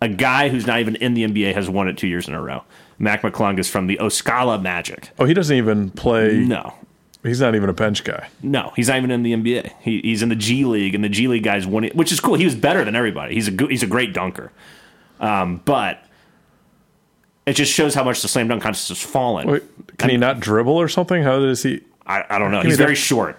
a 0.00 0.08
guy 0.08 0.48
who's 0.48 0.66
not 0.66 0.80
even 0.80 0.96
in 0.96 1.14
the 1.14 1.24
NBA 1.24 1.54
has 1.54 1.68
won 1.68 1.86
it 1.88 1.98
two 1.98 2.08
years 2.08 2.28
in 2.28 2.34
a 2.34 2.40
row. 2.40 2.62
Mac 2.98 3.22
McClung 3.22 3.58
is 3.58 3.68
from 3.68 3.86
the 3.86 3.98
Osceola 4.00 4.58
Magic. 4.58 5.10
Oh, 5.18 5.24
he 5.26 5.34
doesn't 5.34 5.56
even 5.56 5.90
play. 5.90 6.38
No, 6.38 6.74
He's 7.22 7.40
not 7.40 7.54
even 7.54 7.68
a 7.68 7.74
bench 7.74 8.02
guy. 8.02 8.28
no, 8.42 8.72
he's 8.76 8.88
not 8.88 8.96
even 8.96 9.10
in 9.10 9.22
the 9.22 9.34
NBA. 9.34 9.72
He, 9.80 10.00
he's 10.00 10.22
in 10.22 10.30
the 10.30 10.36
G 10.36 10.64
League, 10.64 10.94
and 10.94 11.04
the 11.04 11.08
G 11.08 11.28
League 11.28 11.42
guys 11.42 11.66
won 11.66 11.84
it, 11.84 11.94
which 11.94 12.12
is 12.12 12.20
cool. 12.20 12.34
He 12.34 12.44
was 12.44 12.54
better 12.54 12.84
than 12.84 12.96
everybody. 12.96 13.34
He's 13.34 13.48
a 13.48 13.50
good, 13.50 13.70
he's 13.70 13.82
a 13.82 13.86
great 13.86 14.14
dunker, 14.14 14.52
um, 15.20 15.60
but 15.64 16.02
it 17.44 17.54
just 17.54 17.72
shows 17.72 17.94
how 17.94 18.04
much 18.04 18.22
the 18.22 18.28
slam 18.28 18.48
dunk 18.48 18.62
contest 18.62 18.88
has 18.88 19.02
fallen. 19.02 19.48
Wait, 19.48 19.62
can 19.98 20.08
he 20.08 20.16
not 20.16 20.40
dribble 20.40 20.72
or 20.76 20.88
something? 20.88 21.22
How 21.22 21.38
does 21.40 21.62
he? 21.62 21.82
I, 22.06 22.24
I 22.30 22.38
don't 22.38 22.52
know. 22.52 22.62
He's 22.62 22.78
that. 22.78 22.84
very 22.84 22.94
short, 22.94 23.38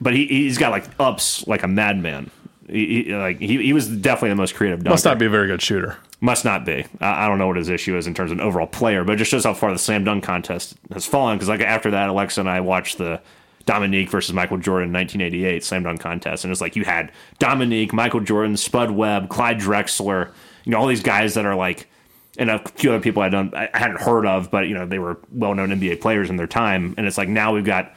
but 0.00 0.14
he 0.14 0.26
he's 0.26 0.56
got 0.56 0.70
like 0.70 0.84
ups 0.98 1.46
like 1.46 1.62
a 1.62 1.68
madman. 1.68 2.30
He, 2.68 3.04
he, 3.04 3.14
like 3.14 3.38
he, 3.38 3.62
he 3.62 3.72
was 3.72 3.88
definitely 3.88 4.30
the 4.30 4.36
most 4.36 4.54
creative 4.54 4.80
dunker. 4.80 4.90
Must 4.90 5.04
not 5.04 5.18
be 5.18 5.26
a 5.26 5.30
very 5.30 5.46
good 5.46 5.62
shooter. 5.62 5.96
Must 6.20 6.44
not 6.44 6.64
be. 6.64 6.84
I, 7.00 7.24
I 7.24 7.28
don't 7.28 7.38
know 7.38 7.46
what 7.46 7.56
his 7.56 7.68
issue 7.68 7.96
is 7.96 8.06
in 8.06 8.14
terms 8.14 8.30
of 8.30 8.38
an 8.38 8.44
overall 8.44 8.66
player, 8.66 9.04
but 9.04 9.12
it 9.12 9.16
just 9.16 9.30
shows 9.30 9.44
how 9.44 9.54
far 9.54 9.72
the 9.72 9.78
slam 9.78 10.04
dunk 10.04 10.24
contest 10.24 10.74
has 10.92 11.06
fallen. 11.06 11.36
Because 11.36 11.48
like 11.48 11.60
after 11.60 11.90
that, 11.92 12.08
Alexa 12.08 12.40
and 12.40 12.50
I 12.50 12.60
watched 12.60 12.98
the 12.98 13.20
Dominique 13.64 14.10
versus 14.10 14.32
Michael 14.32 14.58
Jordan 14.58 14.92
1988 14.92 15.64
slam 15.64 15.82
dunk 15.82 16.00
contest, 16.00 16.44
and 16.44 16.50
it's 16.50 16.60
like 16.60 16.74
you 16.76 16.84
had 16.84 17.12
Dominique, 17.38 17.92
Michael 17.92 18.20
Jordan, 18.20 18.56
Spud 18.56 18.90
Webb, 18.90 19.28
Clyde 19.28 19.58
Drexler, 19.58 20.32
you 20.64 20.72
know 20.72 20.78
all 20.78 20.86
these 20.86 21.02
guys 21.02 21.34
that 21.34 21.44
are 21.46 21.54
like, 21.54 21.86
and 22.38 22.50
a 22.50 22.58
few 22.76 22.90
other 22.90 23.00
people 23.00 23.22
I 23.22 23.28
don't 23.28 23.54
I 23.54 23.68
I 23.72 23.78
hadn't 23.78 24.00
heard 24.00 24.26
of, 24.26 24.50
but 24.50 24.68
you 24.68 24.74
know 24.74 24.86
they 24.86 24.98
were 24.98 25.18
well 25.32 25.54
known 25.54 25.68
NBA 25.68 26.00
players 26.00 26.30
in 26.30 26.36
their 26.36 26.46
time, 26.46 26.94
and 26.96 27.06
it's 27.06 27.18
like 27.18 27.28
now 27.28 27.54
we've 27.54 27.64
got. 27.64 27.94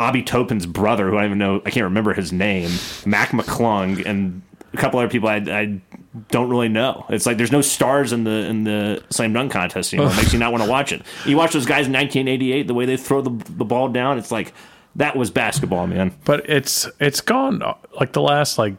Obi 0.00 0.22
Toppin's 0.22 0.66
brother, 0.66 1.10
who 1.10 1.16
I 1.18 1.22
don't 1.22 1.26
even 1.26 1.38
know, 1.38 1.62
I 1.64 1.70
can't 1.70 1.84
remember 1.84 2.14
his 2.14 2.32
name, 2.32 2.70
Mac 3.04 3.30
McClung, 3.30 4.04
and 4.06 4.42
a 4.72 4.76
couple 4.76 4.98
other 4.98 5.08
people 5.08 5.28
I, 5.28 5.36
I 5.36 5.80
don't 6.28 6.48
really 6.48 6.68
know. 6.68 7.04
It's 7.10 7.26
like 7.26 7.36
there's 7.36 7.52
no 7.52 7.60
stars 7.60 8.12
in 8.12 8.24
the 8.24 8.30
in 8.30 8.64
the 8.64 9.02
slam 9.10 9.32
dunk 9.32 9.52
contest 9.52 9.92
anymore. 9.92 10.12
It 10.12 10.16
makes 10.16 10.32
you 10.32 10.38
not 10.38 10.52
want 10.52 10.64
to 10.64 10.70
watch 10.70 10.92
it. 10.92 11.02
You 11.26 11.36
watch 11.36 11.52
those 11.52 11.66
guys 11.66 11.86
in 11.86 11.92
1988, 11.92 12.66
the 12.66 12.74
way 12.74 12.86
they 12.86 12.96
throw 12.96 13.20
the, 13.20 13.30
the 13.30 13.64
ball 13.64 13.88
down, 13.88 14.18
it's 14.18 14.30
like 14.32 14.52
that 14.96 15.16
was 15.16 15.30
basketball, 15.30 15.86
man. 15.86 16.14
but 16.24 16.48
it's 16.48 16.88
it's 16.98 17.20
gone 17.20 17.62
like 17.98 18.12
the 18.12 18.22
last 18.22 18.58
like 18.58 18.74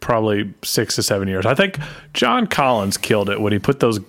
probably 0.00 0.54
six 0.62 0.94
to 0.96 1.02
seven 1.02 1.28
years. 1.28 1.44
I 1.44 1.54
think 1.54 1.78
John 2.14 2.46
Collins 2.46 2.96
killed 2.96 3.28
it 3.28 3.40
when 3.40 3.52
he 3.52 3.58
put 3.58 3.80
those 3.80 4.00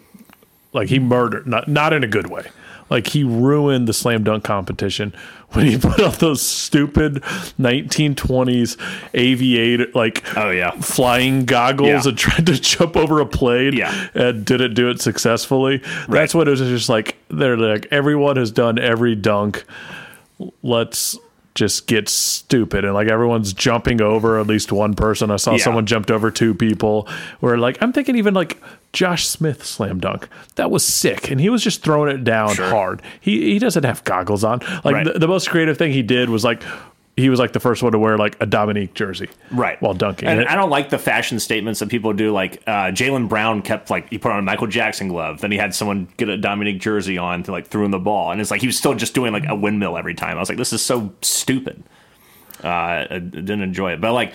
like 0.74 0.88
he 0.90 1.00
murdered 1.00 1.48
not 1.48 1.68
not 1.68 1.92
in 1.94 2.04
a 2.04 2.08
good 2.08 2.28
way. 2.30 2.50
Like 2.90 3.08
he 3.08 3.24
ruined 3.24 3.88
the 3.88 3.94
slam 3.94 4.24
dunk 4.24 4.44
competition 4.44 5.14
when 5.52 5.66
he 5.66 5.78
put 5.78 6.00
on 6.00 6.12
those 6.20 6.42
stupid 6.42 7.16
1920s 7.60 8.78
aviator 9.14 9.88
like 9.96 10.24
Oh 10.38 10.50
yeah, 10.52 10.72
flying 10.80 11.46
goggles 11.46 12.06
Yeah. 12.06 12.10
and 12.10 12.18
tried 12.18 12.46
to 12.46 12.54
jump 12.60 12.96
over 12.96 13.20
a 13.20 13.26
plane 13.26 13.74
Yeah. 13.74 14.08
and 14.14 14.46
didn't 14.46 14.74
do 14.76 14.90
it 14.90 15.02
successfully. 15.02 15.82
That's 16.08 16.34
what 16.36 16.48
it 16.48 16.52
was 16.52 16.60
just 16.60 16.90
like 16.90 17.18
they're 17.30 17.58
like 17.58 17.88
everyone 17.92 18.38
has 18.38 18.52
done 18.52 18.78
every 18.80 19.16
dunk. 19.16 19.64
Let's 20.64 21.18
just 21.56 21.88
get 21.88 22.08
stupid 22.08 22.86
and 22.86 22.94
like 22.94 23.10
everyone's 23.10 23.52
jumping 23.52 24.02
over 24.02 24.40
at 24.40 24.48
least 24.48 24.72
one 24.72 24.94
person. 24.94 25.30
I 25.32 25.36
saw 25.36 25.54
Yeah. 25.54 25.58
someone 25.64 25.86
jumped 25.86 26.10
over 26.12 26.32
two 26.32 26.54
people. 26.54 27.08
Where 27.42 27.58
like 27.58 27.78
I'm 27.82 27.92
thinking 27.92 28.16
even 28.18 28.34
like 28.34 28.62
Josh 28.94 29.28
Smith 29.28 29.64
slam 29.66 30.00
dunk. 30.00 30.28
That 30.56 30.72
was 30.72 30.84
sick. 30.86 31.30
And 31.30 31.40
he 31.40 31.50
was 31.50 31.64
just 31.64 31.84
throwing 31.84 32.14
it 32.14 32.24
down 32.24 32.56
Sure. 32.56 32.70
hard. 32.70 33.02
He 33.22 33.52
he 33.54 33.60
doesn't 33.60 33.84
have 33.84 34.04
goggles 34.04 34.44
on. 34.44 34.60
Like 34.84 34.96
Right. 34.96 35.06
the, 35.14 35.20
the 35.20 35.28
most 35.28 35.50
creative 35.50 35.78
thing 35.78 35.92
he 35.92 36.02
did 36.02 36.30
was 36.30 36.44
like 36.44 36.64
he 37.16 37.30
was 37.30 37.38
like 37.38 37.52
the 37.52 37.60
first 37.60 37.84
one 37.84 37.92
to 37.92 38.00
wear 38.00 38.18
like 38.18 38.38
a 38.40 38.46
Dominique 38.46 38.94
jersey. 38.94 39.28
right. 39.52 39.80
While 39.82 39.94
dunking. 39.94 40.30
and 40.30 40.46
I 40.48 40.56
don't 40.56 40.70
like 40.70 40.90
the 40.90 40.98
fashion 40.98 41.38
statements 41.40 41.82
that 41.82 41.90
people 41.90 42.14
do. 42.14 42.32
Like 42.32 42.64
uh, 42.66 42.92
Jaylen 42.92 43.28
Brown 43.28 43.62
kept 43.62 43.90
like 43.90 44.10
he 44.10 44.18
put 44.18 44.32
on 44.32 44.40
a 44.40 44.42
Michael 44.42 44.68
Jackson 44.68 45.10
glove, 45.10 45.42
then 45.42 45.52
he 45.52 45.58
had 45.58 45.76
someone 45.76 46.08
get 46.18 46.30
a 46.30 46.38
Dominique 46.38 46.80
jersey 46.80 47.18
on 47.18 47.44
to 47.44 47.52
like 47.52 47.68
throw 47.68 47.84
in 47.84 47.92
the 47.92 48.00
ball, 48.00 48.32
and 48.32 48.40
it's 48.40 48.50
like 48.52 48.62
he 48.62 48.68
was 48.68 48.78
still 48.78 48.94
just 48.96 49.14
doing 49.14 49.34
like 49.34 49.46
a 49.50 49.56
windmill 49.56 49.98
every 49.98 50.14
time. 50.16 50.38
I 50.38 50.40
was 50.40 50.48
like, 50.50 50.58
this 50.58 50.72
is 50.72 50.82
so 50.82 51.12
stupid. 51.22 51.84
Uh, 52.64 52.68
I 52.68 53.20
didn't 53.20 53.62
enjoy 53.62 53.92
it, 53.94 54.02
but 54.02 54.14
like. 54.14 54.34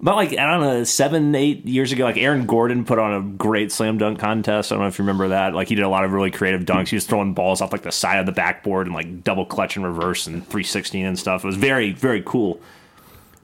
About 0.00 0.14
like 0.16 0.30
I 0.38 0.46
don't 0.50 0.60
know, 0.60 0.84
seven, 0.84 1.34
eight 1.34 1.66
years 1.66 1.90
ago, 1.90 2.04
like 2.04 2.16
Aaron 2.16 2.46
Gordon 2.46 2.84
put 2.84 2.98
on 3.00 3.14
a 3.14 3.20
great 3.36 3.72
slam 3.72 3.98
dunk 3.98 4.20
contest. 4.20 4.70
I 4.70 4.76
don't 4.76 4.82
know 4.82 4.88
if 4.88 4.98
you 4.98 5.02
remember 5.04 5.28
that. 5.28 5.54
Like 5.54 5.68
he 5.68 5.74
did 5.74 5.82
a 5.84 5.88
lot 5.88 6.04
of 6.04 6.12
really 6.12 6.30
creative 6.30 6.62
dunks. 6.62 6.88
He 6.88 6.96
was 6.96 7.04
throwing 7.04 7.34
balls 7.34 7.60
off 7.60 7.72
like 7.72 7.82
the 7.82 7.90
side 7.90 8.18
of 8.20 8.26
the 8.26 8.32
backboard 8.32 8.86
and 8.86 8.94
like 8.94 9.24
double 9.24 9.44
clutch 9.44 9.74
and 9.76 9.84
reverse 9.84 10.26
and 10.28 10.42
316 10.44 11.04
and 11.04 11.18
stuff. 11.18 11.42
It 11.42 11.46
was 11.48 11.56
very, 11.56 11.92
very 11.92 12.22
cool. 12.24 12.60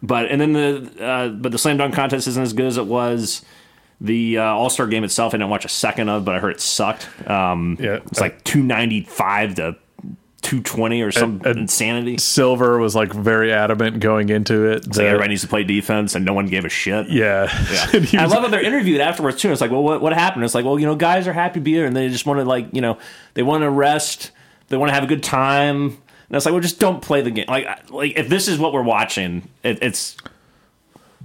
But 0.01 0.31
and 0.31 0.41
then 0.41 0.53
the 0.53 1.05
uh, 1.05 1.29
but 1.31 1.51
the 1.51 1.59
slam 1.59 1.77
dunk 1.79 1.93
contest 1.95 2.29
isn't 2.29 2.43
as 2.43 2.53
good 2.53 2.67
as 2.67 2.77
it 2.77 2.87
was. 2.87 3.45
The 4.01 4.39
uh, 4.39 4.43
All 4.45 4.71
Star 4.71 4.87
game 4.87 5.03
itself, 5.03 5.35
I 5.35 5.39
didn't 5.39 5.51
watch 5.51 5.65
a 5.65 5.69
second 5.69 6.09
of, 6.09 6.25
but 6.25 6.35
I 6.35 6.39
heard 6.39 6.53
it 6.53 6.61
sucked. 6.61 7.09
Um, 7.29 7.79
Yeah. 7.81 7.97
it's 8.07 8.21
like 8.21 8.45
two 8.45 8.63
ninety 8.63 9.01
five 9.03 9.55
to 9.57 9.77
two 10.45 10.61
twenty 10.63 11.03
or 11.03 11.11
some 11.11 11.41
and- 11.45 11.59
insanity. 11.59 12.19
Silver 12.19 12.79
was 12.79 12.95
like 12.95 13.13
very 13.13 13.53
adamant 13.53 13.99
going 13.99 14.29
into 14.29 14.67
it. 14.71 14.85
Like 14.87 14.93
that- 14.95 15.07
everybody 15.07 15.31
needs 15.31 15.43
to 15.43 15.49
play 15.49 15.65
defense, 15.65 16.15
and 16.15 16.25
no 16.25 16.33
one 16.35 16.47
gave 16.47 16.65
a 16.65 16.69
shit. 16.69 17.09
yeah. 17.09 17.49
Yeah. 17.73 17.87
And 17.95 18.21
I 18.21 18.27
love 18.27 18.43
how 18.43 18.49
they're 18.49 18.63
interviewed 18.63 19.01
afterwards 19.01 19.41
too. 19.41 19.51
It's 19.51 19.61
like, 19.61 19.71
well, 19.73 19.83
what, 19.83 20.01
what 20.01 20.13
happened? 20.13 20.45
It's 20.45 20.55
like, 20.55 20.65
well, 20.65 20.79
you 20.79 20.87
know, 20.87 20.95
guys 20.95 21.27
are 21.27 21.33
happy 21.33 21.55
to 21.55 21.61
be 21.61 21.73
here, 21.73 21.87
and 21.87 21.97
they 21.97 22.09
just 22.09 22.27
want 22.27 22.39
to 22.39 22.45
like, 22.45 22.69
you 22.73 22.81
know, 22.83 22.99
they 23.33 23.43
want 23.43 23.63
to 23.63 23.71
rest, 23.71 24.31
they 24.69 24.77
want 24.77 24.91
to 24.91 24.95
have 24.95 25.03
a 25.03 25.09
good 25.09 25.23
time. 25.23 25.87
And 26.29 26.37
it's 26.37 26.47
like, 26.47 26.53
well, 26.53 26.61
just 26.63 26.79
don't 26.81 27.01
play 27.03 27.21
the 27.23 27.31
game. 27.31 27.47
Like, 27.49 27.91
like 27.91 28.13
if 28.17 28.29
this 28.29 28.47
is 28.49 28.59
what 28.59 28.73
we're 28.73 28.83
watching, 28.83 29.49
it, 29.63 29.79
it's 29.83 30.17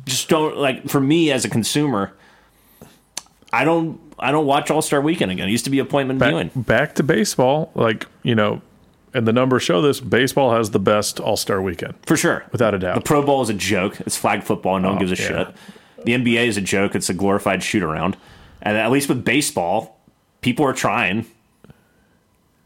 just 0.05 0.29
don't 0.29 0.57
like 0.57 0.89
for 0.89 0.99
me 0.99 1.31
as 1.31 1.45
a 1.45 1.49
consumer. 1.49 2.13
I 3.51 3.63
don't, 3.65 3.99
I 4.19 4.31
don't 4.31 4.45
watch 4.45 4.69
All 4.69 4.81
Star 4.81 5.01
Weekend 5.01 5.31
again. 5.31 5.47
It 5.47 5.51
used 5.51 5.65
to 5.65 5.71
be 5.71 5.79
appointment 5.79 6.19
back, 6.19 6.29
viewing 6.29 6.51
back 6.55 6.95
to 6.95 7.03
baseball. 7.03 7.71
Like, 7.75 8.05
you 8.23 8.35
know, 8.35 8.61
and 9.13 9.27
the 9.27 9.33
numbers 9.33 9.63
show 9.63 9.81
this 9.81 9.99
baseball 9.99 10.53
has 10.53 10.71
the 10.71 10.79
best 10.79 11.19
all 11.19 11.37
star 11.37 11.61
weekend. 11.61 11.95
for 12.05 12.17
sure, 12.17 12.45
Without 12.51 12.73
a 12.73 12.79
doubt. 12.79 12.95
The 12.95 13.01
Pro 13.01 13.23
Bowl 13.23 13.41
is 13.41 13.49
a 13.49 13.53
joke. 13.53 13.99
It's 14.01 14.17
flag 14.17 14.43
football, 14.43 14.75
and 14.75 14.83
no 14.83 14.89
one 14.89 14.97
oh, 14.97 14.99
gives 15.05 15.19
a 15.19 15.21
yeah. 15.21 15.45
shit. 15.45 15.55
The 16.05 16.13
NBA 16.13 16.47
is 16.47 16.57
a 16.57 16.61
joke. 16.61 16.95
It's 16.95 17.09
a 17.09 17.13
glorified 17.13 17.63
shoot 17.63 17.83
around. 17.83 18.17
And 18.61 18.77
at 18.77 18.91
least 18.91 19.09
with 19.09 19.23
baseball, 19.23 19.99
people 20.41 20.65
are 20.65 20.73
trying, 20.73 21.25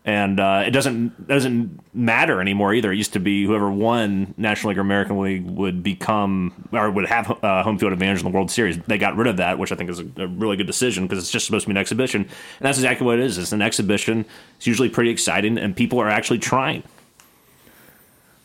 and 0.05 0.39
uh, 0.39 0.63
it 0.65 0.71
doesn't 0.71 1.27
doesn't 1.27 1.79
matter 1.95 2.41
anymore 2.41 2.73
either. 2.73 2.91
It 2.91 2.97
used 2.97 3.13
to 3.13 3.19
be 3.19 3.45
whoever 3.45 3.71
won 3.71 4.33
National 4.35 4.69
League 4.69 4.77
or 4.77 4.81
American 4.81 5.19
League 5.19 5.45
would 5.45 5.81
become 5.81 6.67
or 6.73 6.91
would 6.91 7.05
have 7.05 7.31
uh, 7.43 7.63
home 7.63 7.77
field 7.77 7.93
advantage 7.93 8.19
in 8.19 8.25
the 8.25 8.31
World 8.31 8.51
Series. 8.51 8.77
They 8.79 8.97
got 8.97 9.15
rid 9.15 9.27
of 9.27 9.37
that, 9.37 9.59
which 9.59 9.71
I 9.71 9.75
think 9.75 9.89
is 9.89 9.99
a, 9.99 10.05
a 10.17 10.27
really 10.27 10.57
good 10.57 10.67
decision 10.67 11.05
because 11.05 11.19
it's 11.19 11.31
just 11.31 11.45
supposed 11.45 11.63
to 11.63 11.69
be 11.69 11.71
an 11.71 11.77
exhibition, 11.77 12.23
and 12.23 12.31
that's 12.59 12.77
exactly 12.77 13.05
what 13.05 13.19
it 13.19 13.25
is. 13.25 13.37
It's 13.37 13.53
an 13.53 13.61
exhibition. 13.61 14.25
It's 14.57 14.67
usually 14.67 14.89
pretty 14.89 15.09
exciting, 15.09 15.57
and 15.57 15.75
people 15.75 15.99
are 15.99 16.09
actually 16.09 16.39
trying. 16.39 16.83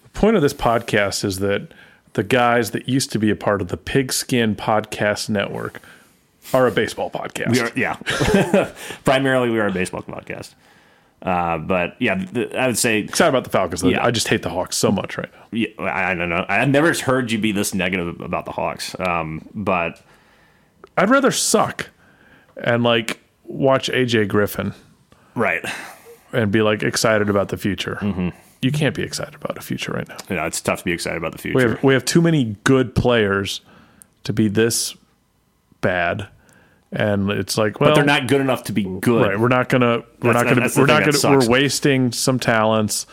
The 0.05 0.21
point 0.21 0.37
of 0.37 0.43
this 0.43 0.55
podcast 0.55 1.25
is 1.25 1.41
that 1.41 1.73
the 2.13 2.23
guys 2.23 2.71
that 2.71 2.89
used 2.89 3.11
to 3.13 3.19
be 3.19 3.31
a 3.31 3.37
part 3.37 3.61
of 3.61 3.69
the 3.69 3.77
Pigskin 3.77 4.55
Podcast 4.55 5.29
Network 5.29 5.81
are 6.53 6.67
a 6.67 6.71
baseball 6.71 7.11
podcast. 7.11 7.51
We 7.51 7.61
are, 7.61 7.73
yeah. 7.77 8.73
Primarily, 9.05 9.51
we 9.51 9.59
are 9.59 9.67
a 9.67 9.73
baseball 9.73 10.03
podcast. 10.03 10.55
Uh, 11.21 11.59
but 11.59 11.97
yeah, 11.99 12.15
the, 12.15 12.57
I 12.57 12.67
would 12.69 12.79
say, 12.79 13.01
excited 13.01 13.31
about 13.31 13.45
the 13.45 13.51
Falcons. 13.51 13.81
though. 13.83 13.89
Yeah. 13.89 14.05
I 14.07 14.11
just 14.11 14.29
hate 14.29 14.43
the 14.43 14.51
Hawks 14.51 14.77
so 14.77 14.93
much 14.93 15.19
right 15.19 15.31
now. 15.33 15.45
yeah, 15.53 15.69
I 15.81 16.13
I 16.13 16.15
don't 16.15 16.29
know. 16.29 16.45
I've 16.49 16.69
never 16.69 16.93
heard 16.95 17.33
you 17.33 17.39
be 17.39 17.51
this 17.53 17.75
negative 17.75 18.21
about 18.21 18.45
the 18.45 18.53
Hawks. 18.53 18.95
Um, 19.01 19.49
but 19.55 20.01
I'd 20.97 21.11
rather 21.11 21.31
suck 21.33 21.89
and 22.57 22.83
like 22.85 23.19
watch 23.45 23.89
AJ 23.91 24.29
Griffin 24.29 24.75
right, 25.35 25.65
and 26.33 26.53
be 26.53 26.63
like 26.63 26.83
excited 26.83 27.29
about 27.29 27.49
the 27.49 27.57
future. 27.57 27.97
Mm-hmm. 28.01 28.29
You 28.63 28.73
can't 28.73 28.95
be 28.95 29.03
excited 29.03 29.35
about 29.37 29.55
the 29.55 29.61
future 29.61 29.93
right 29.93 30.09
now. 30.09 30.17
know, 30.37 30.45
it's 30.47 30.61
tough 30.61 30.81
to 30.81 30.85
be 30.85 30.93
excited 30.93 31.17
about 31.17 31.33
the 31.33 31.39
We 31.49 31.53
future. 31.53 31.69
have 31.71 31.83
we 31.85 31.95
have 31.95 32.05
too 32.05 32.21
many 32.23 32.57
good 32.65 32.95
players 32.95 33.61
to 34.25 34.33
be 34.33 34.49
this 34.49 34.97
bad, 35.81 36.29
and 36.93 37.31
it's 37.31 37.59
like, 37.59 37.81
well, 37.81 37.91
But 37.91 37.95
they're 37.97 38.05
not 38.05 38.29
good 38.29 38.41
enough 38.41 38.65
to 38.65 38.73
be 38.73 38.85
good. 38.85 39.27
Right. 39.29 39.39
We're 39.41 39.49
not 39.49 39.69
gonna. 39.69 40.03
We're 40.23 40.33
That's- 40.33 40.45
not 40.45 40.55
gonna. 40.55 40.71
We're 40.77 40.87
not 40.87 41.23
gonna. 41.23 41.39
We're 41.39 41.49
wasting 41.49 42.13
some 42.13 42.39
talents. 42.39 43.07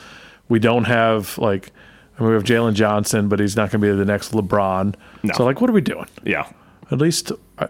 We 0.49 0.59
don't 0.59 0.85
have 0.85 1.37
like. 1.37 1.71
I 2.17 2.21
mean, 2.21 2.29
we 2.29 2.35
have 2.35 2.43
Jalen 2.45 2.75
Johnson, 2.75 3.27
but 3.27 3.39
he's 3.41 3.57
not 3.57 3.71
going 3.71 3.81
to 3.81 3.91
be 3.91 3.93
the 3.93 4.05
next 4.05 4.31
LeBron. 4.31 4.95
No. 5.23 5.33
So, 5.33 5.43
like, 5.43 5.59
what 5.59 5.69
are 5.69 5.73
we 5.73 5.81
doing? 5.81 6.07
Yeah. 6.23 6.49
At 6.89 6.99
least, 6.99 7.33
I, 7.59 7.67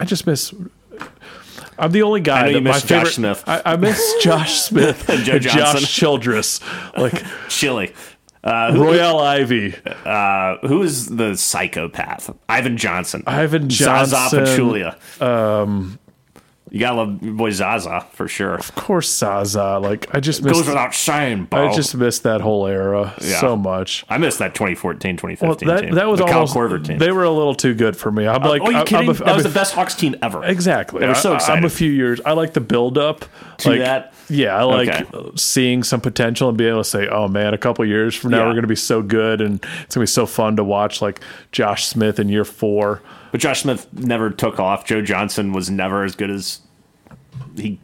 I 0.00 0.04
just 0.04 0.26
miss. 0.26 0.52
I'm 1.78 1.92
the 1.92 2.02
only 2.02 2.20
guy 2.20 2.48
you 2.48 2.54
that 2.54 2.60
my 2.62 2.70
miss 2.72 2.82
Josh 2.82 2.88
favorite. 2.88 3.12
Smith. 3.12 3.44
I, 3.46 3.62
I 3.64 3.76
miss 3.76 4.14
Josh 4.20 4.60
Smith 4.62 5.08
and, 5.08 5.22
Joe 5.24 5.38
Johnson. 5.38 5.80
Josh 5.80 5.94
Childress, 5.94 6.60
like 6.96 7.22
Chili. 7.48 7.92
Uh, 8.44 8.72
who, 8.72 8.84
Royal 8.84 9.20
Ivey, 9.20 9.74
uh, 10.04 10.58
who 10.58 10.82
is 10.82 11.06
the 11.06 11.34
psychopath? 11.34 12.30
Ivan 12.46 12.76
Johnson. 12.76 13.22
Ivan 13.26 13.70
Zaza 13.70 14.14
Johnson. 14.16 14.44
Pachulia. 14.44 15.22
Um, 15.22 15.98
you 16.74 16.80
gotta 16.80 16.96
love 16.96 17.22
your 17.22 17.34
boy 17.34 17.50
Zaza 17.50 18.04
for 18.12 18.26
sure. 18.26 18.54
of 18.56 18.74
course, 18.74 19.08
Zaza. 19.08 19.78
Like, 19.78 20.08
I 20.12 20.18
just 20.18 20.42
miss. 20.42 20.54
Goes 20.54 20.66
without 20.66 20.92
saying, 20.92 21.44
bro. 21.44 21.68
I 21.68 21.72
just 21.72 21.94
missed 21.94 22.24
that 22.24 22.40
whole 22.40 22.66
era 22.66 23.14
Yeah. 23.20 23.38
so 23.40 23.56
much. 23.56 24.04
I 24.08 24.18
missed 24.18 24.40
that 24.40 24.54
2014, 24.56 25.16
2015 25.16 25.68
Well, 25.68 25.76
that, 25.76 25.82
team. 25.86 25.94
that 25.94 26.08
was 26.08 26.18
the 26.18 26.26
almost. 26.26 26.52
Kyle 26.54 26.78
team. 26.80 26.98
They 26.98 27.12
were 27.12 27.22
a 27.22 27.30
little 27.30 27.54
too 27.54 27.74
good 27.74 27.96
for 27.96 28.10
me. 28.10 28.26
I'm 28.26 28.42
like, 28.42 28.60
oh, 28.62 28.70
you 28.70 28.76
I- 28.76 28.80
I'm 28.80 28.86
kidding? 28.86 29.08
a- 29.08 29.12
that 29.12 29.28
I'm 29.28 29.36
was 29.36 29.44
a- 29.44 29.48
the 29.48 29.54
best 29.54 29.74
Hawks 29.74 29.94
team 29.94 30.16
ever. 30.20 30.42
Exactly. 30.44 30.98
They 30.98 31.06
were 31.06 31.14
so 31.14 31.34
I- 31.34 31.38
I- 31.38 31.52
I'm 31.54 31.64
a 31.64 31.70
few 31.70 31.90
years. 31.92 32.20
I 32.26 32.32
like 32.32 32.54
the 32.54 32.60
build 32.60 32.98
up 32.98 33.24
To 33.58 33.70
like, 33.70 33.78
that? 33.78 34.12
Yeah, 34.28 34.56
I 34.56 34.62
like 34.64 34.88
Okay. 34.88 35.04
uh, 35.14 35.30
seeing 35.36 35.84
some 35.84 36.00
potential 36.00 36.48
and 36.48 36.58
being 36.58 36.70
able 36.70 36.82
to 36.82 36.88
say, 36.88 37.06
"Oh 37.06 37.28
man, 37.28 37.54
a 37.54 37.58
couple 37.58 37.84
years 37.84 38.16
from 38.16 38.30
now 38.32 38.38
Yeah. 38.38 38.44
we're 38.46 38.52
going 38.54 38.62
to 38.62 38.66
be 38.68 38.74
so 38.74 39.00
good 39.00 39.40
and 39.40 39.56
it's 39.84 39.94
going 39.94 40.06
to 40.06 40.10
be 40.10 40.12
so 40.12 40.26
fun 40.26 40.56
to 40.56 40.64
watch." 40.64 41.00
Like 41.00 41.20
Josh 41.52 41.84
Smith 41.86 42.18
in 42.18 42.28
year 42.28 42.44
four. 42.44 43.00
But 43.34 43.40
Josh 43.40 43.62
Smith 43.62 43.92
never 43.92 44.30
took 44.30 44.60
off. 44.60 44.84
Joe 44.84 45.02
Johnson 45.02 45.52
was 45.52 45.68
never 45.68 46.04
as 46.04 46.14
good 46.14 46.30
as 46.30 46.60
he, 47.56 47.80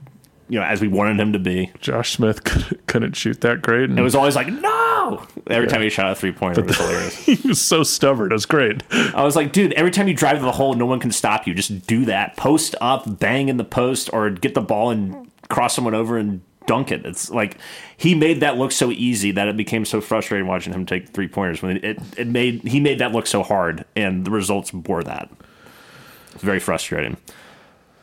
you 0.49 0.61
know, 0.61 0.65
as 0.65 0.81
we 0.81 0.87
wanted 0.87 1.19
him 1.19 1.33
to 1.33 1.41
be. 1.41 1.73
Josh 1.81 2.13
Smith 2.13 2.45
couldn't, 2.87 3.17
shoot 3.17 3.41
that 3.41 3.61
great, 3.61 3.91
and 3.91 3.99
It 3.99 4.03
was 4.03 4.15
always 4.15 4.37
like, 4.37 4.47
no! 4.47 5.27
Every 5.49 5.67
time 5.67 5.83
he 5.83 5.91
shot 5.91 6.13
a 6.13 6.15
three 6.15 6.31
pointer, 6.31 6.61
it 6.61 6.69
was 6.69 6.77
hilarious. 6.77 7.17
he 7.27 7.49
was 7.49 7.61
so 7.61 7.83
stubborn. 7.83 8.31
It 8.31 8.35
was 8.35 8.47
great. 8.47 8.85
I 8.93 9.25
was 9.25 9.35
like, 9.35 9.51
dude, 9.51 9.73
every 9.73 9.91
time 9.91 10.07
you 10.07 10.15
drive 10.15 10.39
to 10.39 10.45
the 10.45 10.53
hole, 10.53 10.75
no 10.75 10.87
one 10.87 11.01
can 11.01 11.11
stop 11.11 11.49
you. 11.49 11.55
Just 11.55 11.85
do 11.85 12.05
that. 12.05 12.37
Post 12.37 12.77
up, 12.81 13.19
bang 13.19 13.49
in 13.49 13.57
the 13.57 13.65
post, 13.65 14.09
or 14.13 14.31
get 14.31 14.55
the 14.55 14.61
ball 14.61 14.91
and 14.91 15.33
cross 15.49 15.75
someone 15.75 15.95
over 15.95 16.17
and 16.17 16.43
dunk 16.70 16.92
it. 16.92 17.04
It's 17.04 17.30
like 17.30 17.56
he 17.96 18.14
made 18.14 18.38
that 18.40 18.56
look 18.56 18.70
so 18.70 18.92
easy 18.92 19.33
that 19.33 19.48
it 19.48 19.56
became 19.56 19.85
so 19.85 20.00
frustrating 20.00 20.46
watching 20.46 20.72
him 20.72 20.87
take 20.87 21.09
three 21.09 21.26
pointers. 21.26 21.62
When 21.62 21.78
it, 21.78 21.98
it 22.16 22.28
made 22.28 22.62
he 22.62 22.78
made 22.78 23.00
that 23.00 23.11
look 23.11 23.26
so 23.26 23.42
hard, 23.42 23.85
and 23.96 24.24
the 24.24 24.30
results 24.30 24.70
bore 24.70 25.02
that. 25.02 25.28
It's 26.33 26.44
very 26.44 26.61
frustrating. 26.61 27.16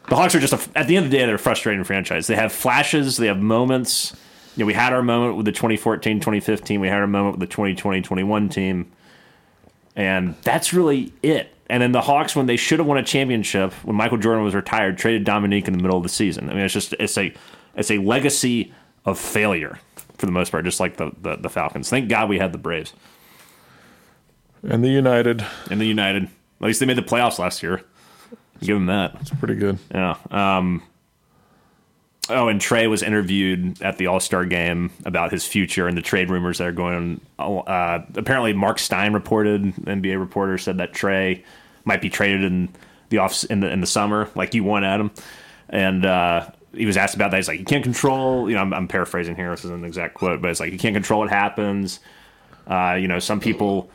The 0.10 0.18
Hawks 0.18 0.36
are 0.36 0.42
just 0.42 0.52
a, 0.52 0.78
at 0.78 0.88
the 0.88 0.98
end 0.98 1.06
of 1.06 1.12
the 1.12 1.18
day, 1.18 1.26
they're 1.26 1.36
a 1.36 1.40
frustrating 1.40 1.86
franchise. 1.86 2.28
They 2.28 2.36
have 2.36 2.52
flashes, 2.52 3.16
they 3.16 3.28
have 3.28 3.40
moments. 3.40 4.14
You 4.58 4.64
know, 4.64 4.68
we 4.68 4.74
had 4.74 4.92
our 4.92 5.02
moment 5.02 5.38
with 5.38 5.46
the 5.46 5.54
2014, 5.54 6.20
2015. 6.20 6.82
We 6.82 6.90
had 6.90 7.00
our 7.00 7.08
moment 7.08 7.40
with 7.40 7.50
the 7.50 7.54
2020, 7.54 8.02
21 8.02 8.50
team. 8.50 8.92
And 9.96 10.36
that's 10.42 10.74
really 10.74 11.14
it. 11.24 11.56
And 11.70 11.82
then 11.82 11.94
the 11.94 12.02
Hawks, 12.02 12.36
when 12.36 12.48
they 12.48 12.58
should 12.58 12.80
have 12.80 12.88
won 12.88 12.98
a 12.98 13.04
championship, 13.04 13.72
when 13.86 13.96
Michael 13.96 14.18
Jordan 14.18 14.44
was 14.44 14.56
retired, 14.56 14.98
traded 14.98 15.24
Dominique 15.24 15.68
in 15.68 15.74
the 15.74 15.82
middle 15.82 15.98
of 15.98 16.04
the 16.04 16.10
season. 16.10 16.50
I 16.50 16.54
mean, 16.54 16.64
it's 16.64 16.74
just 16.74 16.94
it's 17.00 17.18
a 17.18 17.34
it's 17.78 17.92
a 17.92 18.00
legacy 18.00 18.74
of 19.06 19.18
failure 19.18 19.80
for 20.18 20.26
the 20.26 20.32
most 20.32 20.52
part, 20.52 20.66
just 20.66 20.80
like 20.80 20.98
the 20.98 21.12
the, 21.22 21.38
the 21.38 21.50
Falcons. 21.50 21.90
Thank 21.90 22.10
God 22.10 22.30
we 22.30 22.40
had 22.40 22.52
the 22.52 22.58
Braves 22.58 22.94
And 24.64 24.84
the 24.84 24.90
United, 24.90 25.46
and 25.70 25.80
the 25.80 25.86
United. 25.86 26.24
At 26.24 26.66
least 26.66 26.80
they 26.80 26.86
made 26.86 26.98
the 26.98 27.04
playoffs 27.04 27.40
last 27.40 27.62
year. 27.62 27.84
Give 28.62 28.76
them 28.76 28.88
that. 28.88 29.16
it's 29.22 29.30
pretty 29.30 29.56
good. 29.56 29.78
Yeah. 29.94 30.18
Um, 30.32 30.82
oh, 32.30 32.48
and 32.48 32.60
Trae 32.60 32.90
was 32.90 33.04
interviewed 33.04 33.80
at 33.84 33.98
the 33.98 34.08
All 34.08 34.20
Star 34.20 34.46
game 34.46 34.92
about 35.06 35.32
his 35.32 35.46
future 35.46 35.88
and 35.88 35.96
the 35.96 36.02
trade 36.02 36.32
rumors 36.32 36.58
that 36.58 36.68
are 36.68 36.72
going 36.72 37.22
on. 37.38 37.64
Uh, 37.68 38.04
apparently, 38.16 38.54
Marc 38.54 38.80
Stein 38.80 39.14
reported, 39.14 39.62
NBA 39.76 40.20
reporter 40.20 40.58
said 40.58 40.80
that 40.80 40.94
Trae 40.94 41.44
might 41.86 42.02
be 42.02 42.10
traded 42.10 42.44
in 42.44 42.70
the 43.10 43.20
off 43.20 43.44
in 43.46 43.60
the 43.60 43.72
in 43.72 43.80
the 43.82 43.88
summer, 43.88 44.30
like 44.36 44.56
you 44.56 44.64
want 44.64 44.86
Adam. 44.86 45.12
And 45.70 46.06
uh, 46.06 46.50
he 46.78 46.86
was 46.86 46.98
asked 46.98 47.16
about 47.16 47.32
that. 47.32 47.38
He's 47.38 47.48
like, 47.48 47.60
you 47.60 47.66
can't 47.66 47.84
control. 47.84 48.50
You 48.50 48.56
know, 48.56 48.62
I'm, 48.62 48.74
I'm 48.74 48.88
paraphrasing 48.88 49.36
here. 49.36 49.52
This 49.52 49.66
isn't 49.66 49.80
an 49.80 49.86
exact 49.86 50.14
quote, 50.14 50.42
but 50.42 50.52
it's 50.52 50.60
like 50.60 50.72
you 50.72 50.80
can't 50.80 50.96
control 50.96 51.22
what 51.22 51.30
happens. 51.30 52.00
Uh, 52.68 52.98
you 53.00 53.08
know, 53.08 53.20
some 53.20 53.40
people 53.40 53.90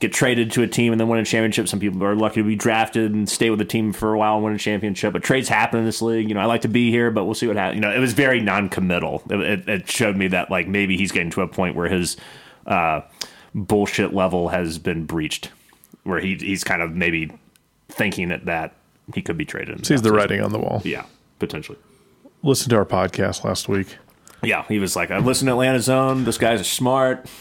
get 0.00 0.12
traded 0.12 0.52
to 0.52 0.62
a 0.62 0.66
team 0.66 0.92
and 0.92 1.00
then 1.00 1.08
win 1.08 1.20
a 1.20 1.24
championship. 1.24 1.68
Some 1.68 1.80
people 1.80 2.02
are 2.04 2.14
lucky 2.14 2.40
to 2.42 2.46
be 2.46 2.56
drafted 2.56 3.12
and 3.12 3.28
stay 3.28 3.50
with 3.50 3.58
the 3.58 3.64
team 3.64 3.92
for 3.92 4.12
a 4.12 4.18
while 4.18 4.34
and 4.34 4.44
win 4.44 4.54
a 4.54 4.58
championship. 4.58 5.12
But 5.12 5.22
trades 5.22 5.48
happen 5.48 5.80
in 5.80 5.84
this 5.84 6.02
league. 6.02 6.28
You 6.28 6.34
know, 6.34 6.40
I 6.40 6.46
like 6.46 6.62
to 6.62 6.68
be 6.68 6.90
here, 6.90 7.10
but 7.10 7.24
we'll 7.24 7.34
see 7.34 7.46
what 7.46 7.56
happens. 7.56 7.76
You 7.76 7.80
know, 7.80 7.94
it 7.94 8.00
was 8.00 8.12
very 8.12 8.40
non-committal. 8.40 9.22
It, 9.30 9.40
it, 9.40 9.68
it 9.68 9.90
showed 9.90 10.16
me 10.16 10.28
that 10.28 10.50
like 10.50 10.68
maybe 10.68 10.96
he's 10.96 11.12
getting 11.12 11.30
to 11.30 11.42
a 11.42 11.48
point 11.48 11.76
where 11.76 11.88
his 11.88 12.16
uh, 12.66 13.02
bullshit 13.54 14.12
level 14.12 14.48
has 14.48 14.78
been 14.78 15.06
breached, 15.06 15.50
where 16.02 16.20
he 16.20 16.34
he's 16.36 16.64
kind 16.64 16.82
of 16.82 16.92
maybe 16.92 17.32
thinking 17.88 18.28
that 18.28 18.44
that 18.46 18.74
he 19.14 19.22
could 19.22 19.36
be 19.36 19.44
traded. 19.44 19.78
in 19.78 19.84
Sees 19.84 20.02
the 20.02 20.12
writing 20.12 20.40
on 20.40 20.52
the 20.52 20.58
wall. 20.58 20.82
Yeah, 20.84 21.04
potentially. 21.38 21.78
Listen 22.44 22.68
to 22.70 22.76
our 22.76 22.84
podcast 22.84 23.42
last 23.44 23.68
week. 23.68 23.96
Yeah, 24.42 24.64
he 24.68 24.78
was 24.78 24.94
like, 24.94 25.10
I 25.10 25.18
listened 25.18 25.48
to 25.48 25.52
Atlanta 25.52 25.80
Zone. 25.80 26.24
This 26.24 26.38
guy's 26.38 26.60
a 26.60 26.64
smart. 26.64 27.26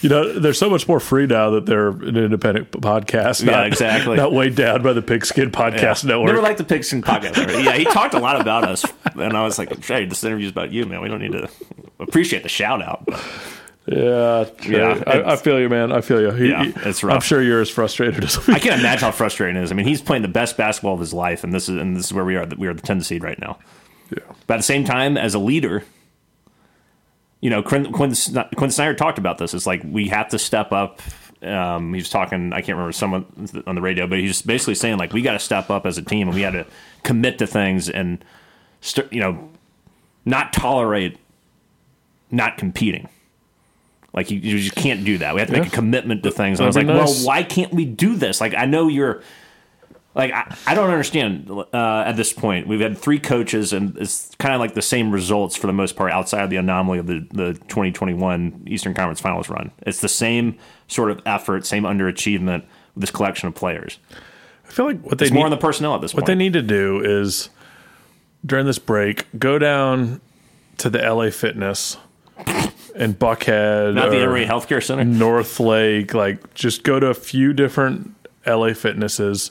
You 0.00 0.08
know, 0.08 0.38
they're 0.38 0.54
so 0.54 0.70
much 0.70 0.88
more 0.88 1.00
free 1.00 1.26
now 1.26 1.50
that 1.50 1.66
they're 1.66 1.88
an 1.88 2.16
independent 2.16 2.70
podcast. 2.70 3.44
Yeah, 3.44 3.50
not- 3.52 3.66
exactly. 3.66 4.16
Not 4.16 4.32
weighed 4.32 4.54
down 4.54 4.82
by 4.82 4.94
the 4.94 5.02
Pigskin 5.02 5.50
Podcast 5.50 6.06
Network. 6.06 6.28
Never 6.28 6.40
liked 6.40 6.56
the 6.56 6.64
Pigskin 6.64 7.02
podcast. 7.02 7.36
yeah, 7.64 7.72
he 7.76 7.84
talked 7.84 8.14
a 8.14 8.18
lot 8.18 8.40
about 8.40 8.64
us, 8.64 8.86
and 9.16 9.36
I 9.36 9.44
was 9.44 9.58
like, 9.58 9.84
"Hey, 9.84 10.06
this 10.06 10.24
interview's 10.24 10.50
about 10.50 10.72
you, 10.72 10.86
man. 10.86 11.02
We 11.02 11.08
don't 11.08 11.20
need 11.20 11.32
to 11.32 11.50
appreciate 12.00 12.42
the 12.42 12.48
shout 12.48 12.80
out." 12.80 13.04
But 13.04 13.20
Yeah, 13.86 14.44
true. 14.62 14.76
Yeah, 14.78 15.02
I, 15.06 15.32
I 15.32 15.36
feel 15.36 15.60
you, 15.60 15.68
man. 15.68 15.92
I 15.92 16.00
feel 16.00 16.22
you. 16.22 16.30
He- 16.30 16.48
Yeah, 16.48 16.72
it's 16.86 17.04
I'm 17.04 17.20
sure 17.20 17.42
you're 17.42 17.60
as 17.60 17.68
frustrated 17.68 18.24
as. 18.24 18.38
I 18.48 18.58
can't 18.58 18.80
imagine 18.80 19.00
how 19.04 19.10
frustrating 19.10 19.56
it 19.56 19.64
is. 19.64 19.70
I 19.72 19.74
mean, 19.74 19.86
he's 19.86 20.00
playing 20.00 20.22
the 20.22 20.28
best 20.28 20.56
basketball 20.56 20.94
of 20.94 21.00
his 21.00 21.12
life, 21.12 21.44
and 21.44 21.52
this 21.52 21.68
is 21.68 21.76
and 21.76 21.94
this 21.94 22.06
is 22.06 22.14
where 22.14 22.24
we 22.24 22.36
are. 22.36 22.46
We 22.56 22.66
are 22.68 22.72
the 22.74 22.80
10 22.82 23.02
seed 23.02 23.22
right 23.22 23.38
now. 23.38 23.58
Yeah. 24.10 24.22
But 24.46 24.54
at 24.54 24.56
the 24.58 24.62
same 24.62 24.84
time, 24.84 25.16
as 25.16 25.34
a 25.34 25.38
leader, 25.38 25.84
you 27.40 27.50
know, 27.50 27.62
Quinn, 27.62 27.92
Quinn, 27.92 28.14
Quin 28.56 28.70
Snyder 28.70 28.94
talked 28.94 29.18
about 29.18 29.38
this. 29.38 29.54
It's 29.54 29.66
like 29.66 29.82
we 29.84 30.08
have 30.08 30.28
to 30.30 30.38
step 30.38 30.72
up. 30.72 31.00
Um, 31.42 31.94
he 31.94 32.00
was 32.00 32.10
talking, 32.10 32.52
I 32.52 32.56
can't 32.62 32.70
remember 32.76 32.90
someone 32.92 33.26
on 33.66 33.74
the 33.76 33.80
radio, 33.80 34.06
but 34.08 34.18
he's 34.18 34.42
basically 34.42 34.74
saying 34.74 34.98
like 34.98 35.12
we 35.12 35.22
got 35.22 35.34
to 35.34 35.38
step 35.38 35.70
up 35.70 35.86
as 35.86 35.96
a 35.98 36.02
team 36.02 36.26
and 36.28 36.34
we 36.34 36.40
got 36.42 36.50
to 36.50 36.66
commit 37.04 37.38
to 37.38 37.46
things 37.46 37.88
and, 37.88 38.24
st- 38.80 39.12
you 39.12 39.20
know, 39.20 39.48
not 40.24 40.52
tolerate 40.52 41.16
not 42.30 42.58
competing. 42.58 43.08
Like 44.12 44.30
you, 44.30 44.38
you 44.40 44.58
just 44.58 44.74
can't 44.74 45.04
do 45.04 45.18
that. 45.18 45.34
We 45.34 45.40
have 45.40 45.48
to 45.48 45.52
make 45.54 45.62
Yeah. 45.64 45.68
a 45.68 45.72
commitment 45.74 46.22
to 46.24 46.30
things. 46.32 46.58
And 46.58 46.64
I 46.64 46.66
was 46.66 46.76
like, 46.76 46.86
nice. 46.86 47.18
well, 47.18 47.26
why 47.26 47.42
can't 47.44 47.72
we 47.72 47.84
do 47.84 48.16
this? 48.16 48.40
Like 48.40 48.54
I 48.54 48.64
know 48.64 48.88
you're 48.88 49.22
like 50.18 50.32
I, 50.32 50.54
I 50.66 50.74
don't 50.74 50.90
understand 50.90 51.48
uh, 51.50 52.02
at 52.04 52.16
this 52.16 52.32
point. 52.32 52.66
We've 52.66 52.80
had 52.80 52.98
three 52.98 53.18
coaches, 53.20 53.72
and 53.72 53.96
it's 53.96 54.34
kind 54.38 54.52
of 54.54 54.60
like 54.60 54.74
the 54.74 54.82
same 54.82 55.10
results 55.12 55.56
for 55.56 55.66
the 55.68 55.72
most 55.72 55.96
part 55.96 56.12
outside 56.12 56.42
of 56.42 56.50
the 56.50 56.56
anomaly 56.56 56.98
of 56.98 57.06
the 57.06 57.26
the 57.30 57.54
2021 57.54 58.64
Eastern 58.66 58.92
Conference 58.94 59.20
Finals 59.20 59.48
run. 59.48 59.70
It's 59.86 60.00
the 60.00 60.08
same 60.08 60.58
sort 60.88 61.10
of 61.10 61.22
effort, 61.24 61.64
same 61.64 61.84
underachievement 61.84 62.64
with 62.94 63.00
this 63.02 63.10
collection 63.10 63.48
of 63.48 63.54
players. 63.54 63.98
I 64.66 64.70
feel 64.70 64.84
like 64.86 65.00
what 65.02 65.16
they 65.18 65.24
It's 65.26 65.32
need, 65.32 65.38
more 65.38 65.46
on 65.46 65.50
the 65.50 65.56
personnel 65.56 65.94
at 65.94 66.02
this 66.02 66.12
point. 66.12 66.22
what 66.24 66.26
point. 66.26 66.38
they 66.38 66.44
need 66.44 66.52
to 66.54 66.62
do 66.62 67.00
is 67.02 67.48
during 68.44 68.66
this 68.66 68.78
break 68.78 69.26
go 69.38 69.58
down 69.58 70.20
to 70.78 70.90
the 70.90 70.98
LA 70.98 71.30
Fitness 71.30 71.96
and 72.94 73.18
Buckhead, 73.18 73.94
Not 73.94 74.10
the 74.10 74.18
or 74.18 74.24
Emory 74.24 74.44
Healthcare 74.46 74.82
Center. 74.84 75.04
North 75.04 75.58
Lake. 75.60 76.12
Like 76.12 76.54
just 76.54 76.82
go 76.82 76.98
to 77.00 77.06
a 77.06 77.14
few 77.14 77.52
different 77.52 78.14
LA 78.46 78.72
Fitnesses. 78.74 79.50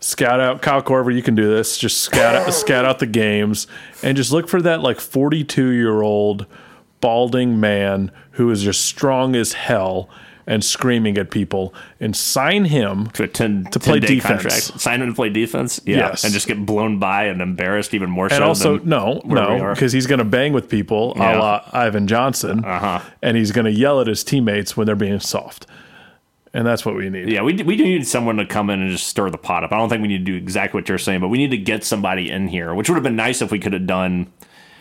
Scout 0.00 0.40
out 0.40 0.62
Kyle 0.62 0.82
Korver. 0.82 1.14
You 1.14 1.22
can 1.22 1.34
do 1.34 1.48
this. 1.48 1.78
Just 1.78 2.00
scout 2.02 2.34
out, 2.36 2.52
scout 2.54 2.84
out 2.84 2.98
the 2.98 3.06
games 3.06 3.66
and 4.02 4.16
just 4.16 4.30
look 4.32 4.48
for 4.48 4.60
that 4.62 4.80
like 4.82 5.00
forty 5.00 5.42
two 5.44 5.70
year 5.70 6.02
old 6.02 6.46
balding 7.00 7.60
man 7.60 8.10
who 8.32 8.50
is 8.50 8.62
just 8.62 8.84
strong 8.84 9.34
as 9.36 9.52
hell 9.52 10.08
and 10.48 10.64
screaming 10.64 11.18
at 11.18 11.30
people 11.30 11.74
and 11.98 12.14
sign 12.16 12.66
him 12.66 13.08
To, 13.08 13.24
a 13.24 13.28
10, 13.28 13.64
To 13.72 13.80
play 13.80 13.98
10-day 13.98 14.06
defense. 14.14 14.42
contract. 14.42 14.80
Sign 14.80 15.02
him 15.02 15.08
to 15.08 15.14
play 15.14 15.28
defense. 15.28 15.80
Yeah. 15.84 15.96
Yes. 15.96 16.22
And 16.24 16.32
just 16.32 16.46
get 16.46 16.64
blown 16.64 17.00
by 17.00 17.24
and 17.24 17.42
embarrassed 17.42 17.94
even 17.94 18.08
more 18.10 18.28
so. 18.28 18.36
and 18.36 18.44
also 18.44 18.78
than 18.78 18.88
no 18.88 19.20
no 19.24 19.72
because 19.74 19.92
he's 19.92 20.06
going 20.06 20.20
to 20.20 20.24
bang 20.24 20.52
with 20.52 20.68
people 20.68 21.14
Yeah. 21.16 21.36
a 21.36 21.38
la 21.38 21.62
Ivan 21.72 22.06
Johnson 22.06 22.64
Uh-huh. 22.64 23.00
and 23.22 23.36
he's 23.36 23.50
going 23.50 23.64
to 23.64 23.72
yell 23.72 24.00
at 24.00 24.06
his 24.06 24.22
teammates 24.22 24.76
when 24.76 24.86
they're 24.86 24.94
being 24.94 25.18
soft 25.20 25.66
and 26.56 26.66
that's 26.66 26.86
what 26.86 26.96
we 26.96 27.10
need 27.10 27.28
Yeah, 27.28 27.42
we 27.42 27.52
we 27.62 27.76
do 27.76 27.84
need 27.84 28.06
someone 28.06 28.38
to 28.38 28.46
come 28.46 28.70
in 28.70 28.80
and 28.80 28.90
just 28.90 29.06
stir 29.06 29.28
the 29.28 29.36
pot 29.36 29.62
up. 29.62 29.72
I 29.72 29.76
don't 29.76 29.90
think 29.90 30.00
we 30.00 30.08
need 30.08 30.24
to 30.24 30.32
do 30.32 30.34
exactly 30.34 30.80
what 30.80 30.88
you're 30.88 30.96
saying, 30.96 31.20
but 31.20 31.28
we 31.28 31.36
need 31.36 31.50
to 31.50 31.58
get 31.58 31.84
somebody 31.84 32.30
in 32.30 32.48
here, 32.48 32.74
which 32.74 32.88
would 32.88 32.94
have 32.94 33.04
been 33.04 33.14
nice 33.14 33.42
if 33.42 33.50
we 33.50 33.58
could 33.58 33.74
have 33.74 33.86
done. 33.86 34.32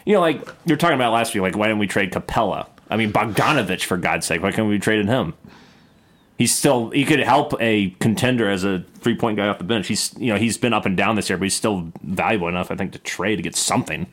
You 0.06 0.14
know, 0.14 0.22
like 0.22 0.38
you 0.38 0.74
were 0.74 0.78
talking 0.78 0.96
about 0.96 1.12
last 1.12 1.34
week, 1.34 1.42
like 1.42 1.58
why 1.58 1.68
didn't 1.68 1.80
we 1.80 1.88
trade 1.88 2.14
Capela? 2.14 2.68
I 2.90 2.96
mean, 2.96 3.12
Bogdanovic 3.12 3.84
for 3.84 3.98
God's 3.98 4.26
sake, 4.26 4.42
why 4.42 4.52
couldn't 4.52 4.70
we 4.70 4.80
traded 4.80 5.08
him? 5.08 5.34
He's 6.38 6.56
still 6.56 6.92
he 6.92 7.04
could 7.04 7.20
help 7.20 7.54
a 7.60 7.90
contender 8.00 8.50
as 8.50 8.64
a 8.64 8.86
three 9.00 9.16
point 9.18 9.36
guy 9.36 9.50
off 9.50 9.58
the 9.58 9.66
bench. 9.66 9.88
He's 9.88 10.14
you 10.18 10.32
know 10.32 10.40
he's 10.40 10.58
been 10.58 10.74
up 10.74 10.86
and 10.86 10.96
down 10.96 11.18
this 11.18 11.30
year, 11.30 11.38
but 11.38 11.44
he's 11.44 11.56
still 11.56 11.92
valuable 12.04 12.48
enough 12.48 12.72
I 12.72 12.76
think 12.78 12.94
to 12.94 13.00
trade 13.00 13.36
to 13.36 13.42
get 13.42 13.56
something 13.56 14.08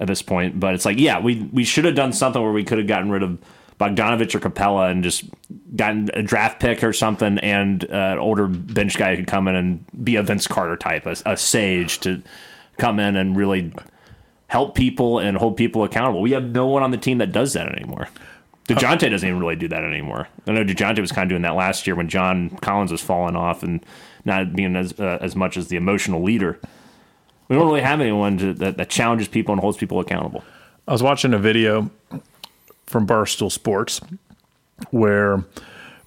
at 0.00 0.08
this 0.08 0.22
point. 0.22 0.58
But 0.58 0.74
it's 0.74 0.84
like 0.84 0.98
yeah, 0.98 1.20
we 1.20 1.48
we 1.52 1.62
should 1.62 1.84
have 1.84 1.94
done 1.94 2.12
something 2.12 2.42
where 2.42 2.52
we 2.52 2.64
could 2.64 2.78
have 2.78 2.88
gotten 2.88 3.10
rid 3.10 3.22
of 3.22 3.38
Bogdanovic 3.84 4.34
or 4.34 4.40
Capela 4.40 4.90
and 4.90 5.02
just 5.02 5.24
gotten 5.76 6.10
a 6.14 6.22
draft 6.22 6.60
pick 6.60 6.82
or 6.82 6.92
something 6.92 7.38
and 7.38 7.84
uh, 7.90 8.12
an 8.12 8.18
older 8.18 8.46
bench 8.46 8.96
guy 8.96 9.16
could 9.16 9.26
come 9.26 9.48
in 9.48 9.54
and 9.56 9.84
be 10.04 10.16
a 10.16 10.22
Vince 10.22 10.46
Carter 10.46 10.76
type, 10.76 11.06
a, 11.06 11.16
a 11.26 11.36
sage 11.36 12.00
to 12.00 12.22
come 12.78 12.98
in 12.98 13.16
and 13.16 13.36
really 13.36 13.72
help 14.48 14.74
people 14.74 15.18
and 15.18 15.36
hold 15.36 15.56
people 15.56 15.84
accountable. 15.84 16.20
We 16.20 16.32
have 16.32 16.44
no 16.44 16.66
one 16.66 16.82
on 16.82 16.90
the 16.90 16.96
team 16.96 17.18
that 17.18 17.32
does 17.32 17.52
that 17.54 17.68
anymore. 17.68 18.08
DeJounte 18.68 19.10
doesn't 19.10 19.28
even 19.28 19.40
really 19.40 19.56
do 19.56 19.68
that 19.68 19.84
anymore. 19.84 20.26
I 20.46 20.52
know 20.52 20.64
DeJounte 20.64 21.00
was 21.00 21.12
kind 21.12 21.24
of 21.24 21.28
doing 21.28 21.42
that 21.42 21.54
last 21.54 21.86
year 21.86 21.94
when 21.96 22.08
John 22.08 22.50
Collins 22.62 22.90
was 22.90 23.02
falling 23.02 23.36
off 23.36 23.62
and 23.62 23.84
not 24.24 24.54
being 24.54 24.74
as 24.74 24.98
uh, 24.98 25.18
as 25.20 25.36
much 25.36 25.58
as 25.58 25.68
the 25.68 25.76
emotional 25.76 26.22
leader. 26.22 26.58
We 27.48 27.56
don't 27.56 27.66
really 27.66 27.82
have 27.82 28.00
anyone 28.00 28.38
to, 28.38 28.54
that, 28.54 28.78
that 28.78 28.88
challenges 28.88 29.28
people 29.28 29.52
and 29.52 29.60
holds 29.60 29.76
people 29.76 30.00
accountable. 30.00 30.42
I 30.88 30.92
was 30.92 31.02
watching 31.02 31.34
a 31.34 31.38
video 31.38 31.90
from 32.86 33.06
Barstool 33.06 33.50
Sports 33.50 34.00
where 34.90 35.44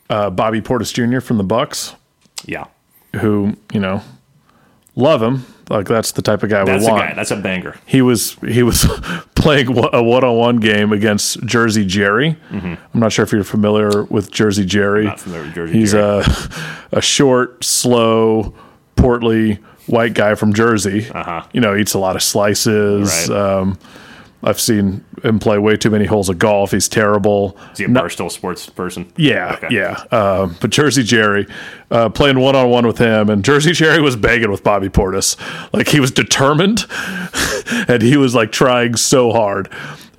uh, 0.09 0.29
Bobby 0.29 0.61
Portis 0.61 0.93
Jr. 0.93 1.19
from 1.21 1.37
the 1.37 1.43
Bucks, 1.43 1.95
Yeah, 2.45 2.65
who 3.19 3.55
you 3.73 3.79
know 3.79 4.01
love 4.95 5.21
him, 5.21 5.45
like 5.69 5.87
that's 5.87 6.11
the 6.13 6.21
type 6.21 6.43
of 6.43 6.49
guy 6.49 6.63
that's 6.65 6.83
we 6.83 6.87
a 6.89 6.91
want. 6.93 7.07
guy. 7.09 7.13
That's 7.13 7.31
a 7.31 7.35
banger. 7.37 7.75
he 7.85 8.01
was 8.01 8.33
he 8.47 8.63
was 8.63 8.85
playing 9.35 9.67
a 9.77 10.01
one 10.03 10.23
on 10.23 10.37
one 10.37 10.57
game 10.57 10.91
against 10.91 11.43
Jersey 11.45 11.85
Jerry. 11.85 12.35
I'm 12.51 12.77
not 12.93 13.11
sure 13.11 13.23
if 13.23 13.31
you're 13.31 13.43
familiar 13.43 14.03
with 14.03 14.31
Jersey 14.31 14.65
Jerry. 14.65 15.01
Mm-hmm. 15.05 15.09
Not 15.09 15.19
familiar 15.19 15.43
with 15.45 15.55
Jersey 15.55 15.73
He's 15.73 15.91
Jerry. 15.93 16.23
a 16.91 16.97
a 16.97 17.01
short, 17.01 17.63
slow, 17.63 18.53
portly 18.95 19.55
white 19.87 20.13
guy 20.13 20.35
from 20.35 20.53
Jersey. 20.53 21.09
Uh-huh. 21.09 21.43
You 21.53 21.61
know, 21.61 21.75
eats 21.75 21.93
a 21.93 21.99
lot 21.99 22.15
of 22.17 22.23
slices. 22.23 23.29
Right. 23.29 23.37
Um, 23.37 23.79
I've 24.43 24.59
seen 24.59 25.03
him 25.23 25.39
play 25.39 25.57
way 25.57 25.77
too 25.77 25.89
many 25.89 26.05
holes 26.05 26.29
of 26.29 26.37
golf. 26.37 26.71
He's 26.71 26.87
terrible. 26.87 27.57
Is 27.71 27.79
he 27.79 27.85
a 27.85 27.87
Barstool 27.87 28.31
sports 28.31 28.69
person? 28.69 29.11
Yeah, 29.17 29.53
Okay. 29.55 29.67
yeah. 29.75 30.03
Uh, 30.11 30.47
but 30.61 30.69
Jersey 30.69 31.01
Jerry 31.03 31.47
uh, 31.89 32.09
playing 32.09 32.39
one 32.39 32.55
on 32.55 32.69
one 32.69 32.85
with 32.85 32.99
him, 32.99 33.29
and 33.29 33.43
Jersey 33.43 33.71
Jerry 33.71 33.99
was 34.01 34.15
begging 34.15 34.51
with 34.51 34.63
Bobby 34.63 34.89
Portis. 34.89 35.35
Like 35.73 35.87
he 35.87 35.99
was 35.99 36.11
determined, 36.11 36.85
and 37.87 38.01
he 38.01 38.15
was 38.17 38.35
like 38.35 38.51
trying 38.51 38.95
so 38.95 39.31
hard. 39.31 39.69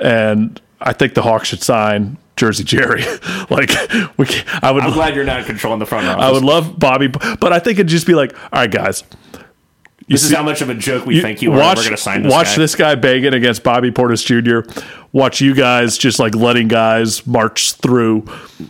And 0.01 0.61
I 0.81 0.93
think 0.93 1.15
the 1.15 1.23
Hawks 1.23 1.49
should 1.49 1.63
sign 1.63 2.19
Jersey 2.37 2.65
Jerry. 2.65 3.03
like 3.51 3.71
we, 4.17 4.27
I 4.63 4.73
would, 4.73 4.83
I'm 4.83 4.93
glad 4.93 5.15
you're 5.15 5.25
not 5.25 5.47
controlling 5.47 5.79
the 5.79 5.87
front 5.87 6.07
office. 6.09 6.25
I 6.25 6.33
would 6.33 6.45
love 6.45 6.77
Bobby, 6.79 7.07
but 7.07 7.53
I 7.53 7.61
think 7.61 7.79
it'd 7.79 7.87
just 7.89 8.07
be 8.07 8.15
like, 8.15 8.33
all 8.53 8.61
right, 8.61 8.71
guys. 8.71 9.05
This 10.09 10.25
is 10.25 10.33
how 10.33 10.43
much 10.43 10.63
of 10.63 10.71
a 10.71 10.75
joke 10.75 11.05
we 11.07 11.17
you- 11.17 11.23
think 11.23 11.43
you 11.43 11.53
are. 11.53 11.59
watch, 11.59 11.77
We're 11.79 11.85
going 11.85 11.97
to 11.97 12.03
sign 12.03 12.23
this 12.23 12.33
watch 12.33 12.47
guy. 12.47 12.57
this 12.57 12.75
guy 12.75 12.95
begging 12.95 13.35
against 13.35 13.63
Bobby 13.63 13.91
Portis 13.91 14.25
Jr. 14.25 14.69
Watch 15.13 15.41
you 15.41 15.55
guys 15.55 15.99
just 15.99 16.19
like 16.19 16.35
letting 16.35 16.69
guys 16.69 17.27
march 17.27 17.73
through 17.75 18.25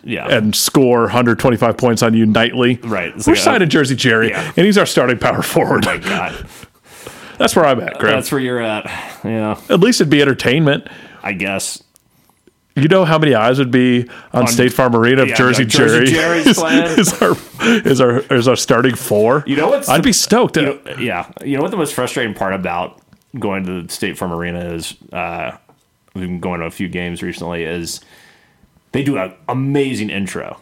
Yeah. 0.05 0.26
and 0.28 0.55
score 0.55 1.03
125 1.03 1.76
points 1.76 2.03
on 2.03 2.14
you 2.14 2.26
nightly. 2.26 2.78
Right. 2.82 3.12
It's 3.14 3.26
We're 3.26 3.32
like 3.34 3.41
a- 3.41 3.45
signing 3.45 3.68
Jersey 3.68 3.95
Jerry, 3.97 4.30
Yeah. 4.30 4.53
and 4.57 4.66
he's 4.66 4.78
our 4.78 4.86
starting 4.86 5.18
power 5.18 5.43
forward. 5.43 5.86
Oh 5.86 5.91
my 5.95 5.99
God, 5.99 6.47
That's 7.39 7.55
where 7.55 7.66
I'm 7.66 7.80
at, 7.80 7.99
Graham. 7.99 8.16
that's 8.16 8.32
where 8.32 8.41
you're 8.41 8.61
at. 8.61 8.86
Yeah, 9.24 9.61
At 9.70 9.78
least 9.78 10.01
it'd 10.01 10.11
be 10.11 10.20
entertainment. 10.20 10.89
I 11.22 11.32
guess. 11.34 11.82
You 12.83 12.89
know 12.89 13.05
how 13.05 13.18
many 13.18 13.35
eyes 13.35 13.59
would 13.59 13.70
be 13.70 14.09
on, 14.33 14.47
State 14.47 14.72
Farm 14.72 14.95
Arena 14.95 15.22
if 15.22 15.31
yeah, 15.31 15.37
Jersey 15.37 15.64
Jersey 15.64 16.12
Jerry 16.12 16.43
Jerry's 16.45 16.47
is, 16.47 17.12
is 17.12 17.22
our 17.22 17.37
is 17.87 18.01
our 18.01 18.18
is 18.35 18.49
our 18.49 18.57
starting 18.57 18.95
four? 18.95 19.45
You 19.47 19.57
know 19.57 19.68
what's 19.70 19.89
I'd 19.89 19.99
the- 19.99 20.03
be 20.09 20.12
stoked. 20.12 20.57
You 20.57 20.62
know, 20.62 20.81
yeah, 20.99 21.31
you 21.45 21.57
know 21.57 21.62
what 21.62 21.70
the 21.70 21.76
most 21.76 21.95
frustrating 21.95 22.35
part 22.35 22.55
about 22.55 23.01
going 23.39 23.64
to 23.66 23.83
the 23.83 23.93
State 23.93 24.16
Farm 24.18 24.33
Arena 24.33 24.61
is. 24.74 24.95
Uh, 25.12 25.57
we've 26.14 26.26
been 26.26 26.41
going 26.41 26.61
to 26.61 26.66
a 26.66 26.70
few 26.70 26.89
games 26.89 27.22
recently. 27.22 27.64
Is 27.64 28.01
they 28.93 29.03
do 29.03 29.18
an 29.18 29.35
amazing 29.49 30.11
intro, 30.11 30.59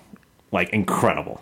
like 0.53 0.71
incredible, 0.71 1.41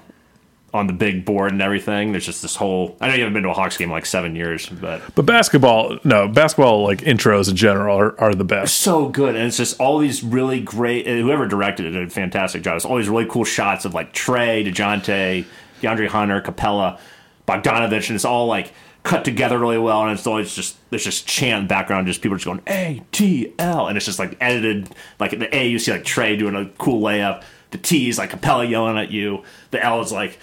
on 0.74 0.88
the 0.88 0.92
big 0.92 1.24
board 1.24 1.52
and 1.52 1.62
everything. 1.62 2.10
There's 2.10 2.26
just 2.26 2.42
this 2.42 2.56
whole. 2.56 2.96
I 3.00 3.06
know 3.06 3.14
you 3.14 3.20
haven't 3.20 3.34
been 3.34 3.44
to 3.44 3.50
a 3.50 3.54
Hawks 3.54 3.76
game 3.76 3.88
in 3.88 3.92
like 3.92 4.04
seven 4.04 4.34
years, 4.34 4.68
but 4.68 5.00
but 5.14 5.24
basketball, 5.24 5.98
no, 6.02 6.26
basketball 6.26 6.82
like 6.82 6.98
intros 7.02 7.48
in 7.48 7.54
general 7.54 7.96
are, 7.96 8.20
are 8.20 8.34
the 8.34 8.44
best. 8.44 8.78
so 8.78 9.08
good, 9.08 9.36
and 9.36 9.46
it's 9.46 9.56
just 9.56 9.80
all 9.80 9.98
these 9.98 10.24
really 10.24 10.60
great. 10.60 11.06
Whoever 11.06 11.46
directed 11.46 11.86
it 11.86 11.90
did 11.92 12.08
a 12.08 12.10
fantastic 12.10 12.62
job. 12.62 12.74
It's 12.76 12.84
all 12.84 12.96
these 12.96 13.08
really 13.08 13.26
cool 13.26 13.44
shots 13.44 13.84
of 13.84 13.94
like 13.94 14.12
Trae, 14.12 14.66
Dejounte, 14.66 15.44
DeAndre 15.80 16.08
Hunter, 16.08 16.42
Capela, 16.42 16.98
Bogdanovic, 17.46 18.08
and 18.08 18.16
it's 18.16 18.24
all 18.24 18.48
like 18.48 18.72
cut 19.04 19.24
together 19.24 19.58
really 19.58 19.78
well. 19.78 20.02
And 20.02 20.18
it's 20.18 20.26
always 20.26 20.56
just 20.56 20.76
there's 20.90 21.04
just 21.04 21.24
chant 21.24 21.68
background, 21.68 22.08
just 22.08 22.20
people 22.20 22.36
just 22.36 22.46
going 22.46 22.62
A 22.66 23.00
T 23.12 23.54
L, 23.60 23.86
and 23.86 23.96
it's 23.96 24.06
just 24.06 24.18
like 24.18 24.36
edited. 24.40 24.90
Like 25.20 25.38
the 25.38 25.54
A, 25.54 25.68
you 25.68 25.78
see 25.78 25.92
like 25.92 26.02
Trae 26.02 26.36
doing 26.36 26.56
a 26.56 26.66
cool 26.78 27.00
layup. 27.00 27.44
The 27.70 27.78
T 27.78 28.08
is 28.08 28.18
like 28.18 28.30
Capela 28.30 28.68
yelling 28.68 28.98
at 28.98 29.12
you. 29.12 29.44
The 29.70 29.80
L 29.84 30.00
is 30.00 30.10
like 30.10 30.38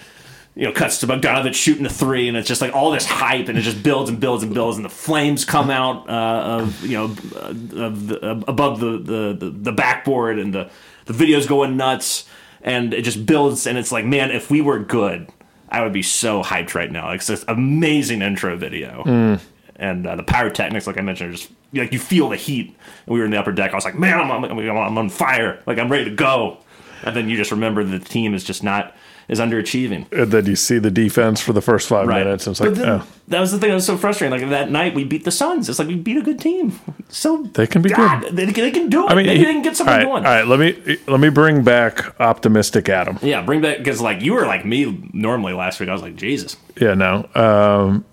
you 0.54 0.66
know, 0.66 0.72
cuts 0.72 0.98
to 0.98 1.06
Bogdanovic 1.06 1.54
shooting 1.54 1.86
a 1.86 1.88
three, 1.88 2.28
and 2.28 2.36
it's 2.36 2.46
just 2.46 2.60
like 2.60 2.74
all 2.74 2.90
this 2.90 3.06
hype, 3.06 3.48
and 3.48 3.58
it 3.58 3.62
just 3.62 3.82
builds 3.82 4.10
and 4.10 4.20
builds 4.20 4.42
and 4.42 4.52
builds, 4.52 4.76
and 4.76 4.84
the 4.84 4.90
flames 4.90 5.44
come 5.44 5.70
out 5.70 6.08
uh, 6.08 6.60
of 6.62 6.84
you 6.84 6.96
know 6.96 7.04
uh, 7.36 7.86
of 7.86 8.08
the, 8.08 8.20
uh, 8.22 8.40
above 8.46 8.80
the, 8.80 8.98
the, 8.98 9.50
the, 9.50 9.72
backboard, 9.72 10.38
and 10.38 10.52
the 10.52 10.70
the 11.06 11.14
videos 11.14 11.48
going 11.48 11.76
nuts, 11.76 12.26
and 12.60 12.92
it 12.92 13.02
just 13.02 13.24
builds, 13.24 13.66
and 13.66 13.78
it's 13.78 13.90
like, 13.90 14.04
man, 14.04 14.30
if 14.30 14.50
we 14.50 14.60
were 14.60 14.78
good, 14.78 15.30
I 15.70 15.82
would 15.82 15.92
be 15.92 16.02
so 16.02 16.42
hyped 16.42 16.74
right 16.74 16.90
now. 16.90 17.06
Like, 17.06 17.16
it's 17.20 17.28
this 17.28 17.44
amazing 17.48 18.20
intro 18.20 18.54
video, 18.56 19.38
and 19.76 20.06
uh, 20.06 20.16
the 20.16 20.22
pyrotechnics, 20.22 20.86
like 20.86 20.98
I 20.98 21.00
mentioned, 21.00 21.30
are 21.30 21.36
just 21.36 21.50
like 21.72 21.92
you 21.92 21.98
feel 21.98 22.28
the 22.28 22.36
heat. 22.36 22.66
And 23.06 23.14
we 23.14 23.20
were 23.20 23.24
in 23.24 23.30
the 23.30 23.38
upper 23.38 23.52
deck. 23.52 23.72
I 23.72 23.74
was 23.74 23.86
like, 23.86 23.98
man, 23.98 24.20
I'm 24.20 24.30
on, 24.30 24.44
I'm 24.44 24.98
on 24.98 25.08
fire, 25.08 25.62
like 25.66 25.78
I'm 25.78 25.90
ready 25.90 26.04
to 26.04 26.14
go. 26.14 26.58
And 27.04 27.16
then 27.16 27.28
you 27.28 27.36
just 27.36 27.50
remember 27.50 27.82
the 27.82 27.98
team 27.98 28.34
is 28.34 28.44
just 28.44 28.62
not 28.62 28.94
is 29.28 29.40
underachieving. 29.40 30.10
And 30.12 30.30
then 30.32 30.46
you 30.46 30.56
see 30.56 30.78
the 30.78 30.90
defense 30.90 31.40
for 31.40 31.52
the 31.52 31.60
first 31.62 31.88
five 31.88 32.06
minutes, 32.06 32.46
and 32.46 32.54
it's 32.54 32.60
like, 32.60 32.74
then, 32.74 32.88
oh, 32.88 33.06
that 33.28 33.40
was 33.40 33.52
the 33.52 33.58
thing 33.58 33.68
that 33.70 33.74
was 33.76 33.86
so 33.86 33.96
frustrating. 33.96 34.38
Like 34.38 34.48
that 34.50 34.70
night, 34.70 34.94
we 34.94 35.04
beat 35.04 35.24
the 35.24 35.30
Suns. 35.30 35.68
It's 35.68 35.78
like 35.78 35.88
we 35.88 35.94
beat 35.96 36.16
a 36.16 36.22
good 36.22 36.38
team. 36.40 36.78
So 37.08 37.42
They 37.54 37.66
can 37.66 37.82
be 37.82 37.90
God, 37.90 38.22
good. 38.22 38.36
They, 38.36 38.46
they 38.46 38.70
can 38.70 38.88
do 38.88 39.04
it. 39.06 39.10
I 39.10 39.14
mean, 39.14 39.26
Maybe 39.26 39.38
he- 39.38 39.44
they 39.44 39.52
can 39.52 39.62
get 39.62 39.76
something 39.76 39.92
all 39.92 39.98
right, 39.98 40.06
going. 40.06 40.26
All 40.26 40.32
right, 40.32 40.46
let 40.46 40.58
me 40.60 40.98
let 41.06 41.20
me 41.20 41.28
bring 41.28 41.62
back 41.64 42.18
optimistic 42.20 42.88
Adam. 42.88 43.18
Yeah, 43.22 43.42
bring 43.42 43.60
back 43.60 43.78
because 43.78 44.00
like 44.00 44.20
you 44.22 44.32
were 44.34 44.46
like 44.46 44.64
me 44.64 45.08
normally 45.12 45.52
last 45.52 45.80
week. 45.80 45.88
I 45.88 45.92
was 45.92 46.02
like 46.02 46.16
Jesus. 46.16 46.56
Yeah, 46.80 46.94
no. 46.94 47.28
Um, 47.34 48.04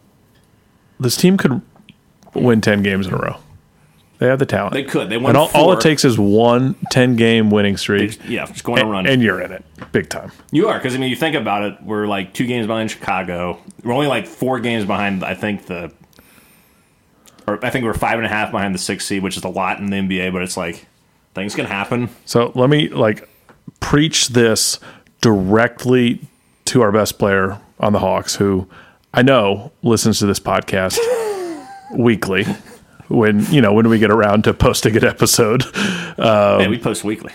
this 0.99 1.15
team 1.15 1.37
could 1.37 1.61
win 2.33 2.61
10 2.61 2.83
games 2.83 3.07
in 3.07 3.13
a 3.13 3.17
row. 3.17 3.37
They 4.19 4.27
have 4.27 4.37
the 4.39 4.45
talent. 4.45 4.73
They 4.73 4.83
could. 4.83 5.09
They 5.09 5.17
won 5.17 5.29
and 5.29 5.37
all, 5.37 5.49
all 5.53 5.71
it 5.73 5.79
takes 5.81 6.03
is 6.05 6.19
one 6.19 6.75
10 6.91 7.15
game 7.15 7.49
winning 7.49 7.77
streak. 7.77 8.19
Yeah, 8.27 8.45
just 8.45 8.63
going 8.65 8.79
And, 8.81 8.91
run. 8.91 9.07
and 9.07 9.21
you're 9.23 9.41
in 9.41 9.51
it 9.51 9.63
big 9.93 10.09
time. 10.09 10.31
you 10.51 10.67
are 10.67 10.77
because 10.77 10.93
I 10.93 10.97
mean, 10.97 11.09
you 11.09 11.15
think 11.15 11.35
about 11.35 11.63
it. 11.63 11.81
We're 11.81 12.05
like 12.05 12.33
two 12.33 12.45
games 12.45 12.67
behind 12.67 12.91
Chicago. 12.91 13.59
We're 13.83 13.93
only 13.93 14.07
like 14.07 14.27
four 14.27 14.59
games 14.59 14.85
behind. 14.85 15.23
I 15.23 15.35
think 15.35 15.67
the, 15.67 15.91
or 17.47 17.63
I 17.65 17.69
think 17.69 17.85
we're 17.85 17.93
five 17.93 18.19
and 18.19 18.25
a 18.25 18.29
half 18.29 18.51
behind 18.51 18.75
the 18.75 18.79
sixth 18.79 19.07
seed, 19.07 19.23
which 19.23 19.37
is 19.37 19.43
a 19.45 19.49
lot 19.49 19.79
in 19.79 19.85
the 19.89 19.95
NBA. 19.97 20.33
But 20.33 20.43
it's 20.43 20.57
like 20.57 20.85
things 21.33 21.55
can 21.55 21.65
happen. 21.65 22.09
So 22.25 22.51
let 22.55 22.69
me 22.69 22.89
like 22.89 23.27
preach 23.79 24.27
this 24.29 24.79
directly 25.21 26.21
to 26.65 26.81
our 26.81 26.91
best 26.91 27.17
player 27.19 27.59
on 27.79 27.93
the 27.93 27.99
Hawks, 27.99 28.35
who 28.35 28.67
I 29.13 29.21
know 29.21 29.71
listens 29.81 30.19
to 30.19 30.25
this 30.25 30.39
podcast 30.41 30.97
weekly. 31.97 32.45
When 33.09 33.45
you 33.51 33.59
know 33.61 33.73
when 33.73 33.89
we 33.89 33.99
get 33.99 34.11
around 34.11 34.43
to 34.45 34.53
posting 34.53 34.95
an 34.95 35.03
episode, 35.03 35.65
yeah, 35.75 36.57
um, 36.61 36.69
we 36.69 36.77
post 36.77 37.03
weekly. 37.03 37.33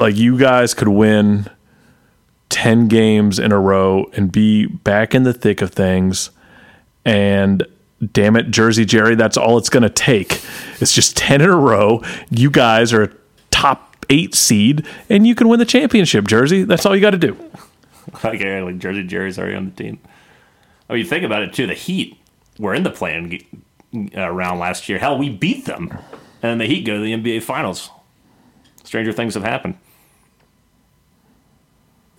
like 0.00 0.16
you 0.16 0.38
guys 0.38 0.74
could 0.74 0.88
win 0.88 1.48
10 2.48 2.88
games 2.88 3.38
in 3.38 3.52
a 3.52 3.60
row 3.60 4.10
and 4.14 4.32
be 4.32 4.66
back 4.66 5.14
in 5.14 5.22
the 5.24 5.34
thick 5.34 5.60
of 5.60 5.70
things 5.72 6.30
and 7.04 7.66
damn 8.12 8.36
it 8.36 8.50
jersey 8.50 8.84
jerry 8.86 9.14
that's 9.14 9.36
all 9.36 9.58
it's 9.58 9.68
going 9.68 9.82
to 9.82 9.90
take 9.90 10.40
it's 10.80 10.92
just 10.94 11.16
10 11.16 11.42
in 11.42 11.50
a 11.50 11.56
row 11.56 12.02
you 12.30 12.50
guys 12.50 12.92
are 12.92 13.02
a 13.02 13.10
top 13.50 14.06
8 14.08 14.34
seed 14.34 14.86
and 15.10 15.26
you 15.26 15.34
can 15.34 15.48
win 15.48 15.58
the 15.58 15.66
championship 15.66 16.26
jersey 16.26 16.62
that's 16.64 16.86
all 16.86 16.94
you 16.94 17.02
got 17.02 17.10
to 17.10 17.18
do 17.18 17.36
like, 18.24 18.40
like 18.40 18.78
Jersey 18.78 19.02
Jerry's 19.02 19.38
already 19.38 19.54
on 19.54 19.66
the 19.66 19.82
team. 19.82 19.98
I 20.88 20.94
mean, 20.94 21.02
you 21.02 21.08
think 21.08 21.24
about 21.24 21.42
it 21.42 21.52
too. 21.52 21.66
The 21.66 21.74
Heat 21.74 22.16
were 22.58 22.74
in 22.74 22.82
the 22.82 22.90
playing 22.90 23.44
uh, 23.94 24.28
round 24.30 24.60
last 24.60 24.88
year. 24.88 24.98
Hell, 24.98 25.18
we 25.18 25.28
beat 25.30 25.64
them, 25.66 25.96
and 26.42 26.60
the 26.60 26.66
Heat 26.66 26.82
go 26.84 26.94
to 26.96 27.00
the 27.02 27.12
NBA 27.12 27.42
Finals. 27.42 27.90
Stranger 28.84 29.12
things 29.12 29.34
have 29.34 29.44
happened. 29.44 29.76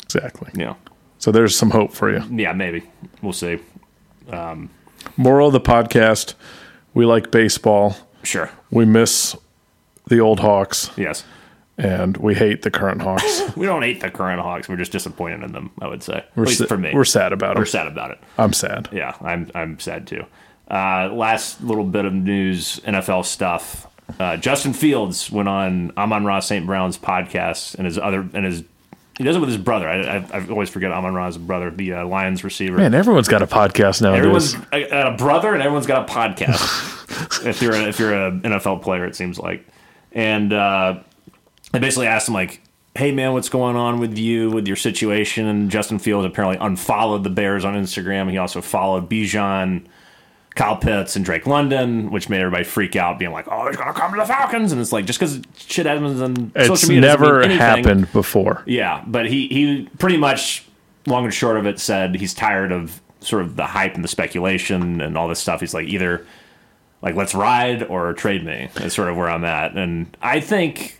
exactly 0.04 0.50
Yeah, 0.56 0.76
so 1.18 1.32
there's 1.32 1.56
some 1.58 1.72
hope 1.72 1.94
for 1.94 2.12
you 2.12 2.24
yeah, 2.32 2.54
maybe 2.54 2.84
we'll 3.22 3.34
see. 3.34 3.60
moral 5.18 5.48
of 5.48 5.54
the 5.54 5.60
podcast 5.62 6.34
we 6.94 7.06
like 7.06 7.32
baseball 7.32 7.96
Sure. 8.24 8.50
we 8.72 8.86
miss 8.86 9.36
the 10.08 10.20
old 10.20 10.40
hawks 10.40 10.90
Yes. 10.98 11.24
and 11.78 12.18
we 12.18 12.36
hate 12.36 12.64
the 12.64 12.72
current 12.72 13.02
Hawks. 13.02 13.42
We 13.56 13.66
don't 13.66 13.82
hate 13.84 14.02
the 14.02 14.12
current 14.12 14.42
Hawks. 14.42 14.68
We're 14.68 14.76
just 14.78 14.92
disappointed 14.92 15.44
in 15.44 15.54
them. 15.54 15.72
I 15.82 15.88
would 15.88 16.04
say, 16.04 16.26
We're 16.36 16.44
at 16.44 16.50
least 16.50 16.60
sa- 16.60 16.66
for 16.66 16.78
me. 16.78 16.92
we're 16.94 17.06
sad 17.06 17.32
about 17.32 17.56
it. 17.56 17.60
We're 17.60 17.66
sad 17.66 17.88
about 17.88 18.12
it. 18.12 18.20
I'm 18.38 18.52
sad. 18.54 18.90
Yeah, 18.92 19.16
I'm 19.22 19.50
I'm 19.56 19.80
sad 19.80 20.06
too. 20.08 20.26
Uh, 20.70 21.10
last 21.14 21.64
little 21.64 21.84
bit 21.84 22.06
of 22.06 22.14
news, 22.14 22.80
NFL 22.82 23.26
stuff. 23.26 23.88
Uh, 24.20 24.38
Justin 24.38 24.74
Fields 24.74 25.32
went 25.32 25.48
on 25.48 25.92
Amon-Ra 25.98 26.40
St. 26.40 26.66
Brown's 26.66 26.98
podcast 26.98 27.76
and 27.76 27.86
his 27.86 27.98
other 27.98 28.28
and 28.34 28.46
his 28.46 28.64
he 29.20 29.26
does 29.26 29.36
it 29.36 29.40
with 29.40 29.50
his 29.50 29.58
brother. 29.58 29.90
I, 29.90 30.18
I, 30.18 30.28
I 30.32 30.48
always 30.48 30.70
forget 30.70 30.94
Amon-Ra's 30.94 31.38
brother, 31.38 31.70
the 31.72 31.92
uh, 31.94 32.08
Lions 32.08 32.46
receiver. 32.46 32.78
Man, 32.78 32.94
everyone's 32.94 33.28
got 33.28 33.42
a 33.42 33.48
podcast 33.48 34.02
now. 34.02 34.14
Everyone's 34.14 34.54
got 34.54 35.14
a 35.14 35.18
brother, 35.18 35.54
and 35.54 35.62
everyone's 35.62 35.88
got 35.88 36.10
a 36.10 36.14
podcast. 36.14 37.46
if 37.46 37.62
you're 37.62 37.74
a, 37.74 37.84
if 37.84 38.00
you're 38.00 38.14
an 38.14 38.42
NFL 38.42 38.82
player, 38.82 39.06
it 39.06 39.18
seems 39.18 39.38
like. 39.38 39.68
And 40.14 40.54
uh, 40.54 41.02
I 41.74 41.80
basically 41.80 42.08
asked 42.08 42.30
him 42.30 42.34
like, 42.34 42.62
"Hey 42.96 43.12
man, 43.12 43.34
what's 43.34 43.50
going 43.50 43.76
on 43.76 44.00
with 44.00 44.18
you 44.18 44.52
with 44.52 44.68
your 44.68 44.78
situation?" 44.78 45.48
And 45.48 45.70
Justin 45.70 46.00
Fields 46.00 46.26
apparently 46.26 46.58
unfollowed 46.66 47.26
the 47.26 47.30
Bears 47.30 47.66
on 47.66 47.74
Instagram. 47.74 48.32
He 48.32 48.38
also 48.38 48.62
followed 48.62 49.10
Bijan, 49.10 49.86
Kyle 50.56 50.76
Pitts, 50.78 51.16
and 51.16 51.24
Drake 51.24 51.48
London, 51.48 52.12
which 52.12 52.28
made 52.30 52.42
everybody 52.42 52.64
freak 52.64 52.96
out, 52.96 53.20
being 53.20 53.32
like, 53.32 53.48
"Oh, 53.50 53.68
he's 53.68 53.78
gonna 53.78 53.94
come 53.94 54.12
to 54.12 54.18
the 54.18 54.26
Falcons!" 54.26 54.72
And 54.72 54.82
it's 54.82 54.92
like 54.92 55.06
just 55.06 55.20
because 55.20 55.42
shit 55.58 55.86
happens 55.86 56.22
on 56.22 56.52
it's 56.56 56.68
social 56.68 56.90
media 56.90 57.02
doesn't 57.02 57.22
never 57.22 57.48
happened 57.48 58.12
before. 58.12 58.64
Yeah, 58.66 59.04
but 59.08 59.28
he 59.28 59.48
he 59.48 59.90
pretty 60.00 60.18
much 60.18 60.66
long 61.06 61.26
and 61.26 61.34
short 61.34 61.58
of 61.58 61.66
it 61.66 61.80
said 61.80 62.16
he's 62.16 62.34
tired 62.34 62.72
of 62.72 63.02
sort 63.22 63.42
of 63.42 63.56
the 63.56 63.66
hype 63.66 63.96
and 63.96 64.04
the 64.04 64.08
speculation 64.08 65.02
and 65.02 65.18
all 65.18 65.28
this 65.28 65.40
stuff. 65.40 65.60
He's 65.60 65.74
like 65.74 65.88
either 65.88 66.26
like 67.02 67.16
let's 67.16 67.34
ride 67.34 67.84
or 67.84 68.14
trade 68.14 68.46
me. 68.46 68.70
That's 68.74 68.96
sort 68.96 69.10
of 69.10 69.18
where 69.18 69.30
I'm 69.30 69.46
at. 69.46 69.76
And 69.76 70.16
I 70.22 70.40
think 70.40 71.00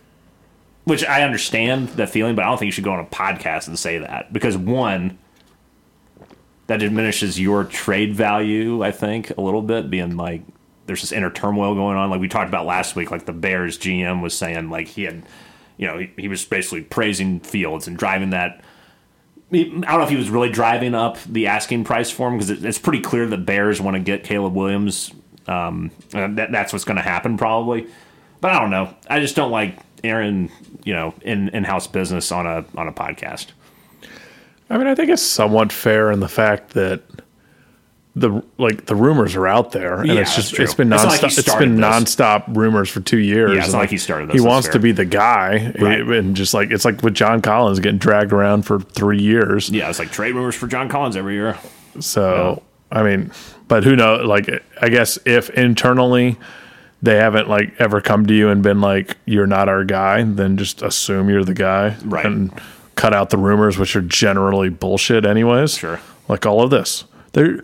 which 0.84 1.04
I 1.04 1.22
understand 1.22 1.88
that 1.90 2.08
feeling, 2.08 2.34
but 2.34 2.44
I 2.44 2.48
don't 2.48 2.58
think 2.58 2.68
you 2.68 2.72
should 2.72 2.84
go 2.84 2.92
on 2.92 3.00
a 3.00 3.04
podcast 3.04 3.68
and 3.68 3.78
say 3.78 3.98
that 3.98 4.32
because 4.32 4.56
one 4.56 5.18
that 6.70 6.78
diminishes 6.78 7.40
your 7.40 7.64
trade 7.64 8.14
value, 8.14 8.80
I 8.84 8.92
think, 8.92 9.36
a 9.36 9.40
little 9.40 9.60
bit, 9.60 9.90
being 9.90 10.16
like 10.16 10.42
there's 10.86 11.00
this 11.00 11.10
inner 11.10 11.28
turmoil 11.28 11.74
going 11.74 11.96
on. 11.96 12.10
Like 12.10 12.20
we 12.20 12.28
talked 12.28 12.48
about 12.48 12.64
last 12.64 12.94
week, 12.94 13.10
like 13.10 13.26
the 13.26 13.32
Bears 13.32 13.76
GM 13.76 14.22
was 14.22 14.36
saying 14.36 14.70
like 14.70 14.86
he 14.86 15.02
had 15.02 15.24
you 15.78 15.88
know, 15.88 15.98
he, 15.98 16.12
he 16.16 16.28
was 16.28 16.44
basically 16.44 16.82
praising 16.82 17.40
Fields 17.40 17.88
and 17.88 17.98
driving 17.98 18.30
that. 18.30 18.62
I 19.52 19.64
don't 19.64 19.80
know 19.80 20.02
if 20.02 20.10
he 20.10 20.16
was 20.16 20.30
really 20.30 20.48
driving 20.48 20.94
up 20.94 21.18
the 21.24 21.48
asking 21.48 21.82
price 21.82 22.08
for 22.08 22.28
him 22.28 22.34
because 22.34 22.50
it, 22.50 22.64
it's 22.64 22.78
pretty 22.78 23.00
clear 23.00 23.26
the 23.26 23.36
Bears 23.36 23.80
want 23.80 23.96
to 23.96 24.00
get 24.00 24.22
Caleb 24.22 24.54
Williams. 24.54 25.10
Um, 25.48 25.90
that, 26.10 26.52
that's 26.52 26.72
what's 26.72 26.84
going 26.84 26.98
to 26.98 27.02
happen 27.02 27.36
probably. 27.36 27.88
But 28.40 28.52
I 28.52 28.60
don't 28.60 28.70
know. 28.70 28.94
I 29.08 29.18
just 29.18 29.34
don't 29.34 29.50
like 29.50 29.76
Aaron, 30.04 30.52
you 30.84 30.92
know, 30.92 31.14
in 31.22 31.48
in 31.48 31.64
house 31.64 31.88
business 31.88 32.30
on 32.30 32.46
a 32.46 32.64
on 32.76 32.86
a 32.86 32.92
podcast. 32.92 33.46
I 34.70 34.78
mean, 34.78 34.86
I 34.86 34.94
think 34.94 35.10
it's 35.10 35.20
somewhat 35.22 35.72
fair 35.72 36.10
in 36.12 36.20
the 36.20 36.28
fact 36.28 36.70
that 36.74 37.02
the 38.16 38.42
like 38.58 38.86
the 38.86 38.94
rumors 38.94 39.36
are 39.36 39.46
out 39.46 39.72
there, 39.72 39.98
and 40.00 40.08
Yeah, 40.08 40.14
it's 40.20 40.34
just 40.34 40.58
it's 40.58 40.74
been 40.74 40.92
It's 40.92 41.02
not 41.04 41.10
like 41.10 41.20
nonstop. 41.20 41.38
it's 41.38 41.54
been 41.56 41.76
this. 41.76 41.84
nonstop 41.84 42.56
rumors 42.56 42.88
for 42.88 43.00
two 43.00 43.18
years. 43.18 43.52
Yeah, 43.54 43.62
it's 43.64 43.72
not 43.72 43.78
like 43.78 43.90
he 43.90 43.98
started 43.98 44.28
this, 44.30 44.40
He 44.40 44.46
wants 44.46 44.66
fair. 44.66 44.72
to 44.74 44.78
be 44.80 44.92
the 44.92 45.04
guy, 45.04 45.72
Right. 45.78 46.00
and 46.00 46.34
just 46.36 46.52
like 46.54 46.70
it's 46.70 46.84
like 46.84 47.02
with 47.02 47.14
John 47.14 47.40
Collins 47.40 47.78
getting 47.80 47.98
dragged 47.98 48.32
around 48.32 48.62
for 48.62 48.80
three 48.80 49.20
years. 49.20 49.70
Yeah, 49.70 49.88
it's 49.88 49.98
like 50.00 50.10
trade 50.10 50.34
rumors 50.34 50.54
for 50.56 50.66
John 50.66 50.88
Collins 50.88 51.16
every 51.16 51.34
year. 51.34 51.56
So 52.00 52.62
I 52.92 53.02
mean, 53.04 53.30
but 53.68 53.84
who 53.84 53.94
knows? 53.94 54.26
Like, 54.26 54.50
I 54.80 54.88
guess 54.88 55.18
if 55.24 55.48
internally 55.50 56.36
they 57.02 57.16
haven't 57.16 57.48
like 57.48 57.74
ever 57.80 58.00
come 58.00 58.26
to 58.26 58.34
you 58.34 58.48
and 58.48 58.60
been 58.62 58.80
like, 58.80 59.16
"You're 59.24 59.46
not 59.46 59.68
our 59.68 59.84
guy," 59.84 60.22
then 60.24 60.56
just 60.56 60.82
assume 60.82 61.30
you're 61.30 61.44
the 61.44 61.54
guy, 61.54 61.96
Right. 62.04 62.26
And 62.26 62.52
cut 63.00 63.14
out 63.14 63.30
the 63.30 63.38
rumors, 63.38 63.78
which 63.78 63.96
are 63.96 64.02
generally 64.02 64.68
bullshit, 64.68 65.24
anyways. 65.24 65.78
Sure. 65.78 65.98
Like 66.28 66.44
all 66.44 66.62
of 66.62 66.70
this, 66.70 67.04
they're 67.32 67.62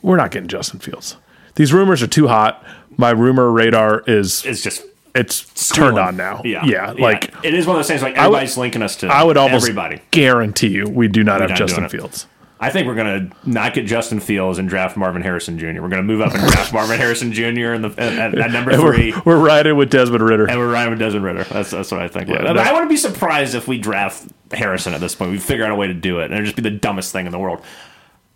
we're 0.00 0.16
not 0.16 0.30
getting 0.30 0.48
Justin 0.48 0.78
Fields. 0.78 1.16
These 1.56 1.72
rumors 1.72 2.02
are 2.02 2.06
too 2.06 2.28
hot. 2.28 2.64
My 2.96 3.10
rumor 3.10 3.50
radar 3.50 4.04
is 4.06 4.44
It's 4.46 4.62
just 4.62 4.84
it's 5.14 5.68
turned 5.70 5.98
on 5.98 6.16
now. 6.16 6.40
Yeah, 6.44 6.64
yeah. 6.64 6.92
Like 6.92 7.34
it 7.42 7.52
is 7.52 7.66
one 7.66 7.74
of 7.74 7.80
those 7.80 7.88
things. 7.88 8.00
Like 8.02 8.14
would- 8.14 8.20
everybody's 8.22 8.56
linking 8.56 8.82
us 8.82 8.94
to. 8.96 9.08
I 9.08 9.24
would 9.24 9.36
almost 9.36 9.64
everybody. 9.64 10.00
guarantee 10.12 10.68
you 10.68 10.88
we 10.88 11.08
do 11.08 11.24
not 11.24 11.40
have 11.40 11.54
Justin 11.54 11.88
Fields. 11.88 12.24
it. 12.24 12.28
I 12.60 12.70
think 12.70 12.86
we're 12.88 12.96
gonna 12.96 13.30
not 13.46 13.72
get 13.74 13.86
Justin 13.86 14.18
Fields 14.18 14.58
and 14.58 14.68
draft 14.68 14.96
Marvin 14.96 15.22
Harrison 15.22 15.58
Jr. 15.58 15.80
We're 15.80 15.88
gonna 15.88 16.02
move 16.02 16.20
up 16.20 16.34
and 16.34 16.42
draft 16.50 16.72
Marvin 16.72 16.98
Harrison 16.98 17.32
Jr. 17.32 17.72
in 17.74 17.82
the 17.82 17.94
at, 17.96 18.34
at, 18.36 18.50
number 18.52 18.76
three, 18.76 19.12
we're, 19.24 19.36
we're 19.38 19.46
riding 19.46 19.76
with 19.76 19.90
Desmond 19.90 20.22
Ridder. 20.24 20.48
and 20.48 20.58
we're 20.58 20.72
riding 20.72 20.90
with 20.90 20.98
Desmond 20.98 21.24
Ridder. 21.24 21.44
That's 21.44 21.70
that's 21.70 21.92
what 21.92 22.00
I 22.02 22.08
think. 22.08 22.28
Yeah, 22.28 22.42
that- 22.42 22.58
I 22.58 22.72
wouldn't 22.72 22.90
be 22.90 22.96
surprised 22.96 23.54
if 23.54 23.68
we 23.68 23.78
draft 23.78 24.26
Harrison 24.50 24.92
at 24.94 25.00
this 25.00 25.14
point. 25.14 25.30
We 25.30 25.38
figure 25.38 25.64
out 25.64 25.70
a 25.70 25.76
way 25.76 25.86
to 25.86 25.94
do 25.94 26.18
it, 26.20 26.26
and 26.26 26.34
it'd 26.34 26.46
just 26.46 26.56
be 26.56 26.62
the 26.62 26.70
dumbest 26.70 27.12
thing 27.12 27.26
in 27.26 27.32
the 27.32 27.38
world 27.38 27.62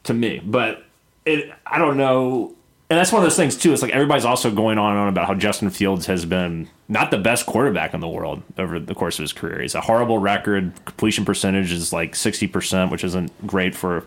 to 0.05 0.15
me. 0.15 0.41
But 0.45 0.85
it, 1.25 1.53
I 1.67 1.79
don't 1.79 1.97
know. 1.97 2.55
And 2.93 2.99
that's 2.99 3.11
one 3.11 3.23
of 3.23 3.25
those 3.25 3.37
things 3.37 3.57
too. 3.57 3.73
It's 3.73 3.81
like 3.81 3.93
everybody's 3.93 4.27
also 4.27 4.51
going 4.51 4.77
on 4.77 4.91
and 4.91 5.01
on 5.01 5.09
about 5.09 5.27
how 5.27 5.33
Justin 5.33 5.71
Fields 5.71 6.05
has 6.05 6.27
been 6.27 6.69
not 6.91 7.11
the 7.11 7.17
best 7.17 7.47
quarterback 7.47 7.95
in 7.95 8.01
the 8.01 8.09
world 8.09 8.43
over 8.59 8.79
the 8.79 8.95
course 8.95 9.19
of 9.19 9.23
his 9.23 9.33
career. 9.33 9.63
He's 9.63 9.75
a 9.75 9.81
horrible 9.81 10.19
record. 10.19 10.75
Completion 10.85 11.25
percentage 11.25 11.73
is 11.73 11.91
like 11.91 12.15
sixty 12.15 12.47
percent, 12.47 12.91
which 12.91 13.03
isn't 13.03 13.47
great 13.47 13.75
for 13.75 14.07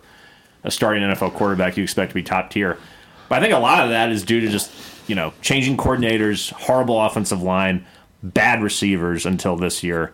a 0.63 0.69
starting 0.69 1.01
NFL 1.01 1.33
quarterback 1.33 1.77
you 1.77 1.83
expect 1.83 2.11
to 2.11 2.13
be 2.13 2.21
top 2.21 2.51
tier. 2.51 2.77
But 3.27 3.39
I 3.39 3.41
think 3.41 3.55
a 3.55 3.57
lot 3.57 3.83
of 3.83 3.89
that 3.89 4.11
is 4.11 4.23
due 4.23 4.39
to 4.41 4.49
just, 4.49 4.71
you 5.07 5.15
know, 5.15 5.33
changing 5.41 5.77
coordinators, 5.77 6.51
horrible 6.51 7.01
offensive 7.01 7.41
line, 7.41 7.88
bad 8.21 8.61
receivers 8.61 9.25
until 9.25 9.55
this 9.55 9.81
year. 9.81 10.13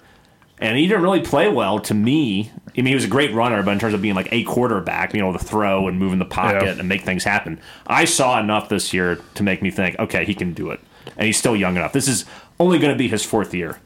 And 0.60 0.78
he 0.78 0.88
didn't 0.88 1.04
really 1.04 1.24
play 1.24 1.50
well 1.50 1.78
to 1.80 1.94
me. 1.94 2.52
I 2.78 2.82
mean, 2.82 2.88
he 2.88 2.96
was 2.96 3.04
a 3.04 3.10
great 3.10 3.34
runner, 3.34 3.62
but 3.64 3.72
in 3.72 3.80
terms 3.80 3.94
of 3.94 4.02
being 4.02 4.16
like 4.16 4.30
a 4.32 4.44
quarterback, 4.44 5.12
being 5.12 5.24
able 5.26 5.38
to 5.38 5.44
throw 5.44 5.88
and 5.88 6.00
move 6.00 6.14
in 6.14 6.20
the 6.20 6.26
pocket 6.26 6.64
Yeah. 6.64 6.80
and 6.80 6.88
make 6.88 7.02
things 7.02 7.24
happen, 7.24 7.60
I 7.86 8.06
saw 8.06 8.40
enough 8.40 8.70
this 8.70 8.94
year 8.94 9.20
to 9.36 9.44
make 9.44 9.62
me 9.62 9.72
think, 9.72 9.98
okay, 10.00 10.24
he 10.26 10.34
can 10.34 10.54
do 10.54 10.72
it. 10.72 10.80
And 11.18 11.26
he's 11.26 11.38
still 11.38 11.56
young 11.56 11.76
enough. 11.76 11.92
This 11.94 12.08
is 12.08 12.26
only 12.60 12.80
going 12.80 12.94
to 12.94 12.98
be 12.98 13.08
his 13.10 13.26
fourth 13.26 13.54
year. 13.54 13.80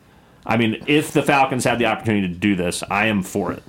I 0.46 0.58
mean, 0.58 0.84
if 0.86 1.12
the 1.12 1.24
Falcons 1.24 1.64
have 1.64 1.80
the 1.80 1.86
opportunity 1.88 2.28
to 2.28 2.34
do 2.34 2.56
this, 2.56 2.84
I 2.90 3.08
am 3.08 3.24
for 3.24 3.52
it. 3.52 3.64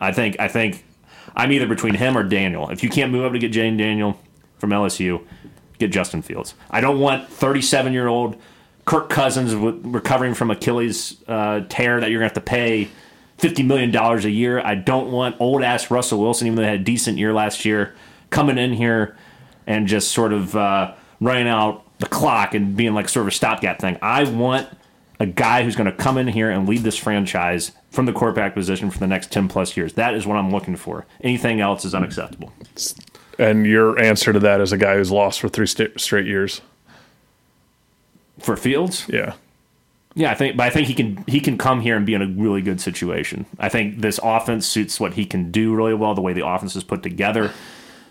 I 0.00 0.12
think 0.12 0.36
I 0.38 0.46
think 0.48 0.84
I'm 1.34 1.50
either 1.52 1.66
between 1.66 1.94
him 1.94 2.16
or 2.16 2.22
Daniel. 2.22 2.70
If 2.70 2.84
you 2.84 2.88
can't 2.88 3.10
move 3.10 3.24
up 3.24 3.32
to 3.32 3.38
get 3.38 3.52
Jayden 3.52 3.76
Daniel 3.78 4.20
from 4.58 4.70
LSU, 4.70 5.22
get 5.78 5.90
Justin 5.90 6.22
Fields. 6.22 6.54
I 6.70 6.80
don't 6.80 7.00
want 7.00 7.28
37 7.28 7.92
year 7.92 8.06
old 8.06 8.36
Kirk 8.84 9.08
Cousins 9.10 9.54
recovering 9.54 10.34
from 10.34 10.50
Achilles 10.50 11.16
uh, 11.26 11.62
tear 11.68 12.00
that 12.00 12.10
you're 12.10 12.20
going 12.20 12.30
to 12.30 12.34
have 12.34 12.44
to 12.44 12.48
pay 12.50 12.88
$50 13.40 13.64
million 13.64 13.94
a 13.96 14.28
year. 14.28 14.60
I 14.60 14.74
don't 14.74 15.10
want 15.10 15.36
old 15.40 15.62
ass 15.62 15.90
Russell 15.90 16.20
Wilson, 16.20 16.46
even 16.46 16.56
though 16.56 16.62
they 16.62 16.68
had 16.68 16.80
a 16.80 16.84
decent 16.84 17.18
year 17.18 17.32
last 17.32 17.64
year, 17.64 17.94
coming 18.30 18.58
in 18.58 18.72
here 18.72 19.16
and 19.66 19.86
just 19.86 20.10
sort 20.12 20.32
of 20.32 20.54
uh, 20.56 20.94
running 21.20 21.48
out 21.48 21.84
the 21.98 22.06
clock 22.06 22.54
and 22.54 22.76
being 22.76 22.94
like 22.94 23.08
sort 23.08 23.22
of 23.24 23.28
a 23.28 23.34
stopgap 23.34 23.78
thing. 23.78 23.98
I 24.02 24.24
want 24.24 24.68
a 25.18 25.26
guy 25.26 25.62
who's 25.64 25.76
going 25.76 25.90
to 25.90 25.96
come 25.96 26.16
in 26.18 26.28
here 26.28 26.50
and 26.50 26.68
lead 26.68 26.80
this 26.82 26.96
franchise 26.96 27.72
from 27.90 28.06
the 28.06 28.12
quarterback 28.12 28.54
position 28.54 28.90
for 28.90 28.98
the 28.98 29.06
next 29.06 29.30
10 29.32 29.48
plus 29.48 29.76
years. 29.76 29.94
That 29.94 30.14
is 30.14 30.26
what 30.26 30.36
I'm 30.36 30.50
looking 30.50 30.76
for. 30.76 31.06
Anything 31.22 31.60
else 31.60 31.84
is 31.84 31.94
unacceptable. 31.94 32.52
And 33.38 33.66
your 33.66 33.98
answer 33.98 34.32
to 34.32 34.38
that 34.40 34.60
is 34.60 34.72
a 34.72 34.78
guy 34.78 34.96
who's 34.96 35.10
lost 35.10 35.40
for 35.40 35.48
three 35.48 35.66
sta 35.66 35.88
straight 35.96 36.26
years. 36.26 36.60
For 38.38 38.56
Fields, 38.56 39.06
Yeah. 39.08 39.34
Yeah, 40.14 40.30
I 40.30 40.34
think, 40.34 40.56
but 40.56 40.64
I 40.66 40.70
think 40.70 40.88
he 40.88 40.94
can 40.94 41.24
he 41.26 41.40
can 41.40 41.56
come 41.58 41.80
here 41.80 41.96
and 41.96 42.04
be 42.04 42.14
in 42.14 42.22
a 42.22 42.26
really 42.26 42.62
good 42.62 42.80
situation. 42.80 43.46
I 43.58 43.68
think 43.68 44.00
this 44.00 44.18
offense 44.22 44.66
suits 44.66 44.98
what 45.00 45.14
he 45.14 45.24
can 45.24 45.50
do 45.50 45.74
really 45.74 45.94
well. 45.94 46.14
The 46.14 46.20
way 46.20 46.32
the 46.32 46.46
offense 46.46 46.74
is 46.76 46.82
put 46.84 47.02
together, 47.02 47.52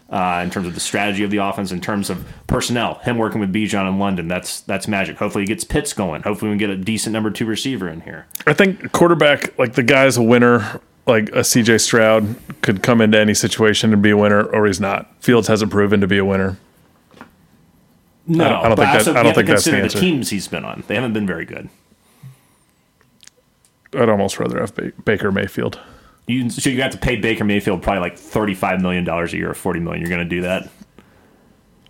uh, 0.09 0.41
in 0.43 0.49
terms 0.49 0.65
of 0.67 0.73
the 0.75 0.79
strategy 0.79 1.23
of 1.23 1.29
the 1.31 1.37
offense, 1.37 1.71
in 1.71 1.81
terms 1.81 2.09
of 2.09 2.25
personnel, 2.47 2.95
him 3.03 3.17
working 3.17 3.41
with 3.41 3.53
Bijan 3.53 3.87
in 3.87 3.99
London, 3.99 4.27
that's 4.27 4.61
that's 4.61 4.87
magic. 4.87 5.17
Hopefully, 5.17 5.43
he 5.43 5.47
gets 5.47 5.63
Pitts 5.63 5.91
going. 5.93 6.21
Hopefully, 6.23 6.49
we 6.51 6.57
can 6.57 6.69
get 6.69 6.69
a 6.69 6.77
decent 6.77 7.13
number 7.13 7.29
two 7.31 7.45
receiver 7.45 7.89
in 7.89 8.01
here. 8.01 8.25
I 8.47 8.53
think 8.53 8.91
quarterback, 8.93 9.57
like 9.59 9.73
the 9.73 9.83
guy's 9.83 10.15
a 10.17 10.23
winner, 10.23 10.79
like 11.05 11.29
a 11.29 11.39
CJ 11.43 11.81
Stroud 11.81 12.35
could 12.61 12.81
come 12.81 13.01
into 13.01 13.19
any 13.19 13.33
situation 13.33 13.91
and 13.93 14.01
be 14.01 14.11
a 14.11 14.17
winner, 14.17 14.43
or 14.43 14.65
he's 14.67 14.79
not. 14.79 15.13
Fields 15.21 15.47
hasn't 15.49 15.69
proven 15.71 15.99
to 16.01 16.07
be 16.07 16.17
a 16.17 16.25
winner. 16.25 16.57
No, 18.27 18.45
I 18.45 18.47
don't- 18.49 18.55
I 18.55 18.61
don't 18.63 18.75
think 18.77 18.77
that- 19.05 19.17
I 19.17 19.23
don't 19.23 19.33
think 19.33 19.47
that's 19.47 19.65
the 19.65 19.75
answer. 19.77 19.99
teams 19.99 20.29
he's 20.29 20.47
been 20.47 20.63
on. 20.63 20.83
They 20.87 20.95
haven't 20.95 21.13
been 21.13 21.25
very 21.25 21.45
good. 21.45 21.69
I'd 23.93 24.09
almost 24.09 24.39
rather 24.39 24.59
have 24.59 24.75
ba- 24.75 24.91
Baker 25.05 25.31
Mayfield. 25.31 25.79
You, 26.27 26.49
so 26.49 26.69
you 26.69 26.81
have 26.83 26.91
to 26.91 26.97
pay 26.97 27.15
Baker 27.15 27.43
Mayfield 27.43 27.81
probably 27.81 28.01
like 28.01 28.17
thirty-five 28.17 28.81
million 28.81 29.03
dollars 29.03 29.33
a 29.33 29.37
year 29.37 29.49
or 29.49 29.55
forty 29.55 29.79
million. 29.79 30.01
You're 30.01 30.09
going 30.15 30.27
to 30.27 30.35
do 30.35 30.41
that? 30.41 30.69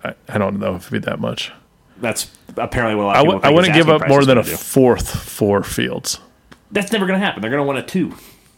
I, 0.03 0.13
I 0.29 0.37
don't 0.37 0.59
know 0.59 0.75
if 0.75 0.83
it'd 0.87 1.01
be 1.03 1.05
that 1.09 1.19
much. 1.19 1.51
That's 1.97 2.31
apparently 2.55 2.95
what 2.95 3.03
a 3.03 3.07
lot 3.07 3.15
I 3.17 3.19
of 3.19 3.25
w- 3.25 3.39
people 3.39 3.49
I 3.49 3.53
wouldn't 3.53 3.73
give 3.73 3.89
up 3.89 4.07
more 4.07 4.23
than 4.23 4.37
a 4.37 4.43
do. 4.43 4.55
fourth 4.55 5.09
for 5.09 5.61
Fields. 5.63 6.19
That's 6.71 6.91
never 6.93 7.05
going 7.05 7.19
to 7.19 7.25
happen. 7.25 7.41
They're 7.41 7.51
going 7.51 7.61
to 7.61 7.67
want 7.67 7.79
a 7.79 7.83
two. 7.83 8.15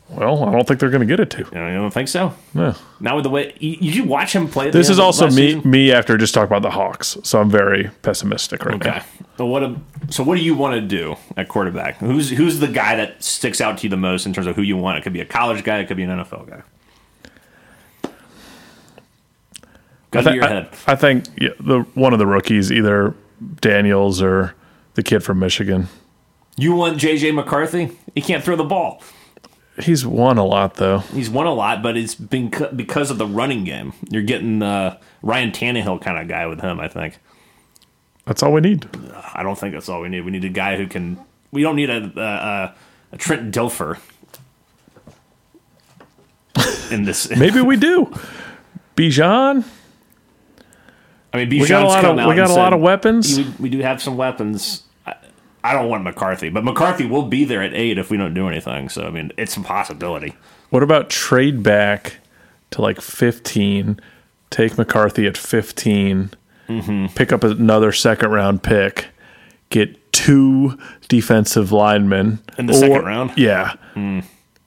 Well, 0.10 0.44
I 0.44 0.52
don't 0.52 0.68
think 0.68 0.80
they're 0.82 0.90
going 0.90 1.00
to 1.02 1.08
get 1.08 1.22
it 1.22 1.30
to. 1.32 1.38
You 1.38 1.52
don't 1.52 1.90
think 1.90 2.10
so? 2.10 2.36
No. 2.54 2.76
Not 3.00 3.16
with 3.16 3.24
the 3.24 3.30
way 3.30 3.56
you, 3.60 3.78
you 3.80 4.04
watch 4.04 4.36
him 4.36 4.50
play. 4.50 4.70
This 4.70 4.90
is 4.90 5.00
also 5.00 5.28
me 5.28 5.54
season? 5.54 5.72
me 5.72 5.92
after 5.94 6.18
just 6.18 6.34
talking 6.34 6.48
about 6.50 6.64
the 6.64 6.72
Hawks, 6.72 7.18
so 7.24 7.40
I'm 7.40 7.50
very 7.50 7.90
pessimistic 8.02 8.66
right 8.66 8.76
Okay. 8.76 8.90
now. 8.90 9.04
So 9.42 9.48
what? 9.48 9.76
So 10.12 10.22
what 10.22 10.38
do 10.38 10.44
you 10.44 10.54
want 10.54 10.76
to 10.76 10.82
do 10.82 11.16
at 11.36 11.48
quarterback? 11.48 11.98
Who's 11.98 12.30
who's 12.30 12.60
the 12.60 12.68
guy 12.68 12.96
that 12.98 13.24
sticks 13.24 13.60
out 13.60 13.80
to 13.80 13.84
you 13.86 13.90
the 13.90 13.98
most 13.98 14.28
in 14.28 14.34
terms 14.34 14.46
of 14.46 14.56
who 14.56 14.62
you 14.62 14.78
want? 14.78 15.00
It 15.00 15.02
could 15.02 15.14
be 15.14 15.20
a 15.20 15.26
college 15.26 15.64
guy. 15.64 15.80
It 15.80 15.88
could 15.88 15.98
be 15.98 16.04
an 16.04 16.12
NFL 16.12 16.48
guy. 16.48 16.62
Gun 20.12 20.24
to 20.26 20.30
thi- 20.30 20.36
your 20.36 20.48
head. 20.48 20.70
I, 20.86 20.92
I 20.92 20.96
think 20.96 21.26
yeah, 21.42 21.50
the 21.60 21.80
one 21.96 22.14
of 22.14 22.20
the 22.20 22.28
rookies, 22.28 22.72
either 22.72 23.16
Daniels 23.62 24.22
or 24.22 24.54
the 24.94 25.02
kid 25.02 25.22
from 25.22 25.40
Michigan. 25.40 25.88
You 26.56 26.76
want 26.76 27.00
JJ 27.00 27.34
McCarthy? 27.34 27.98
He 28.14 28.22
can't 28.22 28.44
throw 28.44 28.56
the 28.56 28.64
ball. 28.64 29.02
He's 29.80 30.06
won 30.06 30.38
a 30.38 30.46
lot 30.46 30.76
though. 30.76 31.00
He's 31.00 31.32
won 31.32 31.48
a 31.48 31.54
lot, 31.54 31.82
but 31.82 31.98
it's 31.98 32.14
been 32.14 32.54
because 32.76 33.10
of 33.10 33.18
the 33.18 33.26
running 33.26 33.64
game. 33.64 33.94
You're 34.08 34.22
getting 34.22 34.60
the 34.60 35.00
Ryan 35.24 35.50
Tannehill 35.50 36.00
kind 36.00 36.20
of 36.20 36.28
guy 36.28 36.46
with 36.46 36.62
him. 36.62 36.80
I 36.80 36.88
think. 36.88 37.18
That's 38.32 38.44
all 38.44 38.54
we 38.54 38.62
need. 38.62 38.88
I 39.34 39.44
don't 39.44 39.60
think 39.60 39.74
that's 39.74 39.90
all 39.90 40.00
we 40.00 40.08
need. 40.08 40.22
We 40.22 40.32
need 40.32 40.46
a 40.46 40.50
guy 40.50 40.78
who 40.78 40.88
can. 40.88 41.20
We 41.52 41.64
don't 41.64 41.76
need 41.76 41.90
a 41.90 42.02
a, 42.16 42.76
a, 43.12 43.18
Trent 43.18 43.54
Dilfer 43.54 44.00
in 46.90 47.04
this. 47.04 47.30
Maybe 47.38 47.60
we 47.60 47.76
do. 47.76 48.06
Bijan. 48.96 49.66
I 51.34 51.38
mean, 51.38 51.50
We 51.50 51.68
got 51.68 51.84
a 51.84 51.88
lot 51.88 52.06
of 52.06 52.16
we 52.30 52.36
got 52.38 52.50
a 52.50 52.54
lot 52.54 52.72
of 52.72 52.80
weapons. 52.80 53.38
We, 53.38 53.54
we 53.60 53.70
do 53.70 53.80
have 53.80 54.02
some 54.02 54.16
weapons. 54.16 54.84
I, 55.06 55.16
I 55.62 55.74
don't 55.74 55.90
want 55.90 56.06
McCarthy, 56.06 56.48
but 56.48 56.64
McCarthy 56.64 57.06
will 57.06 57.24
be 57.24 57.44
there 57.44 57.62
at 57.62 57.74
eight 57.74 57.98
if 57.98 58.10
we 58.10 58.16
don't 58.16 58.34
do 58.34 58.48
anything. 58.48 58.88
So 58.88 59.04
I 59.04 59.10
mean, 59.10 59.34
it's 59.36 59.58
a 59.58 59.62
possibility. 59.62 60.38
What 60.70 60.84
about 60.84 61.10
trade 61.10 61.64
back 61.64 62.20
to 62.70 62.82
like 62.82 63.02
15, 63.02 64.00
take 64.50 64.78
McCarthy 64.78 65.28
at 65.28 65.36
15, 65.36 66.32
Mm-hmm. 66.80 67.14
pick 67.16 67.32
up 67.32 67.44
another 67.44 67.92
second 67.92 68.32
round 68.32 68.64
pick, 68.64 69.08
get 69.70 70.12
two 70.14 70.78
defensive 71.08 71.72
linemen 71.72 72.40
In 72.58 72.66
the 72.68 72.74
second 72.74 73.04
round? 73.06 73.32
Yeah. 73.38 73.76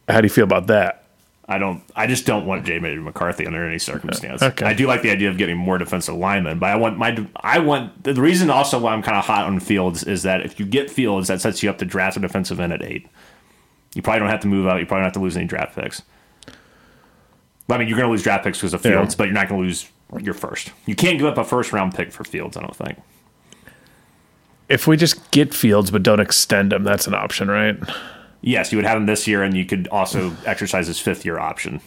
How 0.09 0.21
do 0.21 0.27
you 0.27 0.31
feel 0.31 0.45
about 0.45 0.67
that? 0.69 1.01
I 1.47 1.59
don't. 1.59 1.83
I 1.95 2.07
just 2.07 2.25
don't 2.25 2.47
want 2.47 2.65
J. 2.65 2.79
McCarthy 2.79 3.47
under 3.47 3.67
any 3.67 3.79
circumstance. 3.79 4.43
Okay. 4.43 4.65
I 4.65 4.73
do 4.73 4.87
like 4.87 5.03
the 5.03 5.11
idea 5.11 5.29
of 5.29 5.37
getting 5.37 5.59
more 5.59 5.77
defensive 5.77 6.15
linemen, 6.15 6.59
but 6.59 6.71
I 6.71 6.77
want 6.77 6.97
my. 6.97 7.27
I 7.37 7.59
want 7.59 8.03
the 8.05 8.15
reason 8.15 8.49
also 8.49 8.79
why 8.79 8.95
I'm 8.95 9.03
kind 9.03 9.19
of 9.19 9.25
hot 9.27 9.45
on 9.45 9.61
Fields 9.61 10.03
is 10.05 10.23
that 10.23 10.41
if 10.41 10.59
you 10.59 10.65
get 10.65 10.91
Fields, 10.91 11.29
that 11.29 11.43
sets 11.43 11.63
you 11.63 11.69
up 11.69 11.77
to 11.79 11.85
draft 11.85 12.17
a 12.17 12.21
defensive 12.21 12.61
end 12.61 12.73
at 12.73 12.83
eight. 12.83 13.07
You 13.95 14.01
probably 14.01 14.21
don't 14.21 14.31
have 14.31 14.41
to 14.41 14.49
move 14.49 14.67
out. 14.67 14.81
You 14.81 14.87
probably 14.87 15.01
don't 15.03 15.05
have 15.05 15.13
to 15.15 15.21
lose 15.21 15.37
any 15.37 15.47
draft 15.47 15.75
picks. 15.77 16.01
I 17.69 17.79
mean, 17.79 17.89
you're 17.89 17.97
going 17.99 18.09
to 18.09 18.13
lose 18.13 18.23
draft 18.23 18.45
picks 18.45 18.59
because 18.59 18.75
of 18.75 18.85
Yeah. 18.85 18.93
Fields, 18.93 19.15
but 19.15 19.25
you're 19.25 19.35
not 19.35 19.49
going 19.49 19.61
to 19.61 19.67
lose 19.67 19.89
your 20.21 20.35
first. 20.35 20.73
You 20.87 20.95
can't 20.95 21.19
give 21.19 21.27
up 21.27 21.39
a 21.39 21.45
first 21.45 21.73
round 21.73 21.95
pick 21.95 22.13
for 22.13 22.25
Fields. 22.25 22.57
I 22.57 22.61
don't 22.61 22.77
think. 22.77 22.99
If 24.69 24.87
we 24.87 24.97
just 24.97 25.31
get 25.31 25.53
Fields 25.55 25.91
but 25.91 26.03
don't 26.03 26.21
extend 26.21 26.73
him, 26.73 26.85
that's 26.85 27.07
an 27.07 27.15
option, 27.15 27.49
right? 27.49 27.77
Yes, 28.41 28.73
you 28.73 28.79
would 28.79 28.85
have 28.87 28.97
him 28.97 29.07
this 29.07 29.27
year, 29.27 29.43
and 29.43 29.57
you 29.57 29.65
could 29.65 29.89
also 29.89 30.35
exercise 30.47 30.87
his 30.87 30.99
fifth 30.99 31.25
year 31.25 31.39
option. 31.39 31.81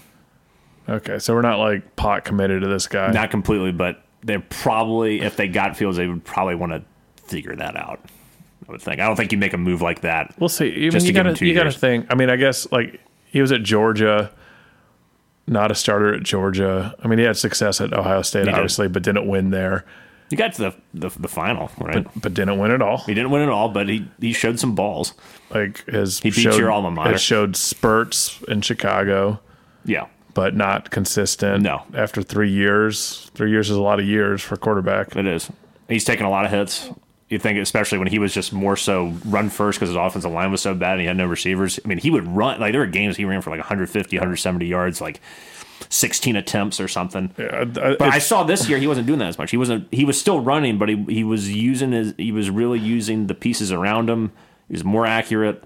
Okay, 0.90 1.20
so 1.20 1.34
we're 1.34 1.42
not 1.42 1.60
like 1.60 1.96
pot 1.96 2.24
committed 2.24 2.62
to 2.62 2.68
this 2.68 2.88
guy. 2.88 3.12
Not 3.12 3.30
completely, 3.30 3.72
but 3.72 4.04
they're 4.24 4.40
probably 4.40 5.22
if 5.22 5.36
they 5.36 5.48
got 5.48 5.76
Fields, 5.76 5.98
they 5.98 6.08
would 6.08 6.24
probably 6.24 6.56
want 6.56 6.72
to 6.72 6.84
figure 7.28 7.56
that 7.56 7.76
out. 7.76 8.00
I 8.68 8.72
would 8.72 8.82
think. 8.82 9.00
I 9.00 9.06
don't 9.06 9.16
think 9.16 9.32
you 9.32 9.38
make 9.38 9.54
a 9.54 9.58
move 9.58 9.82
like 9.82 10.02
that. 10.02 10.34
We'll 10.40 10.50
see. 10.50 10.68
I 10.68 10.80
mean, 10.80 10.92
to 10.92 11.00
you 11.00 11.10
him 11.10 11.16
gotta 11.16 11.46
you 11.46 11.54
gotta 11.54 11.72
think. 11.72 12.08
I 12.10 12.16
mean, 12.16 12.30
I 12.30 12.36
guess 12.36 12.70
like 12.72 13.02
he 13.26 13.42
was 13.42 13.52
at 13.52 13.64
Georgia, 13.64 14.32
not 15.48 15.72
a 15.72 15.76
starter 15.76 16.14
at 16.14 16.24
Georgia. 16.24 16.93
I 17.04 17.08
mean, 17.08 17.20
he 17.20 17.26
had 17.26 17.38
success 17.38 17.80
at 17.82 17.93
Ohio 17.93 18.22
State, 18.22 18.48
obviously, 18.48 18.88
but 18.88 19.04
didn't 19.04 19.28
win 19.28 19.50
there. 19.52 19.86
You 20.30 20.36
got 20.38 20.54
to 20.56 20.62
the 20.62 20.76
the, 21.10 21.20
the 21.22 21.28
final, 21.30 21.72
right? 21.80 22.06
But 22.22 22.34
didn't 22.34 22.58
win 22.60 22.72
at 22.72 22.82
all. 22.82 22.98
he 23.00 23.14
didn't 23.14 23.32
win 23.32 23.43
at 23.43 23.50
all, 23.50 23.70
but 23.70 23.88
he 23.88 24.06
he 24.20 24.34
showed 24.34 24.60
some 24.60 24.76
balls. 24.76 25.14
Like 25.50 25.86
has 25.89 26.20
beat 26.20 26.34
showed, 26.34 26.58
your 26.60 26.70
alma 26.70 26.91
mater. 26.91 27.12
Has 27.14 27.22
showed 27.22 27.56
spurts 27.56 28.41
in 28.50 28.60
Chicago, 28.62 29.39
Yeah, 29.86 30.08
but 30.34 30.54
not 30.54 30.91
consistent. 30.91 31.64
No. 31.64 31.84
after 31.93 32.22
three 32.22 32.52
years, 32.52 33.32
three 33.36 33.52
years 33.52 33.70
is 33.70 33.78
a 33.78 33.82
lot 33.82 34.00
of 34.02 34.06
years 34.06 34.41
for 34.41 34.56
a 34.56 34.58
quarterback. 34.58 35.16
it 35.16 35.26
is. 35.26 35.50
He's 35.88 36.04
taken 36.04 36.26
a 36.26 36.30
lot 36.30 36.43
of 36.43 36.52
hits. 36.52 36.89
You 37.30 37.40
think, 37.40 37.60
especially 37.60 37.98
when 37.98 38.08
he 38.08 38.20
was 38.20 38.34
just 38.34 38.54
more 38.54 38.78
so 38.78 39.14
run 39.26 39.50
first 39.50 39.78
because 39.78 39.90
his 39.90 39.98
offensive 39.98 40.32
line 40.32 40.50
was 40.50 40.62
so 40.62 40.74
bad 40.74 40.94
and 40.94 41.02
he 41.02 41.08
had 41.08 41.18
no 41.18 41.26
receivers. 41.26 41.78
I 41.84 41.88
mean, 41.88 41.98
he 41.98 42.10
would 42.10 42.26
run 42.26 42.60
like 42.60 42.72
there 42.72 42.80
were 42.80 42.88
games 42.88 43.18
he 43.18 43.26
ran 43.26 43.42
for 43.42 43.50
like 43.50 43.60
150, 43.60 44.16
170 44.16 44.66
yards, 44.66 45.02
like 45.02 45.20
16 45.90 46.36
attempts 46.36 46.80
or 46.80 46.88
something. 46.88 47.34
Yeah, 47.38 47.66
But 47.66 48.02
I 48.02 48.20
saw 48.20 48.44
this 48.44 48.70
year 48.70 48.78
he 48.78 48.88
wasn't 48.88 49.08
doing 49.08 49.20
that 49.20 49.28
as 49.28 49.38
much. 49.38 49.52
He 49.52 49.58
wasn't. 49.58 49.88
He 49.94 50.06
was 50.06 50.20
still 50.20 50.40
running, 50.40 50.78
but 50.78 50.90
he 50.90 51.04
he 51.10 51.24
was 51.24 51.54
using 51.54 51.92
his. 51.92 52.14
He 52.18 52.32
was 52.32 52.50
really 52.50 52.80
using 52.80 53.28
the 53.28 53.36
pieces 53.36 53.72
around 53.72 54.10
him. 54.10 54.32
He 54.68 54.74
was 54.74 54.84
more 54.84 55.06
accurate, 55.06 55.64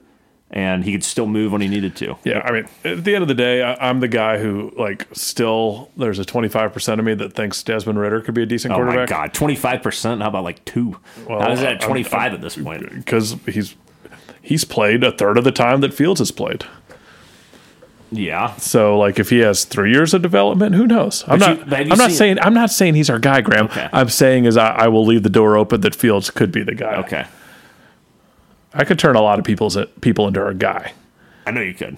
and 0.53 0.83
he 0.83 0.91
could 0.91 1.03
still 1.03 1.27
move 1.27 1.51
when 1.53 1.61
he 1.61 1.67
needed 1.69 1.95
to. 1.95 2.17
Yeah, 2.25 2.39
I 2.43 2.51
mean, 2.51 2.67
at 2.83 3.03
the 3.05 3.15
end 3.15 3.21
of 3.21 3.27
the 3.29 3.33
day, 3.33 3.63
I, 3.63 3.89
I'm 3.89 3.99
the 4.01 4.07
guy 4.09 4.37
who 4.37 4.73
like 4.77 5.07
still 5.13 5.89
there's 5.97 6.19
a 6.19 6.25
25 6.25 6.73
percent 6.73 6.99
of 6.99 7.05
me 7.05 7.13
that 7.15 7.33
thinks 7.33 7.63
Desmond 7.63 7.97
Ridder 7.99 8.21
could 8.21 8.33
be 8.33 8.43
a 8.43 8.45
decent 8.45 8.73
quarterback. 8.73 8.97
Oh 8.97 9.01
my 9.01 9.05
god, 9.27 9.33
twenty 9.33 9.55
five 9.55 9.81
percent. 9.81 10.21
How 10.21 10.27
about 10.27 10.43
like 10.43 10.63
two? 10.65 10.97
Well, 11.27 11.39
How 11.41 11.51
is 11.51 11.59
that 11.61 11.67
I'm- 11.69 11.79
twenty 11.79 12.03
five 12.03 12.31
I'm- 12.31 12.35
at 12.35 12.41
this 12.41 12.55
point? 12.57 12.89
because 12.93 13.35
he's 13.47 13.75
he's 14.41 14.63
played 14.65 15.03
a 15.03 15.11
third 15.11 15.37
of 15.37 15.43
the 15.43 15.51
time 15.51 15.81
that 15.81 15.93
Fields 15.93 16.19
has 16.19 16.31
played. 16.31 16.65
Yeah, 18.13 18.53
So 18.57 18.97
like 18.99 19.19
if 19.19 19.29
he 19.29 19.39
has 19.39 19.63
three 19.63 19.93
years 19.93 20.13
of 20.13 20.21
development, 20.21 20.75
who 20.75 20.85
knows? 20.85 21.23
I'm 21.29 21.39
But 21.39 21.47
not. 21.47 21.57
you- 21.59 21.63
but 21.63 21.77
have 21.77 21.87
you 21.87 21.93
I'm 21.93 21.97
not 21.97 22.11
saying. 22.11 22.39
I'm 22.41 22.53
not 22.53 22.69
saying 22.69 22.95
he's 22.95 23.09
our 23.09 23.19
guy, 23.19 23.39
Graham. 23.39 23.67
Okay. 23.67 23.87
I'm 23.93 24.09
saying 24.09 24.43
is 24.43 24.57
I, 24.57 24.67
I 24.71 24.87
will 24.89 25.05
leave 25.05 25.23
the 25.23 25.29
door 25.29 25.55
open 25.55 25.79
that 25.81 25.95
Fields 25.95 26.29
could 26.29 26.51
be 26.51 26.61
the 26.61 26.75
guy. 26.75 26.95
okay. 26.97 27.25
I 28.74 28.84
could 28.86 28.99
turn 28.99 29.15
a 29.15 29.22
lot 29.22 29.39
of 29.39 29.45
people's 29.45 29.78
people 30.01 30.28
into 30.28 30.41
our 30.41 30.53
guy, 30.53 30.93
I 31.45 31.51
know 31.51 31.61
you 31.61 31.74
could. 31.74 31.97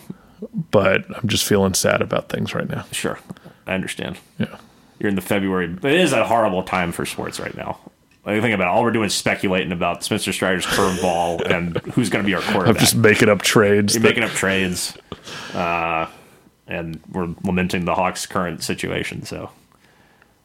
but 0.71 1.05
I'm 1.15 1.27
just 1.27 1.45
feeling 1.45 1.73
sad 1.73 2.01
about 2.01 2.29
things 2.29 2.53
right 2.55 2.67
now. 2.69 2.85
Sure, 2.91 3.19
I 3.67 3.73
understand. 3.73 4.17
Yeah. 4.39 4.57
You're 4.99 5.09
in 5.09 5.15
the 5.15 5.21
February. 5.21 5.65
It 5.83 5.85
is 5.99 6.13
a 6.13 6.25
horrible 6.25 6.63
time 6.63 6.91
for 6.91 7.05
sports 7.05 7.39
right 7.39 7.55
now. 7.55 7.77
Like, 8.25 8.41
think 8.41 8.53
about 8.55 8.67
it. 8.67 8.71
All 8.71 8.83
we're 8.83 8.91
doing 8.91 9.07
is 9.07 9.13
speculating 9.13 9.73
about 9.73 10.01
Spencer 10.03 10.31
Strider's 10.31 10.65
curveball 10.65 11.41
and 11.51 11.75
who's 11.93 12.09
going 12.09 12.23
to 12.23 12.27
be 12.27 12.33
our 12.35 12.41
I'm 12.41 12.53
quarterback. 12.53 12.79
just 12.79 12.95
making 12.95 13.27
up 13.27 13.41
trades. 13.41 13.93
You're 13.95 14.01
that- 14.03 14.07
making 14.09 14.23
up 14.23 14.31
trades, 14.31 14.97
uh, 15.53 16.07
and 16.67 17.01
we're 17.11 17.29
lamenting 17.43 17.83
the 17.85 17.95
Hawks' 17.95 18.25
current 18.25 18.63
situation. 18.63 19.23
So, 19.25 19.49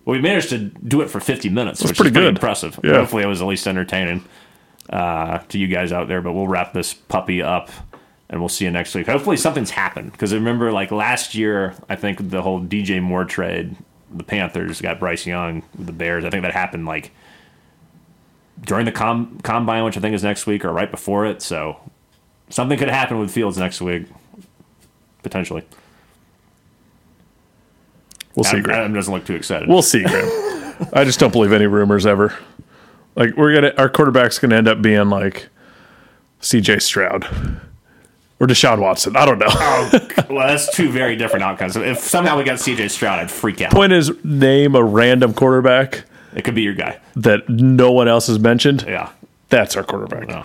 well, 0.05 0.17
we 0.17 0.21
managed 0.21 0.49
to 0.51 0.59
do 0.59 1.03
it 1.03 1.09
for 1.09 1.21
50 1.21 1.49
minutes, 1.51 1.81
which 1.83 1.97
pretty 1.97 2.09
is 2.09 2.13
pretty 2.15 2.27
good. 2.27 2.35
impressive. 2.37 2.81
Yeah. 2.83 2.95
Hopefully, 2.95 3.23
it 3.23 3.27
was 3.27 3.41
at 3.41 3.47
least 3.47 3.67
entertaining 3.69 4.25
uh, 4.91 5.39
to 5.39 5.59
you 5.59 5.67
guys 5.67 5.93
out 5.93 6.09
there. 6.09 6.21
But 6.23 6.33
we'll 6.33 6.49
wrap 6.49 6.73
this 6.73 6.95
puppy 6.95 7.43
up, 7.43 7.71
and 8.29 8.41
we'll 8.41 8.49
see 8.49 8.65
you 8.65 8.71
next 8.71 8.95
week. 8.95 9.07
Hopefully, 9.07 9.37
something's 9.37 9.71
happened 9.71 10.13
because 10.13 10.33
I 10.33 10.37
remember, 10.37 10.73
like 10.73 10.91
last 10.91 11.35
year, 11.35 11.75
I 11.89 11.97
think 11.97 12.31
the 12.31 12.43
whole 12.43 12.61
DJ 12.61 13.03
Moore 13.03 13.25
trade, 13.25 13.77
the 14.13 14.25
Panthers 14.25 14.81
got 14.81 14.99
Bryce 15.01 15.27
Young 15.27 15.63
the 15.79 15.93
Bears. 15.93 16.25
I 16.25 16.31
think 16.31 16.43
that 16.43 16.53
happened 16.53 16.87
like 16.87 17.11
during 18.63 18.87
the 18.87 18.93
com- 18.93 19.39
combine, 19.43 19.85
which 19.85 19.97
I 19.97 20.01
think 20.01 20.15
is 20.15 20.23
next 20.23 20.47
week 20.47 20.65
or 20.65 20.73
right 20.73 20.91
before 20.91 21.27
it. 21.27 21.43
So 21.43 21.79
something 22.49 22.79
could 22.79 22.89
happen 22.89 23.19
with 23.19 23.31
Fields 23.31 23.59
next 23.59 23.81
week, 23.81 24.07
potentially. 25.23 25.65
we'll 28.35 28.45
see, 28.45 28.61
Graham. 28.61 28.81
Adam 28.81 28.95
doesn't 28.95 29.13
look 29.13 29.25
too 29.25 29.35
excited. 29.35 29.69
We'll 29.69 29.83
see, 29.83 30.03
Graham. 30.03 30.89
I 30.93 31.05
just 31.05 31.19
don't 31.19 31.33
believe 31.33 31.53
any 31.53 31.67
rumors 31.67 32.07
ever. 32.07 32.37
Like 33.19 33.37
we're 33.37 33.53
gonna, 33.55 33.75
our 33.77 33.89
quarterback's 33.89 34.39
gonna 34.39 34.57
end 34.57 34.69
up 34.69 34.81
being 34.81 35.11
like 35.11 35.49
C.J. 36.41 36.79
Stroud 36.79 37.25
or 38.41 38.47
Deshaun 38.47 38.79
Watson. 38.79 39.17
I 39.17 39.27
don't 39.27 39.39
know. 39.41 39.47
Oh, 39.49 39.91
well, 40.31 40.47
that's 40.47 40.73
two 40.75 40.89
very 40.91 41.17
different 41.17 41.43
outcomes. 41.43 41.75
If 41.77 41.99
somehow 41.99 42.39
we 42.39 42.45
got 42.45 42.59
CJ 42.59 42.89
Stroud, 42.91 43.19
I'd 43.19 43.31
freak 43.31 43.61
out. 43.61 43.73
Point 43.73 43.93
is, 43.93 44.13
name 44.25 44.77
a 44.77 44.85
random 44.85 45.35
quarterback 45.35 46.05
It 46.37 46.45
could 46.45 46.55
be 46.55 46.63
your 46.63 46.75
guy. 46.75 47.01
that 47.17 47.49
no 47.49 47.91
one 47.91 48.07
else 48.07 48.29
has 48.29 48.39
mentioned. 48.39 48.85
Yeah. 48.87 49.11
That's 49.49 49.77
our 49.77 49.83
quarterback. 49.83 50.29
No. 50.29 50.45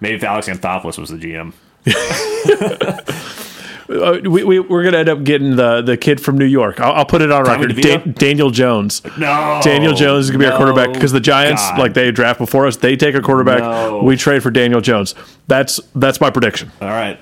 Maybe 0.00 0.14
if 0.14 0.24
Alex 0.24 0.48
Anthopoulos 0.48 0.96
was 0.98 1.10
the 1.10 1.18
GM. 1.18 1.52
Uh, 3.88 4.18
we, 4.24 4.44
we, 4.44 4.58
we're 4.60 4.82
going 4.82 4.92
to 4.92 4.98
end 4.98 5.08
up 5.08 5.24
getting 5.24 5.56
the, 5.56 5.80
the 5.80 5.96
kid 5.96 6.20
from 6.20 6.36
New 6.36 6.44
York. 6.44 6.78
I'll, 6.78 6.92
I'll 6.92 7.04
put 7.06 7.22
it 7.22 7.30
on 7.32 7.44
Tommy 7.46 7.66
record. 7.68 7.82
Da- 7.82 8.12
Daniel 8.12 8.50
Jones. 8.50 9.02
No. 9.16 9.60
Daniel 9.62 9.94
Jones 9.94 10.26
is 10.26 10.30
going 10.30 10.40
to 10.40 10.46
be 10.46 10.50
our 10.50 10.58
quarterback 10.58 10.92
because 10.92 11.10
the 11.12 11.20
Giants, 11.20 11.62
God. 11.70 11.78
like 11.78 11.94
they 11.94 12.10
draft 12.10 12.38
before 12.38 12.66
us, 12.66 12.76
they 12.76 12.96
take 12.96 13.14
a 13.14 13.22
quarterback. 13.22 13.60
No. 13.60 14.02
We 14.02 14.16
trade 14.16 14.42
for 14.42 14.50
Daniel 14.50 14.80
Jones. 14.82 15.14
That's 15.46 15.80
that's 15.94 16.20
my 16.20 16.28
prediction. 16.30 16.70
All 16.82 16.88
right. 16.88 17.18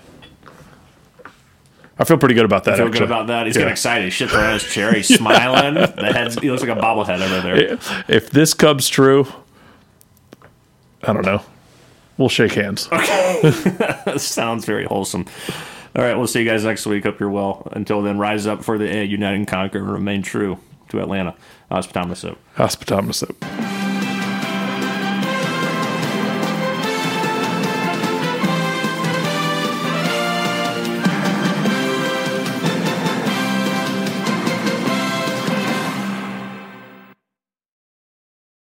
I 1.98 2.04
feel 2.04 2.18
pretty 2.18 2.34
good 2.34 2.44
about 2.44 2.64
that. 2.64 2.74
I 2.74 2.76
Feel 2.78 2.86
actually. 2.86 2.98
good 2.98 3.04
about 3.06 3.26
that. 3.28 3.46
He's 3.46 3.54
Yeah. 3.56 3.60
getting 3.60 3.72
excited. 3.72 4.04
He's 4.12 4.14
shits 4.14 4.34
around 4.34 4.54
his 4.60 4.64
chair. 4.72 4.92
He's 4.92 5.08
smiling. 5.08 5.74
The 5.74 6.12
head. 6.12 6.38
he 6.40 6.50
looks 6.50 6.62
like 6.62 6.76
a 6.76 6.80
bobblehead 6.80 7.20
over 7.22 7.40
there. 7.40 7.78
If 8.08 8.30
this 8.30 8.52
comes 8.54 8.88
true, 8.88 9.26
I 11.04 11.12
don't 11.12 11.24
know. 11.24 11.42
We'll 12.18 12.28
shake 12.28 12.52
hands. 12.52 12.88
Okay. 12.92 13.52
Sounds 14.18 14.64
very 14.64 14.84
wholesome. 14.84 15.26
All 15.96 16.02
right, 16.02 16.14
we'll 16.14 16.26
see 16.26 16.40
you 16.40 16.44
guys 16.44 16.62
next 16.62 16.84
week. 16.84 17.04
Hope 17.04 17.18
you're 17.18 17.30
well. 17.30 17.66
Until 17.72 18.02
then, 18.02 18.18
rise 18.18 18.46
up 18.46 18.62
for 18.62 18.76
the 18.76 18.84
A, 18.84 19.04
unite 19.04 19.34
and 19.34 19.48
conquer, 19.48 19.78
and 19.78 19.90
remain 19.90 20.20
true 20.20 20.58
to 20.90 21.00
Atlanta. 21.00 21.34
Hospitality 21.70 22.14
Soap. 22.16 22.38
Hospitality. 22.56 23.85